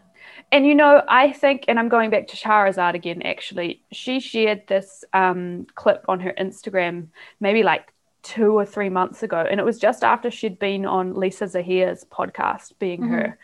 and 0.52 0.66
you 0.66 0.74
know 0.74 1.02
i 1.08 1.32
think 1.32 1.64
and 1.68 1.78
i'm 1.78 1.88
going 1.88 2.10
back 2.10 2.28
to 2.28 2.36
Shahrazad 2.36 2.94
again 2.94 3.22
actually 3.22 3.82
she 3.92 4.20
shared 4.20 4.62
this 4.68 5.04
um, 5.12 5.66
clip 5.74 6.04
on 6.08 6.20
her 6.20 6.34
instagram 6.38 7.08
maybe 7.40 7.62
like 7.62 7.92
two 8.22 8.52
or 8.56 8.64
three 8.64 8.88
months 8.88 9.22
ago 9.22 9.38
and 9.50 9.58
it 9.60 9.64
was 9.64 9.78
just 9.78 10.02
after 10.04 10.30
she'd 10.30 10.58
been 10.58 10.86
on 10.86 11.14
lisa 11.14 11.46
zahir's 11.46 12.04
podcast 12.04 12.72
being 12.78 13.02
Mhm. 13.02 13.10
her 13.10 13.38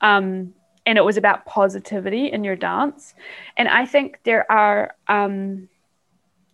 um, 0.00 0.52
and 0.86 0.98
it 0.98 1.04
was 1.04 1.16
about 1.16 1.44
positivity 1.46 2.26
in 2.32 2.44
your 2.44 2.56
dance 2.56 3.14
and 3.56 3.68
i 3.68 3.86
think 3.86 4.18
there 4.24 4.50
are 4.50 4.94
um, 5.08 5.68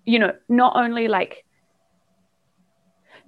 you 0.04 0.18
know 0.18 0.32
not 0.48 0.76
only 0.76 1.08
like 1.08 1.44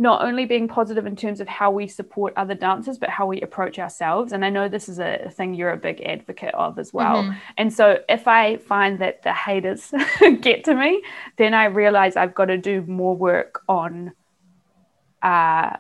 not 0.01 0.25
only 0.25 0.47
being 0.47 0.67
positive 0.67 1.05
in 1.05 1.15
terms 1.15 1.41
of 1.43 1.47
how 1.47 1.71
we 1.71 1.87
support 1.87 2.33
other 2.35 2.55
dancers, 2.55 2.97
but 2.97 3.11
how 3.11 3.27
we 3.27 3.39
approach 3.43 3.79
ourselves. 3.79 4.33
And 4.33 4.47
I 4.47 4.49
know 4.49 4.67
this 4.67 4.89
is 4.89 4.99
a 4.99 5.31
thing 5.31 5.53
you're 5.53 5.73
a 5.73 5.77
big 5.77 6.01
advocate 6.01 6.55
of 6.55 6.79
as 6.79 6.95
well. 6.95 7.23
Mhm. 7.23 7.37
And 7.59 7.71
so 7.71 7.99
if 8.09 8.27
I 8.27 8.57
find 8.57 8.99
that 9.01 9.23
the 9.25 9.35
haters 9.35 9.93
get 10.41 10.65
to 10.65 10.75
me, 10.75 11.03
then 11.37 11.53
I 11.53 11.67
realize 11.67 12.17
I've 12.17 12.35
got 12.35 12.47
to 12.47 12.57
do 12.57 12.81
more 12.87 13.15
work 13.15 13.63
on 13.69 14.13
uh, 15.21 15.77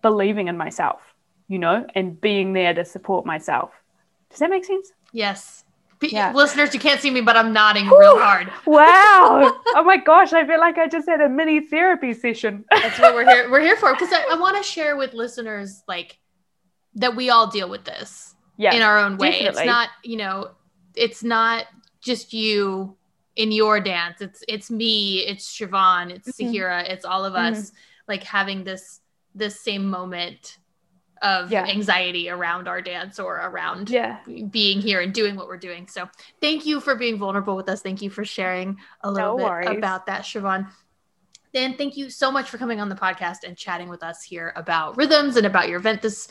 believing 0.00 0.46
in 0.46 0.56
myself, 0.56 1.00
you 1.48 1.58
know, 1.58 1.84
and 1.96 2.20
being 2.20 2.52
there 2.52 2.72
to 2.72 2.84
support 2.84 3.26
myself. 3.26 3.72
Does 4.30 4.38
that 4.40 4.50
make 4.50 4.64
sense? 4.64 4.92
Yes. 5.12 5.64
P- 6.00 6.10
Yeah. 6.12 6.32
Listeners, 6.32 6.74
you 6.74 6.80
can't 6.80 7.00
see 7.00 7.10
me, 7.10 7.20
but 7.22 7.36
I'm 7.36 7.52
nodding 7.52 7.86
real 7.88 8.18
hard. 8.18 8.50
Wow. 8.66 9.58
oh 9.74 9.82
my 9.84 9.96
gosh. 9.96 10.32
I 10.32 10.46
feel 10.46 10.60
like 10.60 10.76
I 10.78 10.88
just 10.88 11.08
had 11.08 11.20
a 11.20 11.28
mini 11.28 11.60
therapy 11.60 12.12
session. 12.12 12.64
That's 12.70 12.98
what 12.98 13.14
we're 13.14 13.24
here. 13.24 13.50
We're 13.50 13.60
here 13.60 13.76
for 13.76 13.92
because 13.92 14.12
I, 14.12 14.24
I 14.32 14.38
want 14.38 14.56
to 14.56 14.62
share 14.62 14.96
with 14.96 15.14
listeners 15.14 15.82
like 15.88 16.18
that 16.96 17.16
we 17.16 17.30
all 17.30 17.46
deal 17.46 17.68
with 17.68 17.84
this 17.84 18.34
yeah. 18.56 18.74
in 18.74 18.82
our 18.82 18.98
own 18.98 19.16
way. 19.16 19.30
definitely. 19.30 19.62
It's 19.62 19.66
not, 19.66 19.88
you 20.04 20.16
know, 20.16 20.50
it's 20.94 21.22
not 21.22 21.66
just 22.00 22.32
you 22.32 22.96
in 23.36 23.52
your 23.52 23.80
dance. 23.80 24.20
It's 24.20 24.42
it's 24.48 24.70
me, 24.70 25.18
it's 25.20 25.46
Siobhan, 25.46 26.10
it's 26.10 26.28
Mhm. 26.38 26.52
Sahira, 26.52 26.88
it's 26.90 27.04
all 27.04 27.24
of 27.24 27.34
us 27.34 27.72
like 28.08 28.22
having 28.22 28.64
this 28.64 29.00
this 29.34 29.60
same 29.60 29.88
moment 29.90 30.58
of 31.22 31.50
Yeah. 31.50 31.64
anxiety 31.64 32.28
around 32.28 32.68
our 32.68 32.82
dance 32.82 33.18
or 33.18 33.36
around 33.36 33.88
yeah. 33.90 34.18
being 34.50 34.80
here 34.80 35.00
and 35.00 35.14
doing 35.14 35.34
what 35.36 35.46
we're 35.46 35.56
doing. 35.56 35.88
So 35.88 36.08
thank 36.40 36.66
you 36.66 36.80
for 36.80 36.94
being 36.94 37.18
vulnerable 37.18 37.56
with 37.56 37.68
us. 37.68 37.80
Thank 37.82 38.02
you 38.02 38.10
for 38.10 38.24
sharing 38.24 38.78
a 39.02 39.10
little 39.10 39.32
No 39.32 39.36
bit 39.38 39.44
worries. 39.46 39.78
about 39.78 40.06
that, 40.06 40.22
Siobhan. 40.22 40.68
Dan, 41.54 41.74
thank 41.76 41.96
you 41.96 42.10
so 42.10 42.30
much 42.30 42.50
for 42.50 42.58
coming 42.58 42.80
on 42.80 42.88
the 42.90 42.94
podcast 42.94 43.38
and 43.44 43.56
chatting 43.56 43.88
with 43.88 44.02
us 44.02 44.22
here 44.22 44.52
about 44.56 44.96
rhythms 44.98 45.36
and 45.36 45.46
about 45.46 45.68
your 45.68 45.78
event 45.78 46.02
this 46.02 46.28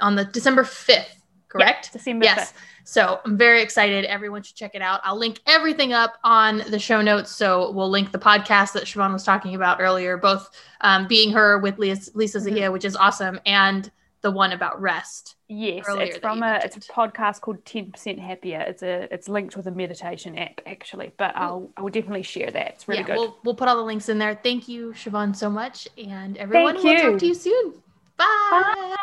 on 0.00 0.16
the 0.16 0.24
December 0.24 0.64
5th, 0.64 1.20
correct? 1.54 1.86
Yeah, 1.86 1.92
December 1.92 2.24
yes. 2.24 2.52
5th. 2.52 2.54
So 2.84 3.20
I'm 3.24 3.36
very 3.36 3.62
excited. 3.62 4.04
Everyone 4.04 4.42
should 4.42 4.56
check 4.56 4.74
it 4.74 4.82
out. 4.82 5.00
I'll 5.04 5.16
link 5.16 5.40
everything 5.46 5.92
up 5.92 6.18
on 6.24 6.58
the 6.68 6.78
show 6.78 7.00
notes. 7.00 7.30
So 7.30 7.70
we'll 7.70 7.90
link 7.90 8.12
the 8.12 8.18
podcast 8.18 8.72
that 8.72 8.84
Siobhan 8.84 9.12
was 9.12 9.24
talking 9.24 9.54
about 9.54 9.80
earlier, 9.80 10.16
both 10.16 10.50
um, 10.82 11.06
being 11.06 11.32
her 11.32 11.58
with 11.58 11.78
Lisa, 11.78 12.10
Lisa 12.14 12.38
Mhm. 12.38 12.42
Zahia, 12.44 12.72
which 12.72 12.84
is 12.84 12.96
awesome, 12.96 13.40
and 13.46 13.90
the 14.20 14.30
one 14.30 14.52
about 14.52 14.80
rest. 14.80 15.36
Yes, 15.48 15.84
it's 15.86 16.16
from 16.16 16.42
a 16.42 16.58
it's 16.64 16.76
a 16.76 16.80
podcast 16.80 17.42
called 17.42 17.62
Ten 17.66 17.92
Percent 17.92 18.18
Happier. 18.18 18.60
It's 18.60 18.82
a 18.82 19.06
it's 19.12 19.28
linked 19.28 19.54
with 19.54 19.66
a 19.66 19.70
meditation 19.70 20.38
app 20.38 20.62
actually, 20.66 21.12
but 21.18 21.36
I'll 21.36 21.70
I 21.76 21.82
will 21.82 21.90
definitely 21.90 22.22
share 22.22 22.50
that. 22.50 22.68
It's 22.68 22.88
really 22.88 23.02
yeah, 23.02 23.06
good. 23.08 23.16
We'll, 23.18 23.36
we'll 23.44 23.54
put 23.54 23.68
all 23.68 23.76
the 23.76 23.82
links 23.82 24.08
in 24.08 24.18
there. 24.18 24.34
Thank 24.42 24.66
you, 24.66 24.92
Siobhan, 24.92 25.36
so 25.36 25.50
much. 25.50 25.86
And 25.98 26.38
everyone, 26.38 26.74
Thank 26.74 26.84
we'll 26.84 26.94
you. 26.94 27.10
talk 27.10 27.20
to 27.20 27.26
you 27.26 27.34
soon. 27.34 27.74
Bye. 28.16 28.96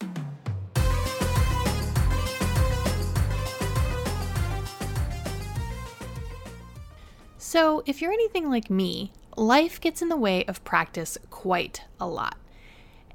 Bye. 0.00 0.22
So, 7.52 7.82
if 7.84 8.00
you're 8.00 8.14
anything 8.14 8.48
like 8.48 8.70
me, 8.70 9.12
life 9.36 9.78
gets 9.78 10.00
in 10.00 10.08
the 10.08 10.16
way 10.16 10.42
of 10.46 10.64
practice 10.64 11.18
quite 11.28 11.82
a 12.00 12.06
lot. 12.06 12.38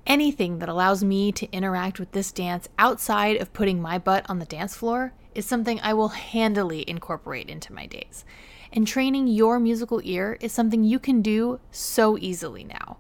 Anything 0.05 0.59
that 0.59 0.69
allows 0.69 1.03
me 1.03 1.31
to 1.31 1.51
interact 1.51 1.99
with 1.99 2.11
this 2.11 2.31
dance 2.31 2.69
outside 2.77 3.38
of 3.38 3.51
putting 3.51 3.81
my 3.81 3.97
butt 3.97 4.29
on 4.29 4.38
the 4.38 4.45
dance 4.45 4.75
floor 4.75 5.13
is 5.33 5.47
something 5.47 5.79
I 5.81 5.95
will 5.95 6.09
handily 6.09 6.88
incorporate 6.88 7.49
into 7.49 7.73
my 7.73 7.88
days. 7.88 8.25
And 8.71 8.85
training 8.85 9.25
your 9.25 9.59
musical 9.59 10.01
ear 10.03 10.38
is 10.39 10.51
something 10.51 10.83
you 10.83 10.99
can 10.99 11.23
do 11.23 11.59
so 11.71 12.15
easily 12.19 12.63
now. 12.63 12.97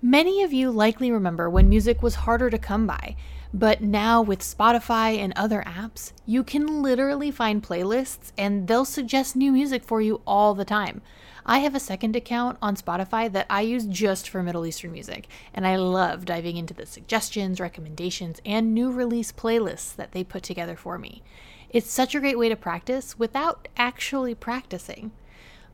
Many 0.00 0.42
of 0.42 0.54
you 0.54 0.70
likely 0.70 1.12
remember 1.12 1.50
when 1.50 1.68
music 1.68 2.02
was 2.02 2.14
harder 2.14 2.48
to 2.48 2.56
come 2.56 2.86
by, 2.86 3.14
but 3.54 3.82
now 3.82 4.22
with 4.22 4.40
Spotify 4.40 5.18
and 5.18 5.32
other 5.36 5.62
apps, 5.66 6.12
you 6.24 6.42
can 6.42 6.82
literally 6.82 7.30
find 7.30 7.62
playlists 7.62 8.32
and 8.38 8.66
they'll 8.66 8.84
suggest 8.84 9.36
new 9.36 9.52
music 9.52 9.84
for 9.84 10.00
you 10.00 10.22
all 10.26 10.54
the 10.54 10.64
time. 10.64 11.02
I 11.44 11.58
have 11.58 11.74
a 11.74 11.80
second 11.80 12.14
account 12.14 12.56
on 12.62 12.76
Spotify 12.76 13.30
that 13.32 13.46
I 13.50 13.62
use 13.62 13.84
just 13.86 14.28
for 14.28 14.42
Middle 14.42 14.64
Eastern 14.64 14.92
music, 14.92 15.26
and 15.52 15.66
I 15.66 15.74
love 15.76 16.24
diving 16.24 16.56
into 16.56 16.72
the 16.72 16.86
suggestions, 16.86 17.60
recommendations, 17.60 18.40
and 18.46 18.72
new 18.72 18.92
release 18.92 19.32
playlists 19.32 19.94
that 19.96 20.12
they 20.12 20.22
put 20.22 20.44
together 20.44 20.76
for 20.76 20.98
me. 20.98 21.22
It's 21.68 21.90
such 21.90 22.14
a 22.14 22.20
great 22.20 22.38
way 22.38 22.48
to 22.48 22.56
practice 22.56 23.18
without 23.18 23.66
actually 23.76 24.34
practicing. 24.36 25.10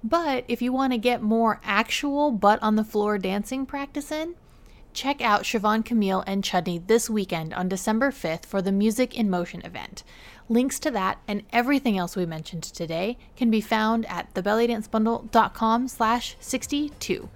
But 0.03 0.45
if 0.49 0.63
you 0.63 0.73
want 0.73 0.95
to 0.95 0.99
get 0.99 1.23
more 1.23 1.61
actual 1.63 2.31
butt 2.31 2.63
on 2.63 2.77
the 2.77 2.85
floor 2.85 3.19
dancing 3.19 3.67
practice 3.67 4.11
in, 4.11 4.37
check 4.99 5.21
out 5.21 5.45
Siobhan 5.45 5.85
Camille 5.85 6.25
and 6.27 6.43
Chudney 6.43 6.79
this 6.79 7.09
weekend 7.09 7.55
on 7.55 7.69
December 7.69 8.11
5th 8.11 8.45
for 8.45 8.61
the 8.61 8.73
Music 8.73 9.17
in 9.17 9.31
Motion 9.31 9.65
event. 9.65 10.03
Links 10.49 10.81
to 10.81 10.91
that 10.91 11.19
and 11.29 11.45
everything 11.53 11.97
else 11.97 12.17
we 12.17 12.27
mentioned 12.27 12.65
today 12.65 13.17
can 13.37 13.49
be 13.49 13.61
found 13.61 14.07
at 14.07 14.35
thebellydancebundle.com 14.35 15.87
slash 15.87 16.35
62. 16.41 17.29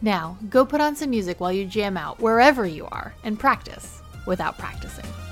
Now, 0.00 0.38
go 0.48 0.64
put 0.64 0.80
on 0.80 0.94
some 0.94 1.10
music 1.10 1.40
while 1.40 1.52
you 1.52 1.66
jam 1.66 1.96
out 1.96 2.20
wherever 2.20 2.64
you 2.64 2.86
are 2.92 3.12
and 3.24 3.36
practice 3.40 4.00
without 4.24 4.56
practicing. 4.56 5.29